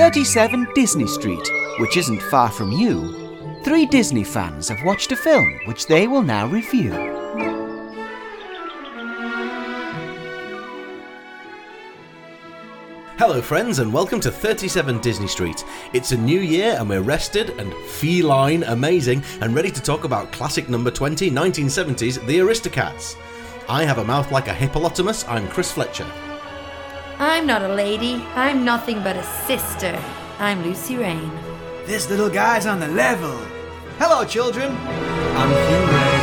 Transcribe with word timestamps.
37 0.00 0.66
Disney 0.74 1.06
Street, 1.06 1.46
which 1.78 1.98
isn't 1.98 2.22
far 2.22 2.50
from 2.50 2.72
you, 2.72 3.60
three 3.62 3.84
Disney 3.84 4.24
fans 4.24 4.66
have 4.66 4.82
watched 4.82 5.12
a 5.12 5.16
film 5.16 5.60
which 5.66 5.86
they 5.88 6.06
will 6.06 6.22
now 6.22 6.46
review. 6.46 6.90
Hello, 13.18 13.42
friends, 13.42 13.78
and 13.78 13.92
welcome 13.92 14.20
to 14.20 14.30
37 14.30 15.00
Disney 15.00 15.28
Street. 15.28 15.66
It's 15.92 16.12
a 16.12 16.16
new 16.16 16.40
year, 16.40 16.76
and 16.78 16.88
we're 16.88 17.02
rested 17.02 17.50
and 17.60 17.70
feline 17.90 18.62
amazing 18.62 19.22
and 19.42 19.54
ready 19.54 19.70
to 19.70 19.82
talk 19.82 20.04
about 20.04 20.32
classic 20.32 20.70
number 20.70 20.90
20, 20.90 21.30
1970s, 21.30 22.26
The 22.26 22.38
Aristocats. 22.38 23.16
I 23.68 23.84
have 23.84 23.98
a 23.98 24.04
mouth 24.04 24.32
like 24.32 24.48
a 24.48 24.54
hippopotamus. 24.54 25.28
I'm 25.28 25.46
Chris 25.48 25.70
Fletcher. 25.70 26.10
I'm 27.22 27.46
not 27.46 27.60
a 27.60 27.68
lady. 27.68 28.14
I'm 28.34 28.64
nothing 28.64 29.02
but 29.02 29.14
a 29.14 29.22
sister. 29.22 29.94
I'm 30.38 30.62
Lucy 30.62 30.96
Rain. 30.96 31.30
This 31.84 32.08
little 32.08 32.30
guy's 32.30 32.64
on 32.64 32.80
the 32.80 32.88
level. 32.88 33.36
Hello, 33.98 34.24
children. 34.24 34.74
I'm 34.74 35.50
Hugh 35.50 35.92
Ray. 35.92 36.20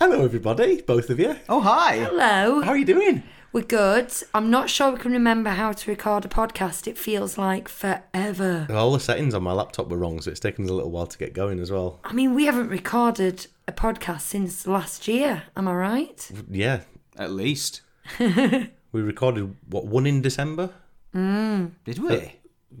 Hello, 0.00 0.24
everybody, 0.24 0.82
both 0.82 1.10
of 1.10 1.20
you. 1.20 1.36
Oh, 1.48 1.60
hi. 1.60 1.98
Hello. 1.98 2.60
How 2.62 2.70
are 2.70 2.76
you 2.76 2.84
doing? 2.84 3.22
We're 3.54 3.62
good. 3.62 4.12
I'm 4.34 4.50
not 4.50 4.68
sure 4.68 4.90
we 4.90 4.98
can 4.98 5.12
remember 5.12 5.50
how 5.50 5.70
to 5.70 5.88
record 5.92 6.24
a 6.24 6.28
podcast. 6.28 6.88
It 6.88 6.98
feels 6.98 7.38
like 7.38 7.68
forever. 7.68 8.66
All 8.68 8.90
the 8.92 8.98
settings 8.98 9.32
on 9.32 9.44
my 9.44 9.52
laptop 9.52 9.86
were 9.88 9.96
wrong, 9.96 10.20
so 10.20 10.32
it's 10.32 10.40
taken 10.40 10.64
us 10.64 10.70
a 10.72 10.74
little 10.74 10.90
while 10.90 11.06
to 11.06 11.16
get 11.16 11.34
going 11.34 11.60
as 11.60 11.70
well. 11.70 12.00
I 12.02 12.12
mean, 12.14 12.34
we 12.34 12.46
haven't 12.46 12.68
recorded 12.68 13.46
a 13.68 13.72
podcast 13.72 14.22
since 14.22 14.66
last 14.66 15.06
year. 15.06 15.44
Am 15.56 15.68
I 15.68 15.74
right? 15.74 16.30
Yeah, 16.50 16.80
At 17.16 17.30
least. 17.30 17.82
we 18.18 18.66
recorded, 18.92 19.54
what, 19.68 19.86
one 19.86 20.08
in 20.08 20.20
December? 20.20 20.70
Did 21.12 21.98
we? 22.00 22.32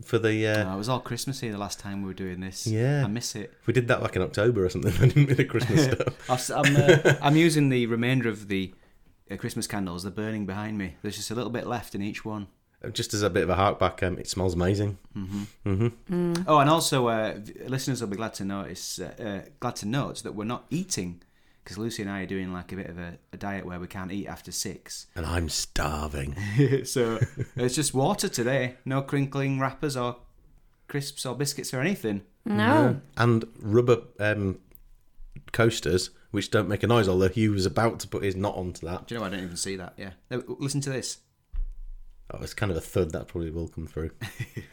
For 0.02 0.18
the. 0.18 0.44
Uh, 0.44 0.70
Oh, 0.70 0.74
it 0.74 0.78
was 0.78 0.88
all 0.88 0.98
Christmassy 0.98 1.50
the 1.50 1.56
last 1.56 1.78
time 1.78 2.02
we 2.02 2.08
were 2.08 2.14
doing 2.14 2.40
this. 2.40 2.66
Yeah. 2.66 3.04
I 3.04 3.06
miss 3.06 3.36
it. 3.36 3.52
We 3.66 3.72
did 3.72 3.86
that 3.86 4.02
like 4.02 4.16
in 4.16 4.22
October 4.22 4.64
or 4.66 4.70
something, 4.70 4.92
I 5.00 5.06
didn't 5.06 5.28
we, 5.28 5.34
the 5.34 5.44
Christmas 5.44 5.84
stuff. 5.92 6.28
I've 6.28 6.38
s- 6.38 6.50
I'm, 6.50 6.74
uh, 6.74 7.14
I'm 7.22 7.36
using 7.36 7.68
the 7.68 7.86
remainder 7.86 8.28
of 8.28 8.48
the 8.48 8.74
Christmas 9.38 9.66
candles. 9.66 10.02
They're 10.02 10.12
burning 10.12 10.46
behind 10.46 10.78
me. 10.78 10.96
There's 11.02 11.16
just 11.16 11.30
a 11.30 11.34
little 11.34 11.50
bit 11.50 11.66
left 11.66 11.94
in 11.94 12.02
each 12.02 12.24
one. 12.24 12.48
Just 12.92 13.14
as 13.14 13.22
a 13.22 13.30
bit 13.30 13.44
of 13.44 13.50
a 13.50 13.54
hark 13.54 13.78
back, 13.78 14.02
um, 14.02 14.18
it 14.18 14.28
smells 14.28 14.54
amazing. 14.54 14.98
Oh, 15.66 16.58
and 16.58 16.70
also, 16.70 17.08
uh, 17.08 17.38
listeners 17.66 18.02
will 18.02 18.08
be 18.08 18.16
glad 18.16 18.34
to 18.34 18.44
notice, 18.44 18.98
uh, 18.98 19.14
uh, 19.18 19.48
glad 19.58 19.76
to 19.76 19.86
note 19.86 20.22
that 20.22 20.34
we're 20.34 20.44
not 20.44 20.66
eating 20.68 21.22
because 21.64 21.78
Lucy 21.78 22.02
and 22.02 22.10
I 22.10 22.20
are 22.22 22.26
doing 22.26 22.52
like 22.52 22.72
a 22.72 22.76
bit 22.76 22.90
of 22.90 22.98
a, 22.98 23.16
a 23.32 23.38
diet 23.38 23.64
where 23.64 23.80
we 23.80 23.86
can't 23.86 24.12
eat 24.12 24.26
after 24.26 24.52
six. 24.52 25.06
And 25.16 25.24
I'm 25.24 25.48
starving. 25.48 26.36
so 26.84 27.18
it's 27.56 27.74
just 27.74 27.94
water 27.94 28.28
today. 28.28 28.74
No 28.84 29.00
crinkling 29.00 29.58
wrappers 29.58 29.96
or 29.96 30.16
crisps 30.88 31.24
or 31.24 31.34
biscuits 31.34 31.72
or 31.72 31.80
anything. 31.80 32.22
No. 32.44 33.00
and 33.16 33.46
rubber 33.58 34.02
um, 34.20 34.58
coasters, 35.52 36.10
which 36.34 36.50
don't 36.50 36.68
make 36.68 36.82
a 36.82 36.86
noise, 36.86 37.08
although 37.08 37.28
Hugh 37.28 37.52
was 37.52 37.64
about 37.64 38.00
to 38.00 38.08
put 38.08 38.24
his 38.24 38.34
knot 38.34 38.56
onto 38.56 38.84
that. 38.86 39.06
Do 39.06 39.14
you 39.14 39.20
know? 39.20 39.26
I 39.26 39.30
don't 39.30 39.44
even 39.44 39.56
see 39.56 39.76
that. 39.76 39.94
Yeah. 39.96 40.10
Listen 40.30 40.80
to 40.82 40.90
this. 40.90 41.18
Oh, 42.30 42.38
it's 42.42 42.54
kind 42.54 42.72
of 42.72 42.76
a 42.76 42.80
thud 42.80 43.12
that 43.12 43.28
probably 43.28 43.50
will 43.50 43.68
come 43.68 43.86
through. 43.86 44.10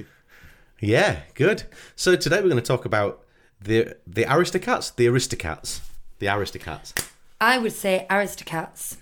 yeah, 0.80 1.22
good. 1.36 1.64
So 1.96 2.16
today 2.16 2.38
we're 2.38 2.50
going 2.50 2.56
to 2.56 2.62
talk 2.62 2.86
about 2.86 3.24
the 3.62 3.96
the 4.08 4.24
Aristocats, 4.24 4.96
the 4.96 5.06
Aristocats, 5.06 5.82
the 6.20 6.26
Aristocats. 6.26 6.94
I 7.40 7.60
would 7.60 7.74
say 7.74 8.08
Aristocats. 8.10 8.98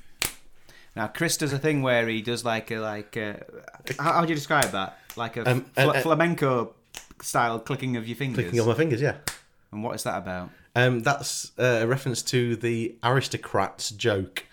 Now, 0.96 1.08
Chris 1.08 1.38
does 1.38 1.54
a 1.54 1.60
thing 1.60 1.82
where 1.82 2.08
he 2.10 2.22
does 2.22 2.44
like 2.44 2.72
a 2.72 2.80
like 2.80 3.16
a, 3.16 3.46
how, 3.98 4.14
how 4.14 4.22
do 4.24 4.30
you 4.30 4.36
describe 4.36 4.72
that? 4.72 4.98
Like 5.16 5.38
a 5.38 5.50
Um, 5.50 5.62
fl- 5.62 5.80
uh, 5.80 5.88
uh, 5.88 6.02
flamenco 6.02 6.74
style 7.22 7.60
clicking 7.60 7.96
of 7.96 8.06
your 8.06 8.18
fingers. 8.18 8.44
Clicking 8.44 8.60
on 8.60 8.68
my 8.68 8.74
fingers, 8.74 9.02
yeah. 9.02 9.16
And 9.72 9.82
what 9.84 9.96
is 9.96 10.04
that 10.04 10.18
about? 10.18 10.50
Um, 10.76 11.02
that's 11.02 11.52
uh, 11.58 11.80
a 11.82 11.88
reference 11.88 12.22
to 12.24 12.56
the 12.56 12.96
aristocrats 13.04 13.90
joke. 13.92 14.46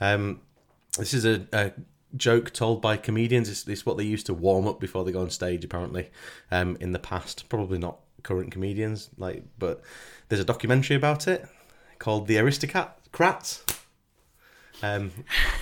Um, 0.00 0.40
this 0.96 1.12
is 1.12 1.24
a, 1.24 1.46
a 1.52 1.72
joke 2.16 2.52
told 2.52 2.80
by 2.80 2.96
comedians. 2.96 3.48
It's, 3.48 3.66
it's 3.66 3.84
what 3.84 3.96
they 3.96 4.04
used 4.04 4.26
to 4.26 4.34
warm 4.34 4.66
up 4.66 4.80
before 4.80 5.04
they 5.04 5.12
go 5.12 5.20
on 5.20 5.30
stage. 5.30 5.64
Apparently, 5.64 6.10
um, 6.50 6.76
in 6.80 6.92
the 6.92 6.98
past, 6.98 7.48
probably 7.48 7.78
not 7.78 7.98
current 8.22 8.50
comedians. 8.50 9.10
Like, 9.18 9.44
but 9.58 9.82
there's 10.28 10.40
a 10.40 10.44
documentary 10.44 10.96
about 10.96 11.28
it 11.28 11.46
called 11.98 12.26
"The 12.26 12.38
Aristocrats." 12.38 13.64
Um, 14.82 15.10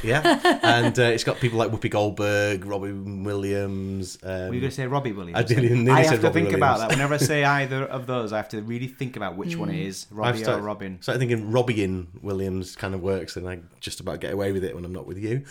yeah, 0.02 0.58
and 0.62 0.98
uh, 0.98 1.02
it's 1.04 1.24
got 1.24 1.38
people 1.38 1.58
like 1.58 1.70
Whoopi 1.70 1.90
Goldberg, 1.90 2.66
Robin 2.66 3.24
Williams. 3.24 4.18
Um, 4.22 4.48
Were 4.48 4.54
you 4.54 4.60
going 4.60 4.70
to 4.70 4.76
say 4.76 4.86
Robbie 4.86 5.12
Williams? 5.12 5.38
I 5.38 5.42
didn't 5.42 5.84
nearly 5.84 6.00
I 6.00 6.02
say 6.02 6.10
have 6.10 6.20
to 6.20 6.26
Robbie 6.26 6.42
think 6.42 6.54
about 6.54 6.80
that. 6.80 6.90
Whenever 6.90 7.14
I 7.14 7.16
say 7.16 7.44
either 7.62 7.84
of 7.84 8.06
those, 8.06 8.32
I 8.32 8.36
have 8.36 8.50
to 8.50 8.60
really 8.62 8.88
think 8.88 9.16
about 9.16 9.36
which 9.36 9.56
one 9.56 9.70
it 9.70 9.80
is, 9.80 10.06
I've 10.10 10.16
Robbie 10.16 10.38
started, 10.42 10.60
or 10.60 10.66
Robin. 10.66 11.00
started 11.00 11.18
thinking 11.18 11.50
Robbie 11.50 12.06
Williams 12.20 12.76
kind 12.76 12.94
of 12.94 13.00
works, 13.00 13.36
and 13.36 13.48
I 13.48 13.60
just 13.80 14.00
about 14.00 14.20
get 14.20 14.32
away 14.32 14.52
with 14.52 14.64
it 14.64 14.74
when 14.74 14.84
I'm 14.84 14.92
not 14.92 15.06
with 15.06 15.18
you. 15.18 15.44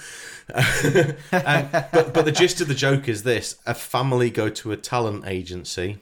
Um, 1.31 1.67
but 1.71 2.13
but 2.13 2.25
the 2.25 2.31
gist 2.31 2.61
of 2.61 2.67
the 2.67 2.75
joke 2.75 3.07
is 3.07 3.23
this: 3.23 3.57
a 3.65 3.73
family 3.73 4.29
go 4.29 4.49
to 4.49 4.71
a 4.71 4.77
talent 4.77 5.25
agency, 5.27 5.99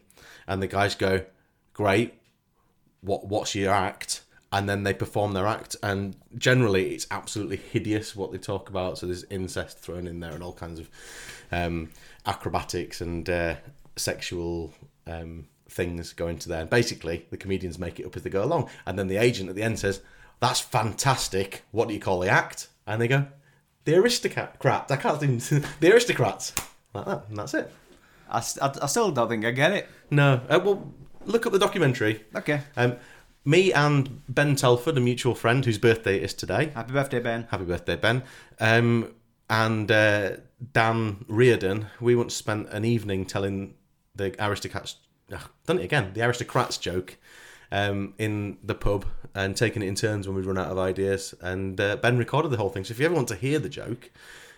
and 0.48 0.62
the 0.62 0.68
guys 0.68 0.96
go, 0.96 1.22
"Great, 1.74 2.14
what 3.02 3.28
what's 3.28 3.56
your 3.56 3.74
act?" 3.74 4.22
And 4.54 4.70
then 4.70 4.84
they 4.84 4.94
perform 4.94 5.34
their 5.34 5.48
act, 5.48 5.76
and 5.82 6.16
generally 6.38 6.94
it's 6.94 7.08
absolutely 7.10 7.58
hideous 7.58 8.16
what 8.16 8.32
they 8.32 8.38
talk 8.38 8.70
about. 8.70 9.00
So 9.00 9.08
there's 9.08 9.24
incest 9.26 9.80
thrown 9.80 10.06
in 10.06 10.20
there, 10.20 10.32
and 10.32 10.44
all 10.44 10.54
kinds 10.54 10.80
of 10.80 10.90
um, 11.52 11.90
acrobatics 12.26 13.02
and 13.02 13.28
uh, 13.28 13.56
sexual 13.96 14.72
um, 15.08 15.48
things 15.68 16.14
go 16.14 16.28
into 16.28 16.50
there. 16.50 16.62
And 16.62 16.70
basically, 16.70 17.26
the 17.32 17.38
comedians 17.38 17.80
make 17.80 18.00
it 18.00 18.06
up 18.06 18.16
as 18.16 18.22
they 18.22 18.30
go 18.30 18.44
along, 18.44 18.70
and 18.86 18.98
then 18.98 19.08
the 19.08 19.18
agent 19.18 19.50
at 19.50 19.56
the 19.56 19.64
end 19.64 19.80
says, 19.80 20.02
"That's 20.40 20.60
fantastic. 20.60 21.64
What 21.72 21.88
do 21.88 21.96
you 21.96 22.00
call 22.00 22.20
the 22.20 22.30
act?" 22.30 22.68
And 22.86 23.02
they 23.02 23.08
go, 23.08 23.26
"The 23.86 23.96
aristocrat." 23.96 24.58
I 24.64 24.96
can't 24.98 25.20
think. 25.20 25.42
the 25.80 25.92
aristocrats. 25.92 26.54
Like 26.94 27.06
that, 27.06 27.26
and 27.28 27.38
that's 27.38 27.56
it. 27.56 27.74
I 28.30 28.40
still 28.40 29.12
don't 29.12 29.30
think 29.30 29.46
I 29.46 29.52
get 29.52 29.72
it. 29.74 29.90
No, 30.10 30.42
uh, 30.50 30.60
well, 30.64 30.92
look 31.26 31.46
up 31.46 31.54
the 31.54 31.60
documentary. 31.60 32.24
Okay. 32.36 32.62
Um, 32.76 32.98
me 33.46 33.74
and 33.74 34.22
Ben 34.30 34.56
Telford, 34.56 34.98
a 34.98 35.02
mutual 35.02 35.36
friend 35.36 35.64
whose 35.66 35.78
birthday 35.78 36.18
it 36.18 36.24
is 36.24 36.34
today. 36.34 36.72
Happy 36.74 36.94
birthday, 36.94 37.20
Ben. 37.20 37.48
Happy 37.52 37.66
birthday, 37.66 37.96
Ben. 37.96 38.24
Um, 38.60 39.14
and 39.50 39.92
uh, 39.92 40.38
Dan 40.72 41.26
Reardon, 41.28 41.88
we 42.00 42.16
once 42.16 42.34
spent 42.36 42.70
an 42.70 42.86
evening 42.86 43.26
telling 43.26 43.76
the 44.16 44.34
aristocrats, 44.40 44.96
ugh, 45.32 45.50
done 45.66 45.80
it 45.80 45.84
again, 45.84 46.12
the 46.14 46.22
aristocrats 46.22 46.78
joke 46.78 47.18
um, 47.72 48.14
in 48.18 48.58
the 48.64 48.76
pub 48.76 49.06
and 49.36 49.58
taking 49.58 49.82
it 49.82 49.88
in 49.88 49.96
turns 49.96 50.28
when 50.28 50.38
we'd 50.38 50.46
run 50.46 50.58
out 50.58 50.70
of 50.70 50.78
ideas. 50.78 51.34
And 51.42 51.80
uh, 51.82 51.98
Ben 51.98 52.18
recorded 52.18 52.52
the 52.52 52.58
whole 52.58 52.70
thing. 52.70 52.84
So 52.84 52.92
if 52.94 53.00
you 53.00 53.06
ever 53.06 53.16
want 53.16 53.28
to 53.30 53.36
hear 53.36 53.60
the 53.60 53.70
joke, 53.70 54.12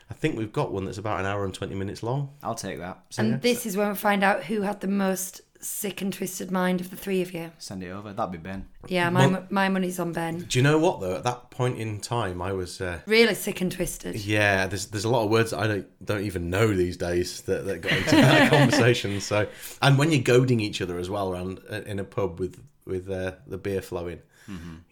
I 0.09 0.13
think 0.13 0.37
we've 0.37 0.53
got 0.53 0.71
one 0.71 0.85
that's 0.85 0.97
about 0.97 1.19
an 1.19 1.25
hour 1.25 1.45
and 1.45 1.53
20 1.53 1.73
minutes 1.73 2.03
long. 2.03 2.29
I'll 2.43 2.55
take 2.55 2.77
that. 2.79 2.99
And 3.17 3.41
this 3.41 3.65
is 3.65 3.75
when 3.75 3.89
we 3.89 3.95
find 3.95 4.23
out 4.23 4.43
who 4.43 4.61
had 4.61 4.81
the 4.81 4.87
most 4.87 5.41
sick 5.65 6.01
and 6.01 6.13
twisted 6.13 6.51
mind 6.51 6.79
of 6.79 6.89
the 6.89 6.95
three 6.95 7.21
of 7.21 7.33
you. 7.33 7.51
Send 7.57 7.83
it 7.83 7.89
over. 7.89 8.13
That'd 8.13 8.31
be 8.31 8.37
Ben. 8.37 8.67
Yeah, 8.87 9.09
my, 9.09 9.27
Well- 9.27 9.47
my 9.49 9.67
money's 9.69 9.99
on 9.99 10.13
Ben. 10.13 10.39
Do 10.47 10.59
you 10.59 10.63
know 10.63 10.77
what, 10.77 11.01
though? 11.01 11.15
At 11.15 11.23
that 11.23 11.49
point 11.51 11.77
in 11.79 11.99
time, 11.99 12.41
I 12.41 12.53
was. 12.53 12.79
Uh, 12.79 12.99
Really 13.05 13.33
sick 13.35 13.61
and 13.61 13.71
twisted. 13.71 14.15
Yeah, 14.15 14.67
there's 14.67 14.87
there's 14.87 15.05
a 15.05 15.09
lot 15.09 15.23
of 15.25 15.29
words 15.31 15.51
that 15.51 15.59
I 15.59 15.67
don't 15.67 16.05
don't 16.05 16.23
even 16.23 16.49
know 16.49 16.67
these 16.73 16.97
days 16.97 17.41
that, 17.41 17.65
that 17.65 17.81
got 17.81 17.91
into 17.91 18.11
that 18.11 18.49
conversation. 18.51 19.19
So, 19.21 19.47
and 19.81 19.97
when 19.97 20.11
you're 20.11 20.21
goading 20.21 20.59
each 20.59 20.81
other 20.81 20.97
as 20.99 21.09
well 21.09 21.31
around 21.33 21.59
uh, 21.71 21.81
in 21.85 21.99
a 21.99 22.03
pub 22.03 22.39
with 22.39 22.61
with 22.85 23.09
uh, 23.09 23.33
the 23.47 23.57
beer 23.57 23.81
flowing, 23.81 24.19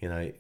you 0.01 0.09
know, 0.09 0.31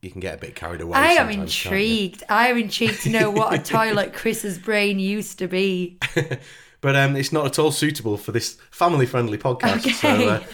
you 0.00 0.10
can 0.12 0.20
get 0.20 0.36
a 0.36 0.38
bit 0.38 0.54
carried 0.54 0.80
away. 0.80 0.96
I 0.96 1.08
am 1.14 1.26
sometimes, 1.28 1.62
can't 1.62 1.74
you? 1.74 1.80
intrigued. 1.80 2.22
I 2.28 2.48
am 2.48 2.58
intrigued 2.58 3.02
to 3.02 3.10
know 3.10 3.30
what 3.30 3.52
a 3.52 3.58
toilet 3.74 4.12
Chris's 4.14 4.56
brain 4.58 5.00
used 5.00 5.40
to 5.40 5.48
be. 5.48 5.98
But 6.80 6.94
um, 6.94 7.16
it's 7.16 7.32
not 7.32 7.46
at 7.46 7.58
all 7.58 7.72
suitable 7.72 8.16
for 8.16 8.32
this 8.32 8.56
family 8.70 9.06
friendly 9.06 9.38
podcast. 9.38 9.92
So, 9.94 10.08
uh, 10.08 10.44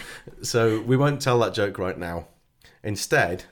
so 0.43 0.81
we 0.81 0.97
won't 0.97 1.21
tell 1.21 1.39
that 1.39 1.53
joke 1.53 1.77
right 1.77 1.97
now. 1.97 2.27
Instead, 2.83 3.45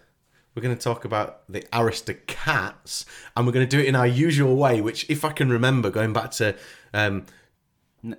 we're 0.56 0.62
going 0.64 0.75
to 0.75 0.81
talk 0.81 1.06
about 1.06 1.42
the 1.52 1.62
Aristocats, 1.74 3.06
and 3.36 3.46
we're 3.46 3.54
going 3.54 3.68
to 3.68 3.70
do 3.70 3.80
it 3.81 3.88
in 3.88 3.96
our 3.96 4.08
usual 4.08 4.56
way, 4.56 4.81
which, 4.81 5.10
if 5.10 5.24
I 5.25 5.31
can 5.31 5.50
remember, 5.50 5.90
going 5.90 6.14
back 6.14 6.31
to 6.31 6.56
um, 6.94 7.25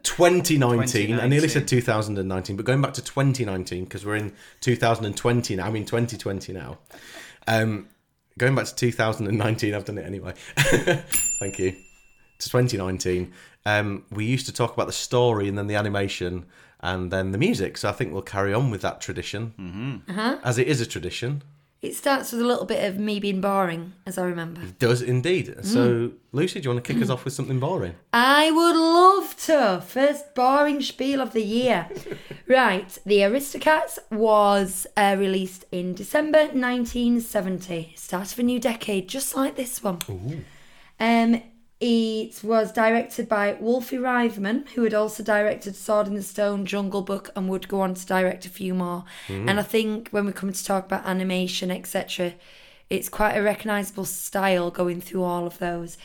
2019, 0.02 1.20
I 1.20 1.26
nearly 1.26 1.48
said 1.48 1.68
2019, 1.68 2.56
but 2.56 2.64
going 2.64 2.80
back 2.80 2.94
to 2.94 3.02
2019 3.02 3.84
because 3.84 4.06
we're 4.06 4.16
in 4.16 4.32
2020 4.60 5.56
now. 5.56 5.66
I 5.66 5.70
mean 5.70 5.84
2020 5.84 6.52
now. 6.52 6.78
Um, 7.46 7.88
going 8.38 8.54
back 8.54 8.64
to 8.66 8.74
2019, 8.74 9.74
I've 9.74 9.84
done 9.84 9.98
it 9.98 10.06
anyway. 10.06 10.32
Thank 10.56 11.58
you. 11.58 11.72
to 12.38 12.48
2019, 12.48 13.32
um, 13.66 14.04
we 14.10 14.24
used 14.24 14.46
to 14.46 14.52
talk 14.52 14.72
about 14.74 14.86
the 14.86 14.92
story 14.92 15.48
and 15.48 15.56
then 15.56 15.66
the 15.66 15.74
animation 15.74 16.46
and 16.80 17.10
then 17.10 17.32
the 17.32 17.38
music. 17.38 17.76
So 17.78 17.88
I 17.88 17.92
think 17.92 18.12
we'll 18.12 18.22
carry 18.22 18.52
on 18.52 18.70
with 18.70 18.82
that 18.82 19.00
tradition, 19.00 19.54
mm-hmm. 19.58 20.34
as 20.44 20.58
it 20.58 20.68
is 20.68 20.80
a 20.80 20.86
tradition. 20.86 21.42
It 21.84 21.94
starts 21.94 22.32
with 22.32 22.40
a 22.40 22.46
little 22.46 22.64
bit 22.64 22.82
of 22.82 22.98
me 22.98 23.20
being 23.20 23.42
boring, 23.42 23.92
as 24.06 24.16
I 24.16 24.24
remember. 24.24 24.62
It 24.62 24.78
does 24.78 25.02
indeed. 25.02 25.54
So, 25.62 26.12
Lucy, 26.32 26.58
do 26.58 26.64
you 26.64 26.74
want 26.74 26.82
to 26.82 26.92
kick 26.94 27.02
us 27.02 27.10
off 27.10 27.26
with 27.26 27.34
something 27.34 27.60
boring? 27.60 27.94
I 28.10 28.50
would 28.50 28.74
love 28.74 29.36
to. 29.44 29.82
First 29.86 30.34
boring 30.34 30.80
spiel 30.80 31.20
of 31.20 31.34
the 31.34 31.42
year. 31.42 31.86
right, 32.48 32.98
The 33.04 33.18
Aristocats 33.18 33.98
was 34.10 34.86
uh, 34.96 35.16
released 35.18 35.66
in 35.72 35.92
December 35.92 36.44
1970. 36.46 37.92
Start 37.96 38.32
of 38.32 38.38
a 38.38 38.42
new 38.42 38.58
decade, 38.58 39.06
just 39.06 39.36
like 39.36 39.56
this 39.56 39.82
one. 39.82 39.98
Um, 40.98 41.42
it 41.80 42.42
was 42.42 42.72
directed 42.72 43.28
by 43.28 43.54
Wolfie 43.60 43.96
Reitherman, 43.96 44.66
who 44.70 44.84
had 44.84 44.94
also 44.94 45.22
directed 45.22 45.74
Sword 45.76 46.06
in 46.06 46.14
the 46.14 46.22
Stone, 46.22 46.66
Jungle 46.66 47.02
Book, 47.02 47.30
and 47.34 47.48
would 47.48 47.68
go 47.68 47.80
on 47.80 47.94
to 47.94 48.06
direct 48.06 48.46
a 48.46 48.48
few 48.48 48.74
more. 48.74 49.04
And 49.48 49.58
I 49.58 49.62
think 49.62 50.08
when 50.10 50.24
we 50.26 50.32
come 50.32 50.52
to 50.52 50.64
talk 50.64 50.86
about 50.86 51.04
animation, 51.04 51.70
etc., 51.70 52.34
it's 52.88 53.08
quite 53.08 53.36
a 53.36 53.42
recognisable 53.42 54.04
style 54.04 54.70
going 54.70 55.00
through 55.00 55.24
all 55.24 55.46
of 55.46 55.58
those. 55.58 55.98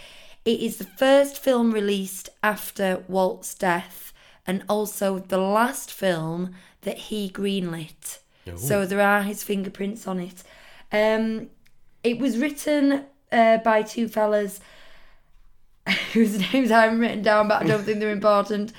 It 0.44 0.60
is 0.62 0.78
the 0.78 0.86
first 0.86 1.38
film 1.38 1.72
released 1.72 2.30
after 2.42 3.04
Walt's 3.08 3.54
death, 3.54 4.12
and 4.48 4.64
also 4.68 5.20
the 5.20 5.38
last 5.38 5.92
film 5.92 6.56
that 6.82 6.98
he 6.98 7.30
greenlit. 7.30 8.20
So 8.58 8.86
there 8.86 9.02
are 9.02 9.22
his 9.22 9.44
fingerprints 9.44 10.08
on 10.08 10.20
it. 10.20 10.42
Um, 10.92 11.50
it 12.04 12.18
was 12.18 12.40
written 12.40 13.06
uh, 13.32 13.58
by 13.58 13.84
two 13.84 14.08
fellas 14.08 14.60
whose 16.14 16.40
names 16.54 16.72
I 16.72 16.84
haven't 16.84 17.00
written 17.00 17.22
down, 17.22 17.48
but 17.48 17.62
I 17.62 17.66
don't 17.66 17.84
think 17.84 18.00
they're 18.00 18.12
important. 18.12 18.74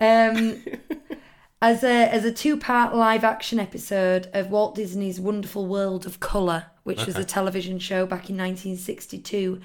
Um, 0.00 0.62
as 1.62 1.84
a 1.84 2.12
as 2.12 2.24
a 2.24 2.32
two 2.32 2.56
part 2.56 2.94
live 2.94 3.24
action 3.24 3.60
episode 3.60 4.28
of 4.32 4.50
Walt 4.50 4.74
Disney's 4.74 5.20
Wonderful 5.20 5.66
World 5.66 6.06
of 6.06 6.20
Color, 6.20 6.66
which 6.82 7.06
was 7.06 7.16
a 7.16 7.24
television 7.24 7.78
show 7.78 8.04
back 8.04 8.28
in 8.28 8.36
1962. 8.36 9.60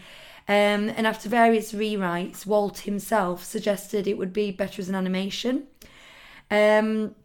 Um, 0.49 0.89
and 0.89 1.05
after 1.05 1.27
various 1.27 1.73
rewrites, 1.73 2.45
Walt 2.45 2.79
himself 2.79 3.44
suggested 3.44 4.07
it 4.07 4.17
would 4.17 4.31
be 4.31 4.51
better 4.51 4.81
as 4.81 4.88
an 4.88 4.95
animation. 4.95 5.67
Um, 6.49 7.15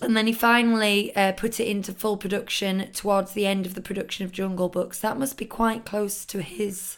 and 0.00 0.16
then 0.16 0.26
he 0.26 0.32
finally 0.32 1.14
uh, 1.14 1.32
put 1.32 1.60
it 1.60 1.68
into 1.68 1.92
full 1.92 2.16
production 2.16 2.90
towards 2.92 3.32
the 3.32 3.46
end 3.46 3.66
of 3.66 3.74
the 3.74 3.82
production 3.82 4.24
of 4.24 4.32
Jungle 4.32 4.70
Books. 4.70 5.00
That 5.00 5.18
must 5.18 5.36
be 5.36 5.44
quite 5.44 5.84
close 5.84 6.24
to 6.26 6.40
his 6.40 6.96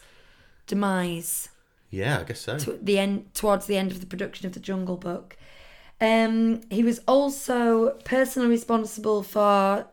demise 0.65 1.49
Yeah, 1.95 2.19
I 2.19 2.23
guess 2.23 2.41
so. 2.41 2.57
to 2.59 2.73
the 2.73 2.99
end 2.99 3.33
towards 3.33 3.67
the 3.67 3.77
end 3.77 3.93
of 3.93 4.01
the 4.01 4.05
production 4.05 4.45
of 4.45 4.53
the 4.53 4.59
Jungle 4.59 4.97
Book. 4.97 5.37
Um, 6.01 6.59
he 6.69 6.83
was 6.83 6.99
also 7.07 7.91
personally 8.03 8.49
responsible 8.49 9.23
for 9.23 9.87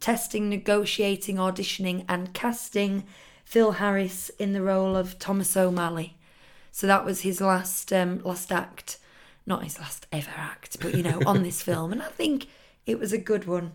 testing, 0.00 0.48
negotiating, 0.48 1.36
auditioning, 1.36 2.06
and 2.08 2.32
casting 2.32 3.04
Phil 3.44 3.72
Harris 3.72 4.30
in 4.38 4.54
the 4.54 4.62
role 4.62 4.96
of 4.96 5.18
Thomas 5.18 5.54
O'Malley. 5.54 6.16
So 6.72 6.86
that 6.86 7.04
was 7.04 7.20
his 7.20 7.42
last 7.42 7.92
um, 7.92 8.22
last 8.24 8.50
act, 8.50 8.96
not 9.44 9.64
his 9.64 9.78
last 9.78 10.06
ever 10.10 10.32
act, 10.34 10.78
but 10.80 10.94
you 10.94 11.02
know, 11.02 11.20
on 11.26 11.42
this 11.42 11.60
film, 11.68 11.92
and 11.92 12.02
I 12.02 12.08
think 12.08 12.46
it 12.86 12.98
was 12.98 13.12
a 13.12 13.18
good 13.18 13.44
one. 13.44 13.72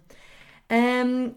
Um, 0.71 1.35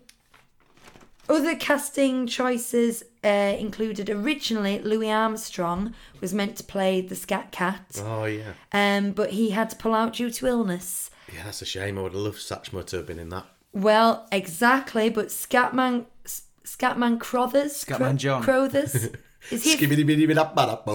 other 1.28 1.54
casting 1.56 2.26
choices 2.26 3.02
uh, 3.24 3.56
included 3.58 4.10
originally 4.10 4.78
Louis 4.80 5.10
Armstrong 5.10 5.94
was 6.20 6.34
meant 6.34 6.56
to 6.56 6.64
play 6.64 7.00
the 7.00 7.14
Scat 7.16 7.52
Cat, 7.52 8.00
Oh, 8.04 8.24
yeah. 8.24 8.52
um, 8.72 9.12
but 9.12 9.30
he 9.30 9.50
had 9.50 9.70
to 9.70 9.76
pull 9.76 9.94
out 9.94 10.14
due 10.14 10.30
to 10.30 10.46
illness. 10.46 11.10
Yeah, 11.32 11.44
that's 11.44 11.62
a 11.62 11.64
shame. 11.66 11.98
I 11.98 12.02
would 12.02 12.12
have 12.12 12.20
loved 12.20 12.38
Satchmo 12.38 12.84
to 12.86 12.96
have 12.96 13.06
been 13.06 13.18
in 13.18 13.28
that. 13.30 13.46
Well, 13.72 14.26
exactly, 14.32 15.08
but 15.08 15.28
Scatman 15.28 16.06
S- 16.26 16.42
Scatman 16.64 17.18
Crothers, 17.20 17.84
Scatman 17.84 18.16
John. 18.16 18.42
Crothers, 18.42 18.94
is 19.50 19.64
he? 19.64 19.76
Skibbity 19.76 20.04
bitty 20.04 20.26
bit 20.26 20.36
up, 20.38 20.52
up, 20.56 20.86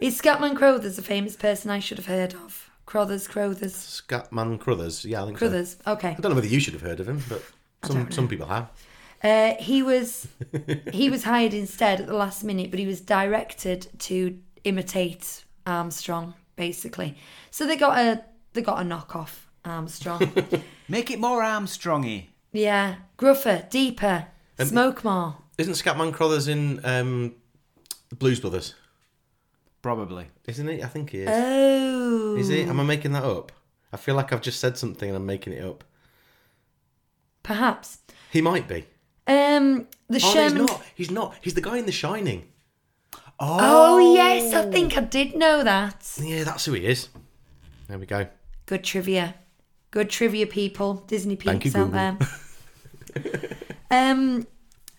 is 0.00 0.20
Scatman 0.20 0.56
Crothers 0.56 0.98
a 0.98 1.02
famous 1.02 1.36
person 1.36 1.70
I 1.70 1.78
should 1.78 1.98
have 1.98 2.06
heard 2.06 2.34
of? 2.34 2.70
Crothers, 2.84 3.26
Crothers, 3.28 3.74
Scatman 3.74 4.58
Crothers. 4.60 5.04
Yeah, 5.04 5.22
I 5.22 5.26
think 5.26 5.38
so. 5.38 5.46
Crothers. 5.46 5.76
Okay. 5.86 6.10
I 6.10 6.14
don't 6.14 6.30
know 6.30 6.34
whether 6.36 6.46
you 6.46 6.60
should 6.60 6.74
have 6.74 6.82
heard 6.82 7.00
of 7.00 7.08
him, 7.08 7.22
but 7.28 7.42
some 7.84 8.10
some 8.10 8.28
people 8.28 8.46
have. 8.46 8.68
Uh, 9.22 9.54
he 9.58 9.82
was 9.82 10.28
he 10.92 11.08
was 11.10 11.24
hired 11.24 11.54
instead 11.54 12.00
at 12.00 12.06
the 12.06 12.14
last 12.14 12.44
minute, 12.44 12.70
but 12.70 12.78
he 12.78 12.86
was 12.86 13.00
directed 13.00 13.88
to 14.00 14.38
imitate 14.64 15.44
Armstrong, 15.66 16.34
basically. 16.56 17.16
So 17.50 17.66
they 17.66 17.76
got 17.76 17.98
a 17.98 18.22
they 18.52 18.62
got 18.62 18.80
a 18.80 18.84
knockoff 18.84 19.46
Armstrong. 19.64 20.32
Make 20.88 21.10
it 21.10 21.18
more 21.18 21.42
Armstrongy. 21.42 22.26
yeah, 22.52 22.96
gruffer, 23.16 23.66
deeper, 23.70 24.26
smoke 24.60 25.02
more. 25.04 25.36
Isn't 25.58 25.74
Scatman 25.74 26.12
Crothers 26.12 26.48
in 26.48 26.84
um, 26.84 27.34
the 28.10 28.16
Blues 28.16 28.38
Brothers? 28.40 28.74
Probably. 29.82 30.26
Isn't 30.46 30.68
he? 30.68 30.82
I 30.82 30.86
think 30.88 31.10
he 31.10 31.20
is. 31.20 31.28
Oh, 31.32 32.36
is 32.36 32.48
he? 32.48 32.62
Am 32.62 32.78
I 32.78 32.84
making 32.84 33.12
that 33.12 33.24
up? 33.24 33.52
I 33.92 33.96
feel 33.96 34.14
like 34.14 34.32
I've 34.32 34.42
just 34.42 34.60
said 34.60 34.76
something 34.76 35.08
and 35.08 35.16
I'm 35.16 35.24
making 35.26 35.52
it 35.54 35.64
up. 35.64 35.84
perhaps. 37.42 37.98
He 38.30 38.40
might 38.42 38.68
be. 38.68 38.84
Um, 39.26 39.86
the 40.08 40.20
Oh, 40.22 40.28
no, 40.28 40.32
Sherman. 40.32 40.58
he's 40.58 40.68
not. 40.68 40.82
He's 40.94 41.10
not. 41.10 41.34
He's 41.42 41.54
the 41.54 41.60
guy 41.60 41.78
in 41.78 41.86
The 41.86 41.92
Shining. 41.92 42.48
Oh 43.38 44.14
yes, 44.14 44.54
I 44.54 44.70
think 44.70 44.96
I 44.96 45.02
did 45.02 45.36
know 45.36 45.62
that. 45.62 46.10
Yeah, 46.22 46.44
that's 46.44 46.64
who 46.64 46.72
he 46.72 46.86
is. 46.86 47.08
There 47.88 47.98
we 47.98 48.06
go. 48.06 48.28
Good 48.64 48.82
trivia. 48.82 49.34
Good 49.90 50.08
trivia, 50.10 50.46
people. 50.46 50.94
Disney 51.06 51.36
Thank 51.36 51.62
peeps 51.62 51.74
you, 51.74 51.82
out 51.82 51.92
there. 51.92 52.16
um, 53.90 54.46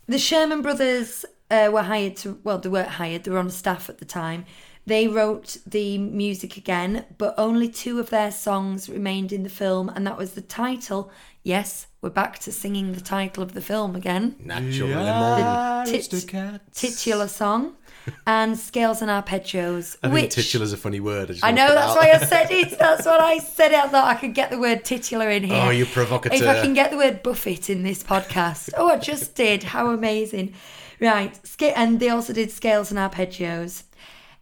the 0.06 0.18
Sherman 0.18 0.62
brothers 0.62 1.24
uh, 1.50 1.70
were 1.72 1.82
hired 1.82 2.16
to. 2.18 2.38
Well, 2.44 2.58
they 2.58 2.68
weren't 2.68 2.88
hired. 2.90 3.24
They 3.24 3.30
were 3.30 3.38
on 3.38 3.50
staff 3.50 3.88
at 3.88 3.98
the 3.98 4.04
time. 4.04 4.44
They 4.86 5.06
wrote 5.06 5.58
the 5.66 5.98
music 5.98 6.56
again, 6.56 7.04
but 7.18 7.34
only 7.36 7.68
two 7.68 7.98
of 8.00 8.08
their 8.08 8.30
songs 8.30 8.88
remained 8.88 9.32
in 9.32 9.42
the 9.42 9.50
film, 9.50 9.88
and 9.90 10.06
that 10.06 10.16
was 10.16 10.32
the 10.32 10.40
title. 10.40 11.10
Yes, 11.42 11.87
we're 12.00 12.10
back 12.10 12.38
to 12.40 12.52
singing 12.52 12.92
the 12.92 13.00
title 13.00 13.42
of 13.42 13.52
the 13.54 13.60
film 13.60 13.96
again. 13.96 14.36
Natural 14.44 14.88
lemon. 14.90 15.86
Tit- 15.86 16.02
Aristocats. 16.10 16.60
titular 16.72 17.26
song, 17.28 17.74
and 18.26 18.56
Scales 18.58 19.02
and 19.02 19.10
Arpeggios, 19.10 19.96
I 20.02 20.08
think 20.08 20.12
which 20.14 20.34
titular's 20.34 20.72
a 20.72 20.76
funny 20.76 21.00
word. 21.00 21.28
just 21.28 21.44
I 21.44 21.50
know 21.50 21.74
that's 21.74 21.94
that 21.94 22.00
why 22.00 22.10
I 22.12 22.18
said 22.24 22.50
it. 22.50 22.78
That's 22.78 23.04
what 23.04 23.20
I 23.20 23.38
said. 23.38 23.72
I 23.74 23.88
thought 23.88 24.06
I 24.06 24.14
could 24.14 24.34
get 24.34 24.50
the 24.50 24.58
word 24.58 24.84
titular 24.84 25.28
in 25.28 25.44
here. 25.44 25.62
Oh, 25.62 25.70
you 25.70 25.86
provocateur. 25.86 26.36
If 26.36 26.48
I 26.48 26.60
can 26.62 26.74
get 26.74 26.90
the 26.90 26.96
word 26.96 27.22
buffet 27.22 27.68
in 27.68 27.82
this 27.82 28.02
podcast. 28.02 28.70
Oh, 28.76 28.88
I 28.88 28.98
just 28.98 29.34
did. 29.34 29.62
How 29.64 29.90
amazing. 29.90 30.54
Right. 31.00 31.38
Sca- 31.46 31.76
And 31.78 32.00
they 32.00 32.08
also 32.08 32.32
did 32.32 32.50
Scales 32.50 32.90
and 32.90 32.98
Arpeggios. 32.98 33.84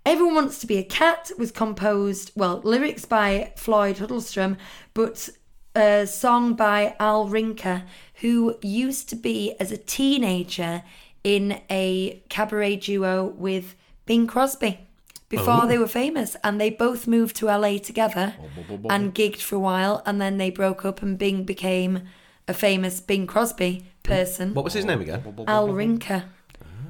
Everyone 0.06 0.36
Wants 0.36 0.58
to 0.60 0.66
Be 0.68 0.78
a 0.78 0.84
Cat 0.84 1.32
was 1.36 1.50
composed, 1.50 2.30
well, 2.36 2.60
lyrics 2.62 3.04
by 3.04 3.52
Floyd 3.56 3.98
Huddleston, 3.98 4.56
but 4.94 5.28
a 5.76 6.06
song 6.06 6.54
by 6.54 6.96
Al 6.98 7.28
Rinker, 7.28 7.82
who 8.16 8.56
used 8.62 9.08
to 9.10 9.16
be, 9.16 9.54
as 9.60 9.70
a 9.70 9.76
teenager, 9.76 10.82
in 11.22 11.60
a 11.70 12.22
cabaret 12.28 12.76
duo 12.76 13.26
with 13.36 13.74
Bing 14.06 14.26
Crosby 14.26 14.78
before 15.28 15.64
Oh. 15.64 15.66
they 15.66 15.76
were 15.78 15.88
famous. 15.88 16.36
And 16.42 16.60
they 16.60 16.70
both 16.70 17.06
moved 17.06 17.36
to 17.36 17.46
LA 17.50 17.78
together 17.78 18.34
and 18.88 19.14
gigged 19.14 19.40
for 19.42 19.56
a 19.56 19.58
while. 19.60 20.02
And 20.06 20.20
then 20.20 20.38
they 20.38 20.50
broke 20.50 20.84
up, 20.84 21.02
and 21.02 21.18
Bing 21.18 21.44
became 21.44 22.02
a 22.48 22.54
famous 22.54 23.00
Bing 23.00 23.26
Crosby 23.26 23.84
person. 24.02 24.54
What 24.54 24.64
was 24.64 24.74
his 24.74 24.84
name 24.84 25.00
again? 25.00 25.22
Al 25.46 25.68
Rinker. 25.68 26.24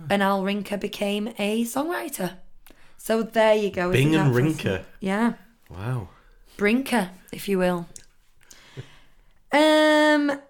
And 0.09 0.23
Al 0.23 0.43
Rinker 0.43 0.78
became 0.78 1.33
a 1.38 1.64
songwriter. 1.64 2.35
So 2.97 3.23
there 3.23 3.55
you 3.55 3.71
go. 3.71 3.90
Bing 3.90 4.14
and? 4.14 4.35
Rinker. 4.35 4.85
Yeah. 5.00 5.35
Wow. 5.69 6.09
Brinker, 6.57 7.11
if 7.33 7.49
you 7.49 7.59
will. 7.59 7.87
Um, 9.56 10.40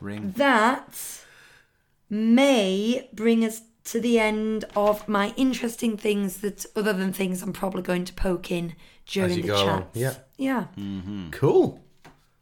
Ring. 0.00 0.32
that 0.36 1.22
may 2.10 3.08
bring 3.12 3.44
us 3.44 3.62
to 3.84 4.00
the 4.00 4.18
end 4.18 4.64
of 4.76 5.08
my 5.08 5.32
interesting 5.36 5.96
things 5.96 6.38
that, 6.38 6.64
other 6.76 6.92
than 6.92 7.12
things 7.12 7.42
I'm 7.42 7.52
probably 7.52 7.82
going 7.82 8.04
to 8.04 8.12
poke 8.14 8.50
in 8.50 8.74
during 9.06 9.30
As 9.32 9.36
you 9.36 9.42
the 9.42 9.48
go 9.48 9.56
chat. 9.56 9.66
along. 9.66 9.86
Yeah. 9.94 10.14
Yeah. 10.36 10.66
Cool. 11.32 11.80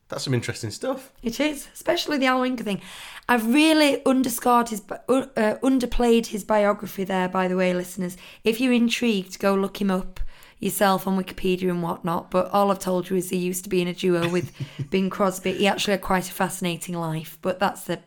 That's 0.08 0.24
some 0.24 0.34
interesting 0.34 0.70
stuff. 0.70 1.12
It 1.22 1.38
is, 1.38 1.68
especially 1.72 2.18
the 2.18 2.26
Al 2.26 2.40
Rinker 2.40 2.64
thing. 2.64 2.80
I've 3.28 3.46
really 3.46 4.04
underscored 4.04 4.68
his, 4.70 4.80
bi- 4.80 4.98
uh, 5.08 5.26
uh, 5.36 5.54
underplayed 5.62 6.26
his 6.26 6.42
biography 6.42 7.04
there. 7.04 7.28
By 7.28 7.46
the 7.46 7.56
way, 7.56 7.72
listeners, 7.72 8.16
if 8.42 8.60
you're 8.60 8.72
intrigued, 8.72 9.38
go 9.38 9.54
look 9.54 9.80
him 9.80 9.90
up 9.90 10.18
yourself 10.60 11.06
on 11.08 11.22
Wikipedia 11.22 11.70
and 11.70 11.82
whatnot. 11.82 12.30
But 12.30 12.50
all 12.52 12.70
I've 12.70 12.78
told 12.78 13.10
you 13.10 13.16
is 13.16 13.30
he 13.30 13.38
used 13.38 13.64
to 13.64 13.70
be 13.70 13.80
in 13.82 13.88
a 13.88 13.94
duo 13.94 14.28
with 14.28 14.52
Bing 14.90 15.10
Crosby. 15.10 15.52
He 15.54 15.66
actually 15.66 15.92
had 15.92 16.02
quite 16.02 16.28
a 16.30 16.32
fascinating 16.32 16.94
life, 16.94 17.38
but 17.42 17.58
that's 17.58 17.82
the 17.84 18.00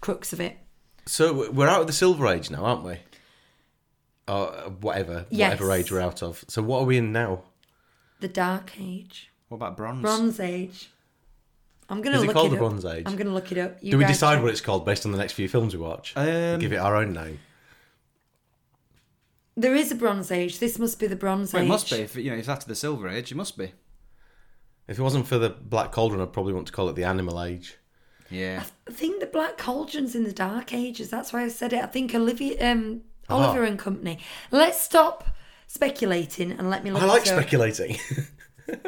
crux 0.00 0.32
of 0.32 0.40
it. 0.40 0.56
So 1.06 1.50
we're 1.50 1.68
out 1.68 1.80
of 1.82 1.86
the 1.88 1.92
Silver 1.92 2.26
Age 2.28 2.50
now, 2.50 2.64
aren't 2.64 2.84
we? 2.84 2.98
or 4.28 4.46
whatever, 4.80 5.26
Yes. 5.30 5.50
whatever 5.58 5.72
age 5.72 5.90
we're 5.90 6.00
out 6.00 6.22
of. 6.22 6.44
So 6.46 6.62
what 6.62 6.82
are 6.82 6.84
we 6.84 6.96
in 6.98 7.10
now? 7.10 7.42
The 8.20 8.28
Dark 8.28 8.72
Age, 8.80 9.28
What 9.48 9.56
about 9.56 9.76
bronze? 9.76 10.02
Bronze 10.02 10.38
Age. 10.38 10.88
I'm 11.88 12.00
gonna 12.00 12.18
Is 12.18 12.22
it 12.22 12.26
look 12.26 12.34
called 12.34 12.46
it 12.46 12.50
the 12.50 12.56
up. 12.64 12.70
Bronze 12.70 12.84
Age? 12.84 13.02
I'm 13.06 13.16
gonna 13.16 13.34
look 13.34 13.50
it 13.50 13.58
up. 13.58 13.78
You 13.80 13.90
Do 13.90 13.98
we 13.98 14.04
decide 14.04 14.34
check. 14.36 14.42
what 14.44 14.52
it's 14.52 14.60
called 14.60 14.84
based 14.86 15.04
on 15.04 15.10
the 15.10 15.18
next 15.18 15.32
few 15.32 15.48
films 15.48 15.74
we 15.74 15.82
watch? 15.82 16.12
Um, 16.14 16.60
Give 16.60 16.72
it 16.72 16.76
our 16.76 16.94
own 16.94 17.12
name. 17.12 17.40
There 19.60 19.74
is 19.74 19.92
a 19.92 19.94
Bronze 19.94 20.30
Age. 20.30 20.58
This 20.58 20.78
must 20.78 20.98
be 20.98 21.06
the 21.06 21.16
Bronze 21.16 21.52
Well, 21.52 21.62
Age. 21.62 21.66
it 21.66 21.68
must 21.68 21.90
be. 21.90 21.96
If, 21.96 22.16
you 22.16 22.30
know, 22.30 22.36
if 22.38 22.46
that's 22.46 22.64
the 22.64 22.74
Silver 22.74 23.08
Age, 23.08 23.30
it 23.30 23.34
must 23.34 23.58
be. 23.58 23.72
If 24.88 24.98
it 24.98 25.02
wasn't 25.02 25.26
for 25.26 25.38
the 25.38 25.50
Black 25.50 25.92
Cauldron, 25.92 26.20
I'd 26.22 26.32
probably 26.32 26.52
want 26.52 26.66
to 26.68 26.72
call 26.72 26.88
it 26.88 26.94
the 26.96 27.04
Animal 27.04 27.42
Age. 27.42 27.76
Yeah. 28.30 28.64
I 28.88 28.90
think 28.92 29.20
the 29.20 29.26
Black 29.26 29.58
Cauldron's 29.58 30.14
in 30.14 30.24
the 30.24 30.32
Dark 30.32 30.72
Ages. 30.72 31.10
That's 31.10 31.32
why 31.32 31.42
I 31.44 31.48
said 31.48 31.72
it. 31.72 31.82
I 31.82 31.86
think 31.86 32.14
Olivia, 32.14 32.72
um, 32.72 33.02
Oliver 33.28 33.64
and 33.64 33.78
Company. 33.78 34.18
Let's 34.50 34.80
stop 34.80 35.28
speculating 35.66 36.52
and 36.52 36.70
let 36.70 36.82
me 36.82 36.90
look. 36.90 37.02
I 37.02 37.06
like 37.06 37.22
it 37.26 37.32
up. 37.32 37.38
speculating. 37.40 37.98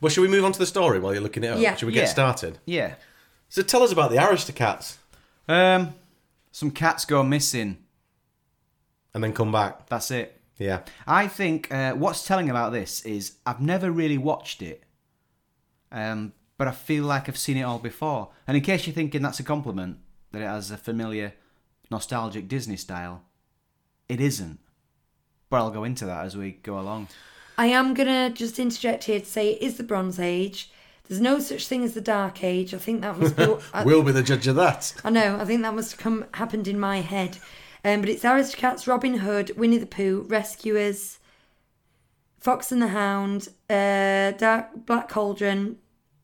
well, 0.00 0.10
should 0.10 0.22
we 0.22 0.28
move 0.28 0.44
on 0.44 0.52
to 0.52 0.58
the 0.58 0.66
story 0.66 0.98
while 0.98 1.12
you're 1.12 1.22
looking 1.22 1.44
it 1.44 1.48
up? 1.48 1.58
Yeah. 1.60 1.76
Should 1.76 1.86
we 1.86 1.92
get 1.92 2.04
Yeah. 2.04 2.08
started? 2.08 2.58
Yeah. 2.64 2.94
So 3.48 3.62
tell 3.62 3.82
us 3.82 3.92
about 3.92 4.10
the 4.10 4.16
Aristocats 4.16 4.96
Um, 5.48 5.94
some 6.52 6.70
cats 6.70 7.04
go 7.04 7.22
missing. 7.22 7.78
And 9.14 9.22
then 9.22 9.32
come 9.32 9.52
back. 9.52 9.88
That's 9.88 10.10
it. 10.10 10.40
Yeah. 10.58 10.80
I 11.06 11.28
think 11.28 11.72
uh, 11.72 11.92
what's 11.92 12.26
telling 12.26 12.50
about 12.50 12.72
this 12.72 13.04
is 13.04 13.38
I've 13.46 13.60
never 13.60 13.90
really 13.90 14.18
watched 14.18 14.60
it, 14.60 14.82
um, 15.92 16.32
but 16.56 16.68
I 16.68 16.72
feel 16.72 17.04
like 17.04 17.28
I've 17.28 17.38
seen 17.38 17.56
it 17.56 17.62
all 17.62 17.78
before. 17.78 18.30
And 18.46 18.56
in 18.56 18.62
case 18.62 18.86
you're 18.86 18.94
thinking 18.94 19.22
that's 19.22 19.40
a 19.40 19.44
compliment, 19.44 19.98
that 20.32 20.42
it 20.42 20.46
has 20.46 20.70
a 20.70 20.76
familiar, 20.76 21.34
nostalgic 21.90 22.48
Disney 22.48 22.76
style, 22.76 23.22
it 24.08 24.20
isn't. 24.20 24.58
But 25.50 25.58
I'll 25.58 25.70
go 25.70 25.84
into 25.84 26.04
that 26.06 26.24
as 26.24 26.36
we 26.36 26.52
go 26.52 26.78
along. 26.78 27.08
I 27.56 27.66
am 27.66 27.94
gonna 27.94 28.30
just 28.30 28.58
interject 28.58 29.04
here 29.04 29.20
to 29.20 29.26
say 29.26 29.52
it 29.52 29.62
is 29.62 29.76
the 29.76 29.82
Bronze 29.82 30.20
Age. 30.20 30.70
There's 31.08 31.20
no 31.20 31.38
such 31.38 31.66
thing 31.66 31.82
as 31.82 31.94
the 31.94 32.02
Dark 32.02 32.44
Age. 32.44 32.74
I 32.74 32.78
think 32.78 33.00
that 33.00 33.18
was. 33.18 33.32
I, 33.72 33.82
We'll 33.84 34.02
be 34.02 34.12
the 34.12 34.22
judge 34.22 34.46
of 34.46 34.56
that. 34.56 34.92
I 35.04 35.10
know. 35.10 35.38
I 35.40 35.44
think 35.44 35.62
that 35.62 35.74
must 35.74 35.92
have 35.92 36.00
come 36.00 36.26
happened 36.34 36.68
in 36.68 36.78
my 36.78 37.00
head. 37.00 37.38
Um, 37.84 38.00
but 38.00 38.08
it's 38.10 38.24
Aristocats, 38.24 38.86
Robin 38.86 39.18
Hood, 39.18 39.52
Winnie 39.56 39.78
the 39.78 39.86
Pooh, 39.86 40.26
Rescuers, 40.28 41.18
Fox 42.38 42.70
and 42.72 42.80
the 42.82 42.88
Hound, 42.88 43.48
uh, 43.70 44.32
Dark 44.32 44.86
Black 44.86 45.08
Cauldron, 45.08 45.78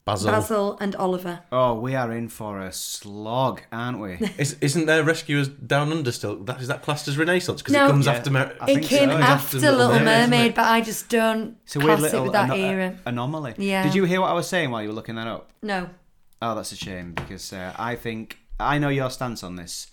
Basil. 0.05 0.31
Basil, 0.31 0.79
and 0.81 0.95
Oliver. 0.97 1.41
Oh, 1.51 1.75
we 1.81 1.95
are 1.95 2.13
in 2.13 2.29
for 2.29 2.61
a 2.61 2.71
slog, 2.73 3.63
aren't 3.73 4.01
we? 4.01 4.15
Is, 4.39 4.57
isn't 4.61 4.85
there 4.87 5.03
Rescuers 5.03 5.49
Down 5.49 5.91
Under 5.93 6.13
still? 6.13 6.37
That, 6.45 6.61
is 6.61 6.69
that 6.69 6.83
classed 6.83 7.09
as 7.09 7.17
Renaissance? 7.17 7.63
Because 7.63 7.73
No. 7.73 7.87
it 7.87 7.91
comes 7.91 8.07
Yeah. 8.07 8.13
after... 8.13 8.31
Mer- 8.31 8.55
I 8.61 8.71
It 8.73 8.83
came 8.83 9.09
so. 9.09 9.17
after 9.17 9.57
After 9.57 9.59
Little 9.61 9.79
Little 9.79 9.93
Mermaid, 10.01 10.31
Mermaid, 10.31 10.55
but 10.55 10.67
I 10.67 10.83
just 10.83 11.09
don't 11.09 11.57
It's 11.65 11.75
a 11.77 11.79
weird 11.79 11.99
class 12.01 12.13
it 12.13 12.17
little 12.17 12.23
with 12.25 12.33
that 12.35 12.51
ano- 12.51 12.57
era. 12.63 12.99
anomaly. 13.07 13.55
Yeah. 13.57 13.83
Did 13.83 13.95
you 13.95 14.05
hear 14.05 14.21
what 14.21 14.31
I 14.31 14.35
was 14.35 14.47
saying 14.47 14.71
while 14.71 14.83
you 14.83 14.89
were 14.89 14.95
looking 14.95 15.15
that 15.15 15.27
up? 15.27 15.51
No. 15.63 15.89
Oh, 16.43 16.55
that's 16.55 16.73
a 16.73 16.77
shame 16.77 17.13
because 17.15 17.53
uh, 17.55 17.73
I 17.79 17.97
think 17.97 18.39
I 18.61 18.79
know 18.79 18.91
your 18.91 19.09
stance 19.09 19.43
on 19.43 19.57
this. 19.57 19.87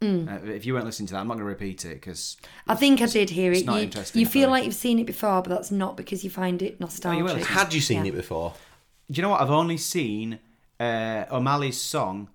Mm. 0.00 0.28
Uh, 0.28 0.52
if 0.52 0.66
you 0.66 0.74
weren't 0.74 0.84
listening 0.84 1.06
to 1.08 1.14
that, 1.14 1.20
I'm 1.20 1.28
not 1.28 1.34
going 1.34 1.44
to 1.46 1.48
repeat 1.48 1.84
it 1.86 1.94
because 1.94 2.36
I 2.68 2.74
think 2.74 3.00
I 3.00 3.06
did 3.06 3.30
hear 3.30 3.50
It's 3.52 3.62
it. 3.62 3.66
not 3.66 3.76
You, 3.76 3.82
interesting 3.84 4.20
you 4.20 4.26
feel 4.26 4.50
like 4.50 4.64
you've 4.64 4.74
seen 4.74 4.98
it 4.98 5.06
before, 5.06 5.40
but 5.42 5.48
that's 5.50 5.70
not 5.70 5.96
because 5.96 6.22
you 6.22 6.28
find 6.30 6.60
it 6.60 6.78
nostalgic. 6.80 7.24
will. 7.24 7.36
Had 7.44 7.72
you 7.72 7.80
seen 7.80 8.04
Yeah. 8.04 8.12
it 8.12 8.16
before? 8.16 8.54
do 9.10 9.16
you 9.16 9.22
know 9.22 9.30
what? 9.30 9.40
I've 9.40 9.50
only 9.50 9.76
seen 9.78 10.38
uh, 10.80 11.24
O'Malley's 11.30 11.80
song 11.80 12.28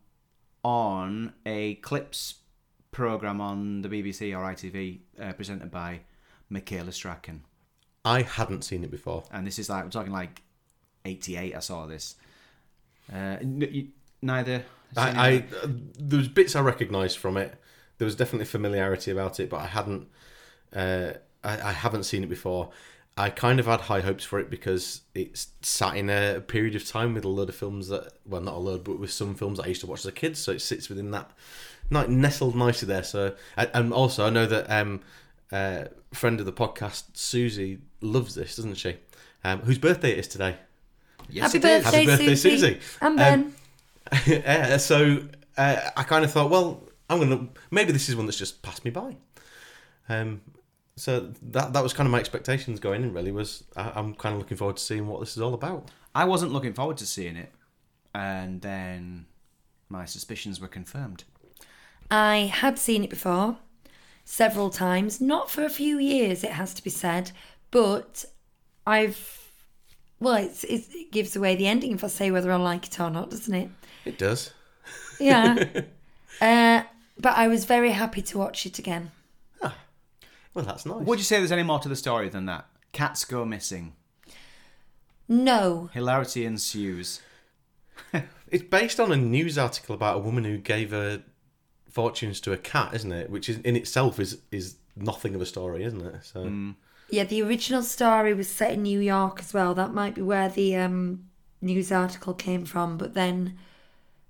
on 0.63 1.33
a 1.45 1.75
clips 1.75 2.35
program 2.91 3.39
on 3.41 3.81
the 3.81 3.89
BBC 3.89 4.35
or 4.37 4.41
ITV 4.53 4.99
uh, 5.21 5.33
presented 5.33 5.69
by 5.71 6.01
Michaela 6.49 6.91
Strachan, 6.91 7.43
I 8.03 8.23
hadn't 8.23 8.63
seen 8.63 8.83
it 8.83 8.91
before. 8.91 9.23
and 9.31 9.45
this 9.47 9.59
is 9.59 9.69
like 9.69 9.83
we're 9.83 9.89
talking 9.91 10.11
like 10.11 10.41
'88. 11.05 11.55
I 11.55 11.59
saw 11.59 11.85
this. 11.85 12.15
Uh, 13.11 13.37
n- 13.41 13.67
you, 13.71 13.87
neither. 14.21 14.63
I, 14.97 15.09
I 15.09 15.45
uh, 15.63 15.67
there 15.99 16.17
was 16.19 16.27
bits 16.27 16.55
I 16.55 16.61
recognised 16.61 17.17
from 17.17 17.37
it. 17.37 17.55
There 17.97 18.05
was 18.05 18.15
definitely 18.15 18.45
familiarity 18.45 19.11
about 19.11 19.39
it, 19.39 19.49
but 19.49 19.61
I 19.61 19.67
hadn't. 19.67 20.07
Uh, 20.75 21.11
I, 21.43 21.69
I 21.69 21.71
haven't 21.71 22.03
seen 22.03 22.23
it 22.23 22.29
before. 22.29 22.69
I 23.17 23.29
kind 23.29 23.59
of 23.59 23.65
had 23.65 23.81
high 23.81 23.99
hopes 24.01 24.23
for 24.23 24.39
it 24.39 24.49
because 24.49 25.01
it's 25.13 25.47
sat 25.61 25.97
in 25.97 26.09
a 26.09 26.39
period 26.41 26.75
of 26.75 26.87
time 26.87 27.13
with 27.13 27.25
a 27.25 27.29
load 27.29 27.49
of 27.49 27.55
films 27.55 27.89
that, 27.89 28.13
well, 28.25 28.39
not 28.41 28.53
a 28.55 28.57
load, 28.57 28.85
but 28.85 28.99
with 28.99 29.11
some 29.11 29.35
films 29.35 29.57
that 29.57 29.65
I 29.65 29.67
used 29.67 29.81
to 29.81 29.87
watch 29.87 29.99
as 29.99 30.05
a 30.05 30.11
kid. 30.13 30.37
So 30.37 30.53
it 30.53 30.61
sits 30.61 30.87
within 30.87 31.11
that, 31.11 31.29
like 31.89 32.07
nestled 32.09 32.55
nicely 32.55 32.87
there. 32.87 33.03
So 33.03 33.35
and, 33.57 33.69
and 33.73 33.93
also 33.93 34.25
I 34.25 34.29
know 34.29 34.45
that 34.45 34.69
um, 34.71 35.01
uh, 35.51 35.85
friend 36.13 36.39
of 36.39 36.45
the 36.45 36.53
podcast 36.53 37.03
Susie 37.13 37.79
loves 37.99 38.33
this, 38.35 38.55
doesn't 38.55 38.75
she? 38.75 38.95
Um, 39.43 39.59
whose 39.59 39.77
birthday 39.77 40.11
it 40.11 40.19
is 40.19 40.27
today? 40.29 40.55
yes, 41.29 41.51
Happy 41.53 41.57
it 41.57 41.69
is. 41.69 41.83
birthday, 41.83 41.97
Happy 41.97 42.05
birthday, 42.05 42.35
Susie. 42.35 42.57
Susie. 42.57 42.79
And 43.01 43.09
Um, 43.11 43.15
Ben. 43.17 43.53
yeah, 44.25 44.77
so 44.77 45.23
uh, 45.57 45.89
I 45.95 46.03
kind 46.03 46.25
of 46.25 46.31
thought, 46.31 46.49
well, 46.49 46.83
I'm 47.09 47.19
gonna 47.19 47.47
maybe 47.71 47.91
this 47.91 48.09
is 48.09 48.15
one 48.15 48.25
that's 48.25 48.37
just 48.37 48.61
passed 48.61 48.85
me 48.85 48.91
by. 48.91 49.15
Um, 50.09 50.41
so 50.95 51.31
that 51.41 51.73
that 51.73 51.83
was 51.83 51.93
kind 51.93 52.07
of 52.07 52.11
my 52.11 52.19
expectations 52.19 52.79
going 52.79 53.03
in. 53.03 53.13
Really, 53.13 53.31
was 53.31 53.63
I, 53.75 53.91
I'm 53.95 54.13
kind 54.15 54.33
of 54.33 54.39
looking 54.39 54.57
forward 54.57 54.77
to 54.77 54.83
seeing 54.83 55.07
what 55.07 55.19
this 55.19 55.35
is 55.35 55.41
all 55.41 55.53
about. 55.53 55.89
I 56.13 56.25
wasn't 56.25 56.51
looking 56.51 56.73
forward 56.73 56.97
to 56.97 57.05
seeing 57.05 57.35
it, 57.35 57.51
and 58.13 58.61
then 58.61 59.25
my 59.89 60.05
suspicions 60.05 60.59
were 60.59 60.67
confirmed. 60.67 61.23
I 62.09 62.51
had 62.53 62.77
seen 62.77 63.03
it 63.03 63.09
before 63.09 63.57
several 64.25 64.69
times, 64.69 65.19
not 65.19 65.49
for 65.49 65.63
a 65.63 65.69
few 65.69 65.97
years, 65.97 66.43
it 66.43 66.51
has 66.51 66.73
to 66.75 66.83
be 66.83 66.89
said, 66.89 67.31
but 67.69 68.25
I've. 68.85 69.40
Well, 70.21 70.35
it's, 70.35 70.63
it's, 70.63 70.87
it 70.93 71.11
gives 71.11 71.35
away 71.35 71.55
the 71.55 71.67
ending 71.67 71.91
if 71.91 72.03
I 72.03 72.07
say 72.07 72.31
whether 72.31 72.51
I 72.51 72.55
like 72.55 72.87
it 72.87 72.99
or 72.99 73.09
not, 73.09 73.31
doesn't 73.31 73.53
it? 73.53 73.69
It 74.05 74.17
does. 74.17 74.53
Yeah. 75.19 75.65
uh, 76.41 76.83
but 77.19 77.35
I 77.35 77.47
was 77.47 77.65
very 77.65 77.91
happy 77.91 78.21
to 78.21 78.37
watch 78.37 78.65
it 78.65 78.79
again. 78.79 79.11
Well, 80.53 80.65
that's 80.65 80.85
nice. 80.85 81.05
Would 81.05 81.19
you 81.19 81.23
say 81.25 81.37
there's 81.37 81.51
any 81.51 81.63
more 81.63 81.79
to 81.79 81.89
the 81.89 81.95
story 81.95 82.29
than 82.29 82.45
that? 82.45 82.65
Cats 82.91 83.23
go 83.25 83.45
missing. 83.45 83.93
No. 85.27 85.89
Hilarity 85.93 86.45
ensues. 86.45 87.21
It's 88.51 88.63
based 88.63 88.99
on 88.99 89.13
a 89.13 89.15
news 89.15 89.57
article 89.57 89.95
about 89.95 90.17
a 90.17 90.19
woman 90.19 90.43
who 90.43 90.57
gave 90.57 90.91
her 90.91 91.23
fortunes 91.89 92.41
to 92.41 92.51
a 92.51 92.57
cat, 92.57 92.93
isn't 92.93 93.13
it? 93.13 93.29
Which 93.29 93.47
is 93.47 93.59
in 93.59 93.77
itself 93.77 94.19
is 94.19 94.39
is 94.51 94.75
nothing 94.97 95.35
of 95.35 95.41
a 95.41 95.45
story, 95.45 95.85
isn't 95.85 96.01
it? 96.01 96.15
So 96.25 96.43
Yeah, 97.11 97.25
the 97.25 97.41
original 97.43 97.83
story 97.83 98.33
was 98.33 98.47
set 98.47 98.71
in 98.71 98.83
New 98.83 98.99
York 98.99 99.39
as 99.39 99.53
well. 99.53 99.73
That 99.73 99.93
might 99.93 100.15
be 100.15 100.21
where 100.21 100.49
the 100.49 100.77
um, 100.77 101.25
news 101.61 101.91
article 101.91 102.33
came 102.33 102.65
from. 102.65 102.97
But 102.97 103.13
then 103.13 103.57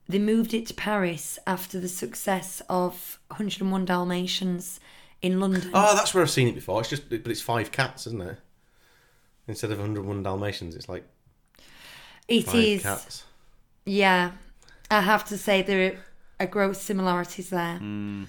they 0.09 0.19
moved 0.19 0.53
it 0.53 0.65
to 0.67 0.73
Paris 0.73 1.37
after 1.45 1.79
the 1.79 1.87
success 1.87 2.61
of 2.69 3.19
101 3.27 3.85
Dalmatians 3.85 4.79
in 5.21 5.39
London. 5.39 5.69
oh, 5.73 5.95
that's 5.95 6.13
where 6.13 6.23
I've 6.23 6.31
seen 6.31 6.47
it 6.47 6.55
before. 6.55 6.79
It's 6.81 6.89
just 6.89 7.09
but 7.09 7.27
it's 7.27 7.41
five 7.41 7.71
cats, 7.71 8.07
isn't 8.07 8.21
it? 8.21 8.37
Instead 9.47 9.71
of 9.71 9.77
101 9.77 10.23
Dalmatians, 10.23 10.75
it's 10.75 10.89
like 10.89 11.05
it 12.27 12.45
five 12.45 12.55
is. 12.55 12.81
cats. 12.83 13.23
Yeah, 13.85 14.31
I 14.89 15.01
have 15.01 15.25
to 15.25 15.37
say 15.37 15.61
there 15.61 15.97
are 16.39 16.47
gross 16.47 16.81
similarities 16.81 17.49
there. 17.49 17.77
Hmm. 17.77 18.23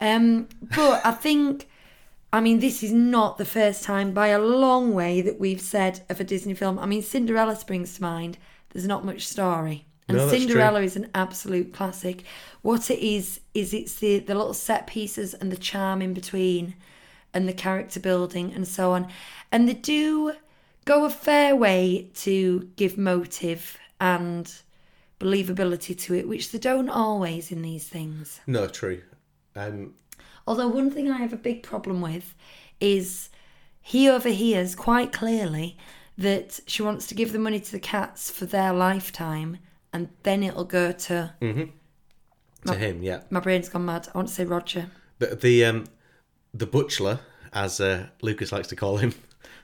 Um, 0.00 0.48
but 0.74 1.04
I 1.06 1.12
think, 1.12 1.68
I 2.32 2.40
mean, 2.40 2.60
this 2.60 2.82
is 2.82 2.92
not 2.92 3.36
the 3.36 3.44
first 3.44 3.84
time 3.84 4.12
by 4.12 4.28
a 4.28 4.38
long 4.38 4.94
way 4.94 5.20
that 5.20 5.38
we've 5.38 5.60
said 5.60 6.00
of 6.08 6.18
a 6.18 6.24
Disney 6.24 6.54
film. 6.54 6.78
I 6.78 6.86
mean, 6.86 7.02
Cinderella 7.02 7.56
springs 7.56 7.94
to 7.96 8.02
mind. 8.02 8.38
There's 8.70 8.86
not 8.86 9.04
much 9.04 9.26
story. 9.26 9.84
And 10.08 10.16
No, 10.16 10.28
Cinderella 10.28 10.78
true. 10.78 10.86
is 10.86 10.96
an 10.96 11.10
absolute 11.14 11.72
classic. 11.74 12.24
What 12.62 12.90
it 12.90 12.98
is 13.00 13.40
is 13.54 13.74
it's 13.74 13.94
the 13.96 14.18
the 14.18 14.34
little 14.34 14.54
set 14.54 14.86
pieces 14.86 15.34
and 15.34 15.52
the 15.52 15.56
charm 15.56 16.00
in 16.00 16.14
between, 16.14 16.74
and 17.34 17.48
the 17.48 17.52
character 17.52 18.00
building 18.00 18.52
and 18.54 18.66
so 18.66 18.92
on, 18.92 19.08
and 19.50 19.68
they 19.68 19.74
do 19.74 20.32
go 20.84 21.04
a 21.04 21.10
fair 21.10 21.54
way 21.54 22.10
to 22.14 22.68
give 22.76 22.98
motive 22.98 23.78
and 24.00 24.52
believability 25.20 25.96
to 25.96 26.14
it, 26.14 26.26
which 26.28 26.50
they 26.50 26.58
don't 26.58 26.88
always 26.88 27.52
in 27.52 27.62
these 27.62 27.86
things. 27.88 28.40
No, 28.46 28.66
true. 28.66 29.02
Um, 29.54 29.94
Although 30.46 30.68
one 30.68 30.90
thing 30.90 31.10
I 31.10 31.18
have 31.18 31.32
a 31.32 31.36
big 31.36 31.62
problem 31.62 32.00
with 32.00 32.34
is 32.80 33.30
he 33.80 34.08
overhears 34.08 34.74
quite 34.74 35.12
clearly 35.12 35.76
that 36.18 36.60
she 36.66 36.82
wants 36.82 37.06
to 37.08 37.14
give 37.14 37.32
the 37.32 37.38
money 37.38 37.60
to 37.60 37.72
the 37.72 37.80
cats 37.80 38.30
for 38.30 38.46
their 38.46 38.72
lifetime, 38.72 39.58
and 39.92 40.08
then 40.22 40.42
it'll 40.42 40.64
go 40.64 40.92
to 40.92 41.34
to 42.66 42.74
him, 42.74 43.02
yeah. 43.02 43.22
my 43.30 43.40
brain's 43.40 43.68
gone 43.68 43.84
mad. 43.84 44.08
I 44.14 44.18
want 44.18 44.28
to 44.28 44.34
say 44.34 44.44
Roger, 44.44 44.90
The 45.18 45.34
the 45.34 45.64
um, 45.64 45.86
the 46.54 46.66
butler, 46.66 47.20
as 47.52 47.80
uh, 47.80 48.06
Lucas 48.20 48.52
likes 48.52 48.68
to 48.68 48.76
call 48.76 48.98
him. 48.98 49.14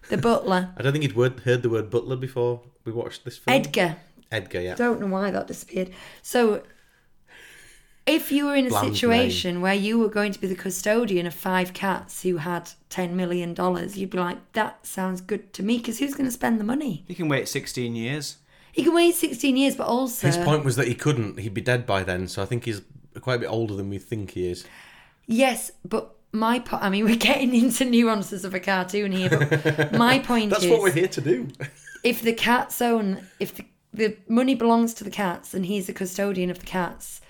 the 0.08 0.18
butler, 0.18 0.74
I 0.76 0.82
don't 0.82 0.92
think 0.92 1.02
he'd 1.02 1.14
word, 1.16 1.40
heard 1.40 1.62
the 1.62 1.70
word 1.70 1.90
butler 1.90 2.16
before 2.16 2.62
we 2.84 2.92
watched 2.92 3.24
this 3.24 3.38
film. 3.38 3.56
Edgar. 3.56 3.96
Edgar, 4.30 4.60
yeah. 4.60 4.74
Don't 4.74 5.00
know 5.00 5.06
why 5.06 5.30
that 5.30 5.46
disappeared. 5.46 5.90
So 6.22 6.62
if 8.08 8.32
you 8.32 8.46
were 8.46 8.54
in 8.54 8.66
a 8.66 8.70
Bland 8.70 8.94
situation 8.94 9.60
where 9.60 9.74
you 9.74 9.98
were 9.98 10.08
going 10.08 10.32
to 10.32 10.40
be 10.40 10.46
the 10.46 10.54
custodian 10.54 11.26
of 11.26 11.34
five 11.34 11.72
cats 11.72 12.22
who 12.22 12.38
had 12.38 12.70
ten 12.88 13.16
million 13.16 13.54
dollars, 13.54 13.96
you'd 13.96 14.10
be 14.10 14.18
like, 14.18 14.38
"That 14.52 14.86
sounds 14.86 15.20
good 15.20 15.52
to 15.54 15.62
me." 15.62 15.78
Because 15.78 15.98
who's 15.98 16.14
going 16.14 16.26
to 16.26 16.32
spend 16.32 16.58
the 16.58 16.64
money? 16.64 17.04
You 17.06 17.14
can 17.14 17.28
wait 17.28 17.48
16 17.48 17.94
years. 17.94 18.38
He 18.72 18.84
can 18.84 18.94
wait 18.94 19.14
sixteen 19.14 19.56
years, 19.56 19.74
but 19.74 19.88
also 19.88 20.26
His 20.28 20.36
point 20.36 20.64
was 20.64 20.76
that 20.76 20.86
he 20.86 20.94
couldn't. 20.94 21.38
He'd 21.40 21.54
be 21.54 21.60
dead 21.60 21.84
by 21.84 22.04
then. 22.04 22.28
So 22.28 22.42
I 22.42 22.46
think 22.46 22.64
he's 22.64 22.82
quite 23.20 23.34
a 23.34 23.38
bit 23.40 23.48
older 23.48 23.74
than 23.74 23.90
we 23.90 23.98
think 23.98 24.32
he 24.32 24.48
is. 24.48 24.64
yes, 25.26 25.72
but 25.84 26.14
my 26.32 26.60
point. 26.60 26.82
I 26.82 26.90
mean, 26.90 27.04
we're 27.10 27.16
getting 27.16 27.54
into 27.54 27.84
nuances 27.84 28.44
of 28.44 28.54
a 28.54 28.60
cartoon 28.60 29.10
here, 29.12 29.30
but 29.30 29.92
my 29.94 30.18
point 30.30 30.50
That's 30.50 30.64
is, 30.64 30.70
what 30.70 30.82
we're 30.82 30.92
here 30.92 31.08
to 31.08 31.20
do. 31.20 31.48
if 32.04 32.22
the 32.22 32.32
cats 32.32 32.80
own, 32.80 33.26
if 33.40 33.54
the, 33.56 33.64
the 33.92 34.16
money 34.28 34.54
belongs 34.54 34.94
to 34.94 35.04
the 35.04 35.10
cats 35.10 35.54
and 35.54 35.66
he's 35.66 35.86
the 35.88 35.92
custodian 35.92 36.50
of 36.50 36.60
the 36.60 36.66
cats, 36.66 37.20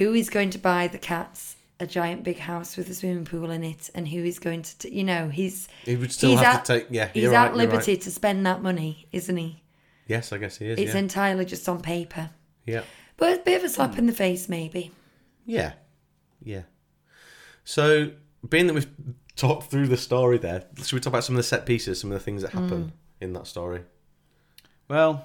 who 0.00 0.14
is 0.14 0.30
going 0.30 0.48
to 0.48 0.58
buy 0.58 0.88
the 0.88 0.96
cats 0.96 1.56
a 1.78 1.86
giant 1.86 2.24
big 2.24 2.38
house 2.38 2.76
with 2.76 2.88
a 2.88 2.94
swimming 2.94 3.26
pool 3.26 3.50
in 3.50 3.62
it, 3.62 3.90
and 3.94 4.08
who 4.08 4.24
is 4.24 4.38
going 4.38 4.62
to, 4.62 4.78
t- 4.78 4.90
you 4.90 5.04
know, 5.04 5.28
he's 5.28 5.68
He 5.84 5.94
would 5.94 6.10
still 6.10 6.30
he's 6.30 6.40
have 6.40 6.56
at, 6.56 6.64
to 6.64 6.80
take. 6.80 6.88
Yeah, 6.90 7.08
he's 7.12 7.24
you're 7.24 7.34
at 7.34 7.54
liberty 7.54 7.92
right. 7.92 8.00
to 8.02 8.10
spend 8.10 8.46
that 8.46 8.62
money, 8.62 9.06
isn't 9.12 9.36
he? 9.36 9.62
Yes, 10.06 10.32
I 10.32 10.38
guess 10.38 10.56
he 10.56 10.68
is. 10.68 10.78
It's 10.78 10.94
yeah. 10.94 11.00
entirely 11.00 11.44
just 11.44 11.68
on 11.68 11.80
paper, 11.82 12.30
yeah. 12.66 12.82
but 13.18 13.30
it's 13.30 13.40
a 13.40 13.44
bit 13.44 13.58
of 13.58 13.64
a 13.64 13.68
slap 13.68 13.98
in 13.98 14.06
the 14.06 14.12
face, 14.12 14.48
maybe. 14.48 14.90
Yeah. 15.44 15.72
Yeah. 16.42 16.62
So, 17.64 18.10
being 18.48 18.66
that 18.68 18.74
we've 18.74 18.90
talked 19.36 19.70
through 19.70 19.88
the 19.88 19.98
story 19.98 20.38
there, 20.38 20.64
should 20.78 20.94
we 20.94 21.00
talk 21.00 21.12
about 21.12 21.24
some 21.24 21.34
of 21.34 21.38
the 21.38 21.42
set 21.44 21.66
pieces, 21.66 22.00
some 22.00 22.10
of 22.10 22.18
the 22.18 22.24
things 22.24 22.42
that 22.42 22.52
happen 22.52 22.84
Mm. 22.84 22.90
in 23.20 23.32
that 23.34 23.46
story? 23.46 23.82
Well, 24.88 25.24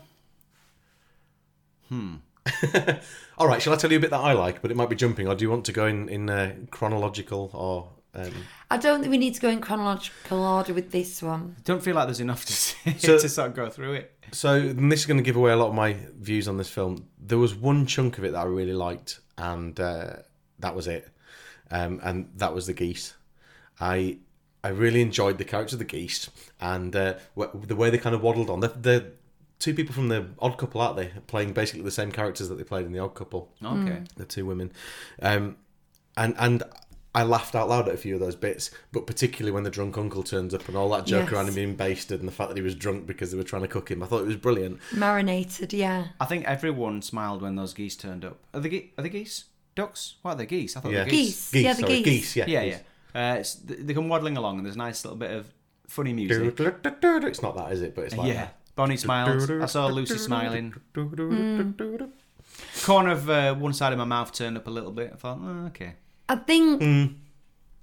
All 3.38 3.48
right, 3.48 3.62
shall 3.62 3.74
I 3.74 3.76
tell 3.76 3.92
you 3.92 3.98
a 3.98 4.02
bit 4.02 4.12
that 4.12 4.20
I 4.20 4.34
like, 4.34 4.62
but 4.62 4.72
it 4.72 4.78
might 4.78 4.90
be 4.90 4.96
jumping, 4.96 5.28
or 5.28 5.36
do 5.36 5.44
you 5.44 5.50
want 5.50 5.66
to 5.66 5.72
go 5.74 5.88
in, 5.88 6.10
in 6.10 6.30
uh, 6.30 6.54
chronological 6.72 7.50
or. 7.54 7.90
Um, 8.18 8.32
I 8.72 8.78
don't 8.78 9.02
think 9.02 9.12
we 9.12 9.18
need 9.18 9.34
to 9.36 9.42
go 9.42 9.50
in 9.50 9.60
chronological 9.60 10.42
order 10.42 10.74
with 10.74 10.90
this 10.92 11.22
one. 11.22 11.58
don't 11.66 11.84
feel 11.84 11.96
like 11.96 12.08
there's 12.08 12.22
enough 12.22 12.46
to 12.46 12.54
say 12.54 12.94
So- 12.98 13.18
to 13.20 13.28
sort 13.28 13.50
of 13.50 13.56
go 13.56 13.70
through 13.70 13.94
it. 13.96 14.14
so, 14.32 14.54
and 14.56 14.90
this 14.90 15.02
is 15.02 15.06
going 15.06 15.18
to 15.18 15.24
give 15.24 15.36
away 15.36 15.52
a 15.52 15.58
lot 15.58 15.68
of 15.68 15.74
my 15.76 15.98
views 16.18 16.48
on 16.48 16.58
this 16.58 16.70
film. 16.70 17.08
There 17.20 17.38
was 17.38 17.54
one 17.54 17.86
chunk 17.86 18.18
of 18.18 18.24
it 18.24 18.32
that 18.32 18.40
I 18.40 18.44
really 18.46 18.72
liked, 18.74 19.20
and 19.38 19.78
uh, 19.80 20.14
that 20.60 20.76
was 20.76 20.88
it. 20.88 21.10
Um, 21.72 22.00
and 22.04 22.30
that 22.38 22.54
was 22.54 22.68
the 22.68 22.74
geese. 22.74 23.16
I 23.82 24.18
I 24.64 24.70
really 24.70 25.02
enjoyed 25.02 25.38
the 25.38 25.44
character 25.46 25.76
of 25.76 25.80
the 25.80 25.86
geese 25.86 26.30
and 26.62 26.96
uh, 26.96 27.16
wh- 27.38 27.52
the 27.68 27.76
way 27.76 27.90
they 27.90 27.98
kind 27.98 28.16
of 28.16 28.22
waddled 28.24 28.50
on. 28.50 28.62
They're, 28.62 28.70
they're 28.70 29.06
two 29.60 29.74
people 29.74 29.94
from 29.94 30.08
the 30.10 30.28
Odd 30.40 30.58
Couple, 30.58 30.82
aren't 30.82 30.98
they? 30.98 31.12
Playing 31.28 31.54
basically 31.54 31.84
the 31.84 31.92
same 31.92 32.12
characters 32.12 32.50
that 32.50 32.56
they 32.56 32.64
played 32.64 32.86
in 32.86 32.92
the 32.92 33.00
Odd 33.00 33.16
Couple. 33.16 33.52
Okay. 33.64 34.04
the 34.18 34.26
two 34.26 34.46
women, 34.46 34.72
um, 35.22 35.58
and 36.18 36.36
and 36.38 36.64
I 37.14 37.24
laughed 37.24 37.56
out 37.56 37.70
loud 37.70 37.88
at 37.88 37.94
a 37.96 37.98
few 37.98 38.14
of 38.14 38.20
those 38.20 38.36
bits, 38.36 38.72
but 38.92 39.08
particularly 39.08 39.54
when 39.54 39.64
the 39.64 39.70
drunk 39.70 39.98
uncle 39.98 40.22
turns 40.22 40.54
up 40.54 40.68
and 40.68 40.76
all 40.76 40.90
that 40.90 41.06
joke 41.06 41.26
Yes. 41.26 41.32
around 41.34 41.48
him 41.48 41.56
being 41.56 41.76
basted 41.76 42.20
and 42.20 42.28
the 42.28 42.32
fact 42.34 42.50
that 42.50 42.58
he 42.58 42.62
was 42.62 42.76
drunk 42.76 43.08
because 43.08 43.32
they 43.32 43.38
were 43.38 43.44
trying 43.46 43.62
to 43.62 43.70
cook 43.70 43.90
him. 43.90 44.04
I 44.04 44.06
thought 44.06 44.20
it 44.22 44.28
was 44.28 44.36
brilliant. 44.36 44.80
Marinated, 44.94 45.72
yeah. 45.72 46.08
I 46.20 46.26
think 46.26 46.44
everyone 46.46 47.02
smiled 47.02 47.42
when 47.42 47.56
those 47.56 47.74
geese 47.74 47.96
turned 47.96 48.26
up. 48.26 48.40
Are 48.54 48.60
they, 48.60 48.70
ge- 48.70 48.90
are 48.98 49.02
they 49.04 49.08
geese? 49.10 49.46
Ducks? 49.76 50.16
What 50.24 50.32
are 50.32 50.36
they? 50.36 50.46
Geese? 50.46 50.76
I 50.76 50.82
thought 50.82 50.92
Yeah, 50.92 51.00
they 51.00 51.06
were 51.06 51.12
geese. 51.12 51.52
Geese. 51.52 51.64
Yeah, 51.64 51.74
the 51.74 51.80
sorry, 51.82 52.02
geese. 52.02 52.36
Yeah, 52.36 52.46
Yeah, 52.48 52.64
geese. 52.66 52.80
yeah. 53.14 53.32
Uh, 53.32 53.36
it's, 53.36 53.54
they 53.56 53.94
come 53.94 54.10
waddling 54.10 54.36
along 54.36 54.58
and 54.58 54.66
there's 54.66 54.76
a 54.76 54.80
nice 54.80 55.06
little 55.06 55.18
bit 55.18 55.32
of 55.32 55.48
funny 55.88 56.12
music. 56.12 56.60
It's 56.60 57.42
not 57.42 57.56
that, 57.56 57.72
is 57.72 57.82
it? 57.82 57.96
But 57.96 58.06
it's 58.06 58.18
like 58.18 58.28
yeah. 58.28 58.50
Bonnie 58.76 58.98
smiled. 58.98 59.50
I 59.50 59.66
saw 59.66 59.88
Lucy 59.88 60.18
smiling. 60.18 60.74
Corner 62.84 63.12
of 63.12 63.30
uh, 63.30 63.56
one 63.56 63.74
side 63.74 63.92
of 63.94 64.00
my 64.00 64.06
mouth 64.06 64.32
turned 64.32 64.58
up 64.58 64.68
a 64.68 64.70
little 64.70 64.92
bit. 64.92 65.12
I 65.14 65.16
thought, 65.18 65.40
oh, 65.42 65.66
okay. 65.68 65.94
I 66.30 66.36
think 66.36 67.16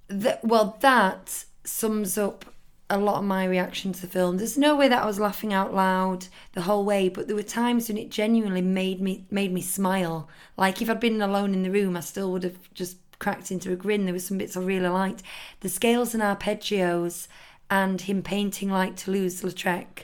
that 0.07 0.43
well, 0.43 0.77
that 0.81 1.45
sums 1.63 2.17
up 2.17 2.45
a 2.89 2.97
lot 2.97 3.17
of 3.17 3.23
my 3.23 3.45
reaction 3.45 3.91
to 3.93 4.01
the 4.01 4.07
film. 4.07 4.37
There's 4.37 4.57
no 4.57 4.75
way 4.75 4.87
that 4.87 5.01
I 5.01 5.05
was 5.05 5.19
laughing 5.19 5.53
out 5.53 5.73
loud 5.73 6.27
the 6.53 6.61
whole 6.61 6.85
way, 6.85 7.09
but 7.09 7.27
there 7.27 7.35
were 7.35 7.43
times 7.43 7.89
when 7.89 7.97
it 7.97 8.09
genuinely 8.09 8.61
made 8.61 9.01
me 9.01 9.25
made 9.31 9.51
me 9.51 9.61
smile. 9.61 10.29
Like 10.57 10.81
if 10.81 10.89
I'd 10.89 10.99
been 10.99 11.21
alone 11.21 11.53
in 11.53 11.63
the 11.63 11.71
room, 11.71 11.97
I 11.97 12.01
still 12.01 12.31
would 12.31 12.43
have 12.43 12.73
just 12.73 12.97
cracked 13.19 13.51
into 13.51 13.71
a 13.71 13.75
grin. 13.75 14.05
There 14.05 14.13
were 14.13 14.19
some 14.19 14.37
bits 14.37 14.57
I 14.57 14.61
really 14.61 14.89
liked. 14.89 15.23
The 15.61 15.69
scales 15.69 16.13
and 16.13 16.21
arpeggios 16.21 17.27
and 17.69 18.01
him 18.01 18.21
painting 18.21 18.69
like 18.69 18.95
Toulouse-Lautrec. 18.95 20.03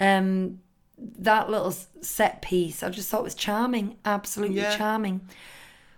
Um, 0.00 0.60
that 0.98 1.48
little 1.48 1.72
set 2.00 2.42
piece, 2.42 2.82
I 2.82 2.90
just 2.90 3.08
thought 3.08 3.22
was 3.22 3.34
charming, 3.34 3.96
absolutely 4.04 4.56
Yeah. 4.56 4.76
charming. 4.76 5.20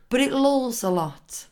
But 0.08 0.20
it 0.20 0.32
lulls 0.32 0.82
a 0.82 0.90
lot. 0.90 1.46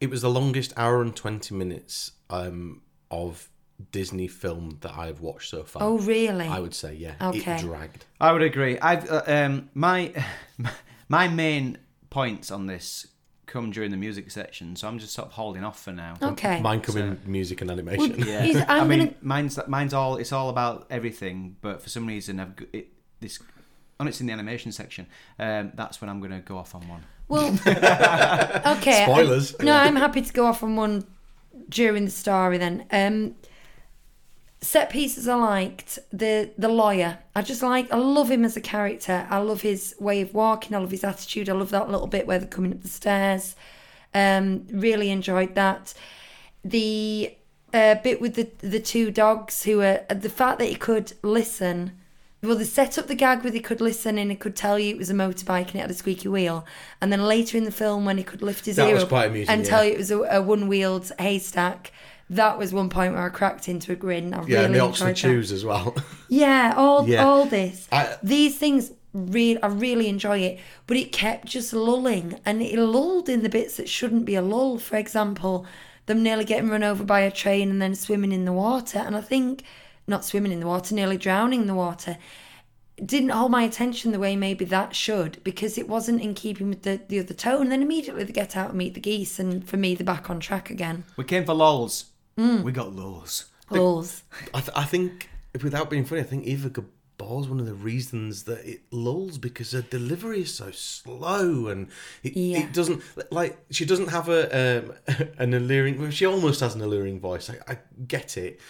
It 0.00 0.10
was 0.10 0.22
the 0.22 0.30
longest 0.30 0.72
hour 0.76 1.02
and 1.02 1.14
twenty 1.14 1.54
minutes 1.54 2.12
um, 2.30 2.82
of 3.10 3.48
Disney 3.92 4.26
film 4.28 4.78
that 4.80 4.96
I've 4.96 5.20
watched 5.20 5.50
so 5.50 5.62
far. 5.64 5.82
Oh, 5.82 5.98
really? 5.98 6.46
I 6.46 6.58
would 6.58 6.74
say, 6.74 6.94
yeah. 6.94 7.14
Okay. 7.20 7.56
It 7.56 7.60
dragged. 7.60 8.06
I 8.20 8.32
would 8.32 8.42
agree. 8.42 8.78
I've 8.80 9.08
uh, 9.10 9.22
um 9.26 9.70
my 9.74 10.12
my 11.08 11.28
main 11.28 11.78
points 12.10 12.50
on 12.50 12.66
this 12.66 13.06
come 13.48 13.72
during 13.72 13.90
the 13.90 13.96
music 13.96 14.30
section, 14.30 14.76
so 14.76 14.86
I'm 14.86 15.00
just 15.00 15.12
sort 15.14 15.26
of 15.26 15.32
holding 15.34 15.64
off 15.64 15.82
for 15.82 15.90
now. 15.92 16.14
Okay. 16.22 16.60
Mine 16.60 16.80
come 16.80 16.96
in 16.98 17.18
music 17.26 17.60
and 17.62 17.70
animation. 17.70 18.14
Yeah, 18.24 18.42
He's- 18.42 18.64
I 18.68 18.84
mean, 18.86 18.98
gonna- 19.00 19.14
mine's 19.22 19.58
mine's 19.66 19.92
all 19.92 20.16
it's 20.18 20.32
all 20.32 20.48
about 20.50 20.86
everything, 20.90 21.56
but 21.60 21.82
for 21.82 21.88
some 21.88 22.06
reason 22.06 22.38
I've 22.38 22.54
g- 22.56 22.66
it, 22.72 22.88
this. 23.18 23.40
When 23.96 24.06
it's 24.06 24.20
in 24.20 24.28
the 24.28 24.32
animation 24.32 24.70
section, 24.70 25.08
um, 25.40 25.72
that's 25.74 26.00
when 26.00 26.08
I'm 26.08 26.20
going 26.20 26.30
to 26.30 26.38
go 26.38 26.56
off 26.56 26.72
on 26.76 26.86
one. 26.86 27.02
Well, 27.26 27.48
okay. 28.76 29.02
Spoilers. 29.06 29.56
I- 29.58 29.64
no, 29.64 29.72
I'm 29.74 29.96
happy 29.96 30.22
to 30.22 30.32
go 30.32 30.46
off 30.46 30.62
on 30.62 30.76
one 30.76 31.04
during 31.68 32.04
the 32.04 32.10
story 32.12 32.58
then. 32.58 32.86
Um, 32.92 33.34
set 34.60 34.90
pieces 34.90 35.28
I 35.28 35.36
liked. 35.36 35.98
The 36.12 36.50
the 36.58 36.68
lawyer. 36.68 37.18
I 37.34 37.42
just 37.42 37.62
like. 37.62 37.92
I 37.92 37.96
love 37.96 38.30
him 38.30 38.44
as 38.44 38.56
a 38.56 38.60
character. 38.60 39.26
I 39.30 39.38
love 39.38 39.62
his 39.62 39.94
way 39.98 40.20
of 40.20 40.34
walking. 40.34 40.74
I 40.74 40.78
love 40.78 40.90
his 40.90 41.04
attitude. 41.04 41.48
I 41.48 41.52
love 41.52 41.70
that 41.70 41.90
little 41.90 42.06
bit 42.06 42.26
where 42.26 42.38
they're 42.38 42.48
coming 42.48 42.72
up 42.72 42.82
the 42.82 42.88
stairs. 42.88 43.56
Um, 44.14 44.66
really 44.70 45.10
enjoyed 45.10 45.54
that. 45.54 45.94
The 46.64 47.34
uh, 47.72 47.96
bit 47.96 48.20
with 48.20 48.34
the 48.34 48.48
the 48.58 48.80
two 48.80 49.10
dogs 49.10 49.62
who 49.64 49.80
are 49.80 50.04
the 50.08 50.30
fact 50.30 50.58
that 50.58 50.68
he 50.68 50.74
could 50.74 51.12
listen. 51.22 51.92
Well, 52.40 52.56
they 52.56 52.64
set 52.64 52.98
up 52.98 53.08
the 53.08 53.16
gag 53.16 53.42
where 53.42 53.52
he 53.52 53.58
could 53.58 53.80
listen 53.80 54.16
and 54.16 54.30
he 54.30 54.36
could 54.36 54.54
tell 54.54 54.78
you 54.78 54.94
it 54.94 54.98
was 54.98 55.10
a 55.10 55.14
motorbike 55.14 55.66
and 55.66 55.76
it 55.76 55.80
had 55.80 55.90
a 55.90 55.94
squeaky 55.94 56.28
wheel. 56.28 56.64
And 57.00 57.10
then 57.12 57.24
later 57.24 57.58
in 57.58 57.64
the 57.64 57.72
film, 57.72 58.04
when 58.04 58.16
he 58.16 58.22
could 58.22 58.42
lift 58.42 58.64
his 58.64 58.76
That 58.76 58.88
ear 58.88 58.98
up 58.98 59.10
amusing, 59.10 59.52
and 59.52 59.64
yeah. 59.64 59.68
tell 59.68 59.84
you 59.84 59.90
it 59.90 59.98
was 59.98 60.12
a, 60.12 60.18
a 60.20 60.40
one-wheeled 60.40 61.10
haystack, 61.18 61.90
that 62.30 62.58
was 62.58 62.72
one 62.72 62.88
point 62.90 63.14
where 63.14 63.22
I 63.24 63.28
cracked 63.30 63.68
into 63.68 63.92
a 63.92 63.96
grin. 63.96 64.34
I 64.34 64.38
Yeah, 64.38 64.44
really 64.56 64.64
and 64.66 64.74
the 64.74 64.80
Oxford 64.80 65.08
enjoyed 65.08 65.14
that. 65.30 65.34
shoes 65.36 65.52
as 65.52 65.64
well. 65.64 65.94
Yeah, 66.28 66.74
all 66.76 67.08
Yeah. 67.08 67.24
all 67.24 67.46
this. 67.46 67.88
I- 67.90 68.16
These 68.22 68.58
things 68.58 68.92
real 69.14 69.58
I 69.62 69.68
really 69.68 70.08
enjoy 70.08 70.40
it, 70.40 70.60
but 70.86 70.96
it 70.98 71.10
kept 71.12 71.46
just 71.46 71.72
lulling 71.72 72.38
and 72.44 72.60
it 72.62 72.78
lulled 72.78 73.28
in 73.30 73.42
the 73.42 73.48
bits 73.48 73.76
that 73.78 73.88
shouldn't 73.88 74.26
be 74.26 74.34
a 74.34 74.42
lull. 74.42 74.78
For 74.78 74.96
example, 74.96 75.64
them 76.06 76.22
nearly 76.22 76.44
getting 76.44 76.68
run 76.68 76.82
over 76.82 77.02
by 77.04 77.20
a 77.20 77.30
train 77.30 77.70
and 77.70 77.80
then 77.80 77.94
swimming 77.94 78.32
in 78.32 78.44
the 78.44 78.52
water. 78.52 78.98
And 78.98 79.16
I 79.16 79.20
think 79.22 79.62
not 80.06 80.24
swimming 80.24 80.52
in 80.52 80.60
the 80.60 80.66
water, 80.66 80.94
nearly 80.94 81.16
drowning 81.16 81.62
in 81.62 81.66
the 81.66 81.74
water. 81.74 82.18
Didn't 83.02 83.28
hold 83.30 83.52
my 83.52 83.62
attention 83.62 84.10
the 84.10 84.18
way 84.18 84.34
maybe 84.34 84.64
that 84.66 84.94
should 84.96 85.42
because 85.44 85.78
it 85.78 85.88
wasn't 85.88 86.20
in 86.20 86.34
keeping 86.34 86.68
with 86.68 86.82
the, 86.82 87.00
the 87.08 87.20
other 87.20 87.32
tone. 87.34 87.62
And 87.62 87.72
then 87.72 87.82
immediately 87.82 88.24
they 88.24 88.32
get 88.32 88.56
out 88.56 88.70
and 88.70 88.78
meet 88.78 88.94
the 88.94 89.00
geese, 89.00 89.38
and 89.38 89.66
for 89.68 89.76
me, 89.76 89.94
they're 89.94 90.04
back 90.04 90.28
on 90.28 90.40
track 90.40 90.68
again. 90.68 91.04
We 91.16 91.22
came 91.24 91.44
for 91.46 91.54
lols. 91.54 92.06
Mm. 92.38 92.62
We 92.62 92.72
got 92.72 92.94
lols. 92.94 93.46
Lulls. 93.70 94.22
I, 94.54 94.60
th- 94.60 94.70
I 94.76 94.84
think, 94.84 95.28
without 95.62 95.90
being 95.90 96.04
funny, 96.04 96.20
I 96.20 96.24
think 96.24 96.44
Eva 96.44 96.70
Gabor 96.70 97.40
is 97.40 97.48
one 97.48 97.58
of 97.60 97.66
the 97.66 97.74
reasons 97.74 98.44
that 98.44 98.64
it 98.64 98.82
lulls 98.92 99.38
because 99.38 99.72
her 99.72 99.82
delivery 99.82 100.42
is 100.42 100.54
so 100.54 100.70
slow 100.70 101.66
and 101.66 101.88
it, 102.22 102.36
Yeah. 102.36 102.60
it 102.60 102.72
doesn't 102.72 103.02
like 103.32 103.58
she 103.70 103.84
doesn't 103.84 104.08
have 104.08 104.28
a 104.28 104.78
um, 104.78 104.92
an 105.38 105.52
alluring. 105.52 106.00
Well, 106.00 106.10
she 106.10 106.24
almost 106.26 106.60
has 106.60 106.74
an 106.76 106.80
alluring 106.80 107.18
voice. 107.20 107.50
I, 107.50 107.72
I 107.72 107.78
get 108.06 108.36
it, 108.36 108.60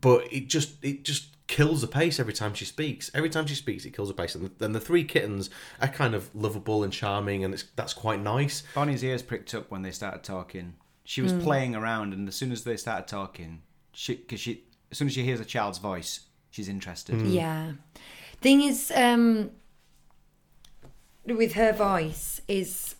but 0.00 0.30
it 0.32 0.48
just 0.48 0.84
it 0.84 1.04
just 1.04 1.28
kills 1.46 1.80
the 1.80 1.86
pace 1.86 2.18
every 2.18 2.32
time 2.32 2.54
she 2.54 2.64
speaks. 2.64 3.08
Every 3.14 3.30
time 3.30 3.46
she 3.46 3.54
speaks, 3.54 3.84
it 3.84 3.94
kills 3.94 4.08
the 4.08 4.14
pace. 4.14 4.34
And 4.34 4.50
then 4.58 4.72
the 4.72 4.80
three 4.80 5.04
kittens 5.04 5.48
are 5.80 5.86
kind 5.88 6.14
of 6.16 6.28
lovable 6.34 6.82
and 6.82 6.92
charming, 6.92 7.44
and 7.44 7.54
it's 7.54 7.64
that's 7.76 7.94
quite 7.94 8.20
nice. 8.20 8.64
Bonnie's 8.74 9.04
ears 9.04 9.22
pricked 9.22 9.54
up 9.54 9.70
when 9.70 9.82
they 9.82 9.92
started 9.92 10.24
talking. 10.24 10.74
She 11.08 11.22
was 11.22 11.32
playing 11.32 11.76
around, 11.76 12.12
and 12.12 12.26
as 12.26 12.34
soon 12.34 12.50
as 12.50 12.64
they 12.64 12.76
started 12.76 13.06
talking, 13.06 13.62
she 13.92 14.16
because 14.16 14.40
she 14.40 14.64
as 14.90 14.98
soon 14.98 15.06
as 15.06 15.14
she 15.14 15.22
hears 15.22 15.38
a 15.38 15.44
child's 15.44 15.78
voice, 15.78 16.26
she's 16.50 16.68
interested. 16.68 17.20
Yeah. 17.22 17.72
Thing 18.40 18.62
is, 18.62 18.92
um, 18.94 19.50
with 21.24 21.54
her 21.54 21.72
voice 21.72 22.40
is 22.48 22.96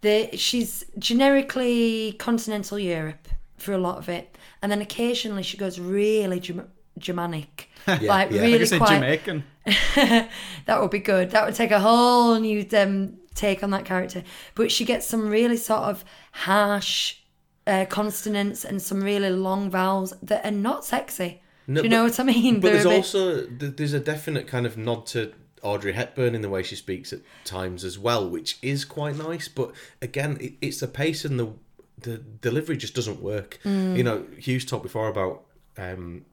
the 0.00 0.36
she's 0.36 0.84
generically 0.98 2.16
continental 2.18 2.80
Europe 2.80 3.28
for 3.56 3.72
a 3.72 3.78
lot 3.78 3.98
of 3.98 4.08
it, 4.08 4.36
and 4.60 4.70
then 4.70 4.80
occasionally 4.80 5.44
she 5.44 5.56
goes 5.56 5.78
really 5.78 6.40
Germ- 6.40 6.68
Germanic, 6.98 7.70
like 7.86 8.30
yeah. 8.32 8.40
really 8.40 8.52
Like 8.52 8.60
I 8.60 8.64
said, 8.64 8.78
quite. 8.78 8.94
Jamaican. 8.94 9.44
that 10.66 10.80
would 10.80 10.90
be 10.90 10.98
good. 10.98 11.30
That 11.30 11.46
would 11.46 11.54
take 11.54 11.70
a 11.70 11.80
whole 11.80 12.40
new 12.40 12.66
um, 12.76 13.18
take 13.34 13.62
on 13.62 13.70
that 13.70 13.84
character, 13.84 14.24
but 14.56 14.72
she 14.72 14.84
gets 14.84 15.06
some 15.06 15.28
really 15.28 15.56
sort 15.56 15.82
of 15.82 16.04
harsh 16.32 17.18
uh, 17.66 17.84
consonants 17.88 18.64
and 18.64 18.80
some 18.80 19.02
really 19.02 19.30
long 19.30 19.70
vowels 19.70 20.14
that 20.22 20.44
are 20.44 20.50
not 20.50 20.84
sexy. 20.84 21.42
No, 21.66 21.82
Do 21.82 21.86
you 21.86 21.90
know 21.90 22.04
but- 22.04 22.10
what 22.18 22.20
I 22.20 22.22
mean? 22.24 22.60
But 22.60 22.72
They're 22.72 22.72
there's 22.84 22.84
a 22.84 22.88
bit- 22.88 22.96
also 22.96 23.46
there's 23.70 23.92
a 23.92 24.00
definite 24.00 24.46
kind 24.46 24.66
of 24.66 24.76
nod 24.76 25.06
to 25.08 25.32
Audrey 25.62 25.92
Hepburn 25.94 26.34
in 26.34 26.42
the 26.42 26.48
way 26.48 26.62
she 26.62 26.76
speaks 26.76 27.12
at 27.12 27.20
times 27.44 27.84
as 27.84 27.98
well, 27.98 28.28
which 28.28 28.58
is 28.62 28.84
quite 28.84 29.16
nice. 29.16 29.48
But 29.48 29.72
again, 30.00 30.38
it, 30.40 30.52
it's 30.60 30.78
the 30.80 30.86
pace 30.88 31.24
and 31.24 31.40
the 31.40 31.52
the 31.98 32.18
delivery 32.18 32.76
just 32.76 32.94
doesn't 32.94 33.20
work. 33.22 33.58
Mm. 33.64 33.96
You 33.96 34.04
know, 34.04 34.26
Hugh's 34.38 34.64
talked 34.64 34.82
before 34.84 35.08
about 35.08 35.42
um, 35.76 36.24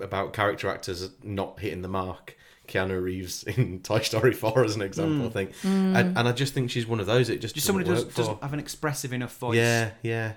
about 0.00 0.32
character 0.32 0.68
actors 0.68 1.08
not 1.22 1.60
hitting 1.60 1.82
the 1.82 1.88
mark. 1.88 2.36
Keanu 2.72 3.02
Reeves 3.02 3.42
in 3.56 3.80
Toy 3.80 4.00
Story 4.00 4.32
4 4.32 4.64
as 4.64 4.76
an 4.76 4.82
example, 4.82 5.26
I 5.26 5.30
think, 5.30 5.52
Mm. 5.62 5.96
and, 5.96 6.18
and 6.18 6.28
I 6.28 6.32
just 6.32 6.54
think 6.54 6.70
she's 6.70 6.86
one 6.86 7.00
of 7.00 7.06
those. 7.06 7.28
It 7.28 7.40
just, 7.40 7.54
Just 7.54 7.66
doesn't 7.66 7.84
somebody 7.84 7.88
who 8.00 8.04
does, 8.06 8.14
doesn't 8.14 8.42
have 8.42 8.52
an 8.52 8.60
expressive 8.60 9.12
enough 9.12 9.36
voice 9.38 9.56
Yeah, 9.56 9.90
yeah, 10.02 10.32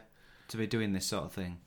to 0.49 0.57
be 0.57 0.67
doing 0.67 0.93
this 0.93 1.05
sort 1.05 1.23
of 1.25 1.31
thing. 1.33 1.57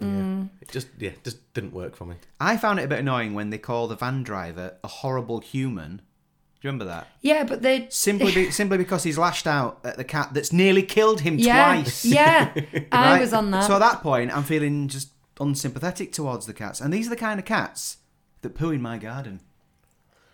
it 0.00 0.68
just 0.70 0.88
yeah, 0.98 1.10
just 1.24 1.52
didn't 1.54 1.72
work 1.72 1.94
for 1.96 2.04
me. 2.06 2.16
I 2.40 2.56
found 2.56 2.78
it 2.80 2.84
a 2.84 2.88
bit 2.88 3.00
annoying 3.00 3.34
when 3.34 3.50
they 3.50 3.58
call 3.58 3.86
the 3.88 3.96
van 3.96 4.22
driver 4.22 4.76
a 4.84 4.88
horrible 4.88 5.40
human. 5.40 5.96
Do 5.98 6.68
you 6.68 6.72
remember 6.72 6.84
that? 6.86 7.06
yeah, 7.22 7.44
but 7.44 7.62
they 7.62 7.86
Simply, 7.90 8.34
be, 8.34 8.50
simply 8.50 8.76
because 8.78 9.02
he's 9.02 9.16
lashed 9.18 9.46
out 9.46 9.80
at 9.84 9.96
the 9.96 10.04
cat 10.04 10.30
that's 10.34 10.52
nearly 10.52 10.82
killed 10.82 11.20
him 11.20 11.38
yeah 11.38 11.74
twice. 11.74 12.04
yeah. 12.04 12.52
I 12.92 13.18
was 13.20 13.32
on 13.32 13.50
that. 13.52 13.66
So 13.66 13.74
at 13.74 13.78
that 13.78 14.02
point, 14.02 14.34
I'm 14.36 14.42
feeling 14.44 14.88
just 14.88 15.08
unsympathetic 15.40 16.12
towards 16.12 16.44
the 16.46 16.52
cats, 16.54 16.80
and 16.82 16.92
these 16.92 17.06
are 17.06 17.10
the 17.10 17.16
kind 17.16 17.38
of 17.40 17.46
cats 17.46 17.98
that 18.42 18.54
poo 18.54 18.70
in 18.70 18.82
my 18.82 18.98
garden. 18.98 19.40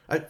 I, 0.09 0.23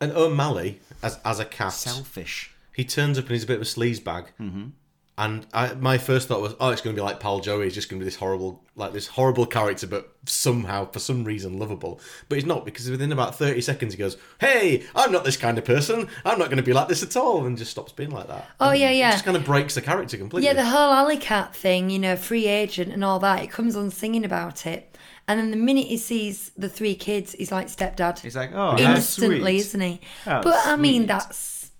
and 0.00 0.12
O'Malley 0.12 0.80
as 1.02 1.18
as 1.24 1.40
a 1.40 1.44
cat, 1.44 1.72
Selfish. 1.72 2.52
he 2.74 2.84
turns 2.84 3.18
up 3.18 3.24
and 3.24 3.32
he's 3.32 3.44
a 3.44 3.46
bit 3.46 3.56
of 3.56 3.62
a 3.62 3.64
sleaze 3.66 4.02
bag. 4.02 4.26
Mm-hmm. 4.40 4.68
And 5.16 5.46
I, 5.54 5.74
my 5.74 5.96
first 5.96 6.26
thought 6.26 6.40
was, 6.40 6.56
oh, 6.58 6.70
it's 6.70 6.80
going 6.82 6.96
to 6.96 7.00
be 7.00 7.04
like 7.04 7.20
Pal 7.20 7.38
Joey. 7.38 7.66
He's 7.66 7.74
just 7.74 7.88
going 7.88 8.00
to 8.00 8.04
be 8.04 8.04
this 8.04 8.16
horrible, 8.16 8.64
like 8.74 8.92
this 8.92 9.06
horrible 9.06 9.46
character, 9.46 9.86
but 9.86 10.12
somehow, 10.26 10.90
for 10.90 10.98
some 10.98 11.22
reason, 11.22 11.56
lovable. 11.56 12.00
But 12.28 12.34
he's 12.38 12.44
not 12.44 12.64
because 12.64 12.90
within 12.90 13.12
about 13.12 13.36
thirty 13.38 13.60
seconds, 13.60 13.92
he 13.94 13.98
goes, 13.98 14.16
"Hey, 14.40 14.82
I'm 14.92 15.12
not 15.12 15.22
this 15.24 15.36
kind 15.36 15.56
of 15.56 15.64
person. 15.64 16.08
I'm 16.24 16.36
not 16.40 16.46
going 16.46 16.56
to 16.56 16.64
be 16.64 16.72
like 16.72 16.88
this 16.88 17.04
at 17.04 17.16
all," 17.16 17.46
and 17.46 17.56
just 17.56 17.70
stops 17.70 17.92
being 17.92 18.10
like 18.10 18.26
that. 18.26 18.44
Oh, 18.58 18.70
And 18.70 18.80
yeah, 18.80 18.90
it 18.90 18.96
yeah. 18.96 19.12
Just 19.12 19.24
kind 19.24 19.36
of 19.36 19.44
breaks 19.44 19.76
the 19.76 19.82
character 19.82 20.16
completely. 20.16 20.48
Yeah, 20.48 20.54
the 20.54 20.64
whole 20.64 20.92
alley 20.92 21.16
cat 21.18 21.54
thing, 21.54 21.90
you 21.90 22.00
know, 22.00 22.16
free 22.16 22.48
agent 22.48 22.92
and 22.92 23.04
all 23.04 23.20
that. 23.20 23.40
It 23.40 23.52
comes 23.52 23.76
on 23.76 23.92
singing 23.92 24.24
about 24.24 24.66
it, 24.66 24.93
and 25.26 25.40
then 25.40 25.50
the 25.50 25.56
minute 25.56 25.86
he 25.86 25.96
sees 25.96 26.50
the 26.56 26.68
three 26.68 26.94
kids, 26.94 27.32
he's 27.32 27.50
like 27.52 27.68
stepdad. 27.68 28.18
He's 28.20 28.36
like, 28.36 28.52
oh, 28.54 28.76
instantly, 28.76 29.38
sweet. 29.40 29.56
isn't 29.56 29.80
he? 29.80 30.00
How 30.24 30.42
but 30.42 30.56
I 30.66 30.76
mean, 30.76 31.06
that's 31.06 31.70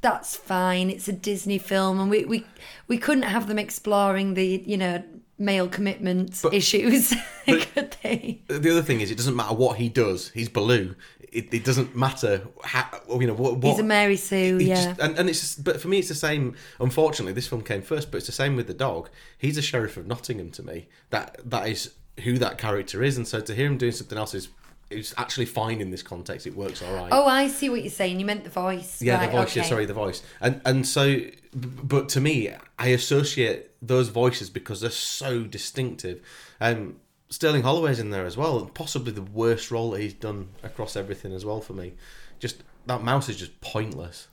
that's 0.00 0.36
fine. 0.36 0.90
It's 0.90 1.08
a 1.08 1.12
Disney 1.12 1.58
film, 1.58 1.98
and 1.98 2.10
we 2.10 2.24
we 2.24 2.46
we 2.88 2.98
couldn't 2.98 3.22
have 3.22 3.46
them 3.48 3.58
exploring 3.58 4.34
the 4.34 4.62
you 4.66 4.76
know 4.76 5.02
male 5.38 5.66
commitment 5.68 6.42
issues, 6.52 7.14
could 7.46 7.96
they? 8.02 8.42
the 8.48 8.70
other 8.70 8.82
thing 8.82 9.00
is, 9.00 9.10
it 9.10 9.16
doesn't 9.16 9.34
matter 9.34 9.54
what 9.54 9.78
he 9.78 9.88
does. 9.88 10.28
He's 10.30 10.48
Baloo. 10.48 10.94
It, 11.32 11.52
it 11.52 11.64
doesn't 11.64 11.96
matter 11.96 12.42
how 12.62 12.86
you 13.18 13.26
know 13.26 13.34
what. 13.34 13.56
what 13.56 13.70
He's 13.70 13.80
a 13.80 13.82
Mary 13.82 14.16
Sue, 14.16 14.58
he 14.58 14.68
yeah. 14.68 14.84
just- 14.86 15.00
and, 15.00 15.18
and 15.18 15.28
it's 15.28 15.40
just, 15.40 15.64
but 15.64 15.80
for 15.80 15.88
me, 15.88 15.98
it's 15.98 16.08
the 16.08 16.14
same. 16.14 16.54
Unfortunately, 16.78 17.32
this 17.32 17.48
film 17.48 17.62
came 17.62 17.82
first, 17.82 18.10
but 18.12 18.18
it's 18.18 18.26
the 18.26 18.32
same 18.32 18.54
with 18.54 18.68
the 18.68 18.74
dog. 18.74 19.08
He's 19.36 19.58
a 19.58 19.62
sheriff 19.62 19.96
of 19.96 20.06
Nottingham 20.06 20.50
to 20.52 20.62
me. 20.62 20.86
That 21.10 21.38
that 21.50 21.66
is 21.66 21.94
who 22.22 22.38
that 22.38 22.58
character 22.58 23.02
is, 23.02 23.16
and 23.16 23.26
so 23.26 23.40
to 23.40 23.54
hear 23.54 23.66
him 23.66 23.78
doing 23.78 23.92
something 23.92 24.18
else 24.18 24.34
is 24.34 24.48
is 24.90 25.14
actually 25.16 25.46
fine 25.46 25.80
in 25.80 25.90
this 25.90 26.02
context. 26.02 26.46
It 26.46 26.54
works 26.54 26.82
all 26.82 26.94
right. 26.94 27.08
Oh, 27.10 27.26
I 27.26 27.48
see 27.48 27.68
what 27.68 27.82
you're 27.82 27.90
saying. 27.90 28.20
You 28.20 28.26
meant 28.26 28.44
the 28.44 28.50
voice. 28.50 29.00
Yeah, 29.00 29.16
right, 29.16 29.26
the 29.26 29.38
voice. 29.38 29.56
Yeah, 29.56 29.62
okay. 29.62 29.68
sorry, 29.68 29.86
the 29.86 29.94
voice. 29.94 30.22
And 30.40 30.60
and 30.64 30.86
so, 30.86 31.20
but 31.54 32.08
to 32.10 32.20
me, 32.20 32.50
I 32.78 32.88
associate 32.88 33.70
those 33.82 34.08
voices 34.08 34.50
because 34.50 34.80
they're 34.80 34.90
so 34.90 35.44
distinctive. 35.44 36.22
Um, 36.60 36.96
Sterling 37.30 37.62
Holloway's 37.62 37.98
in 37.98 38.10
there 38.10 38.26
as 38.26 38.36
well, 38.36 38.60
and 38.60 38.72
possibly 38.72 39.12
the 39.12 39.22
worst 39.22 39.70
role 39.70 39.90
that 39.92 40.00
he's 40.00 40.14
done 40.14 40.48
across 40.62 40.96
everything 40.96 41.32
as 41.32 41.44
well 41.44 41.60
for 41.60 41.72
me. 41.72 41.94
Just 42.38 42.62
that 42.86 43.02
mouse 43.02 43.28
is 43.28 43.36
just 43.36 43.60
pointless. 43.60 44.28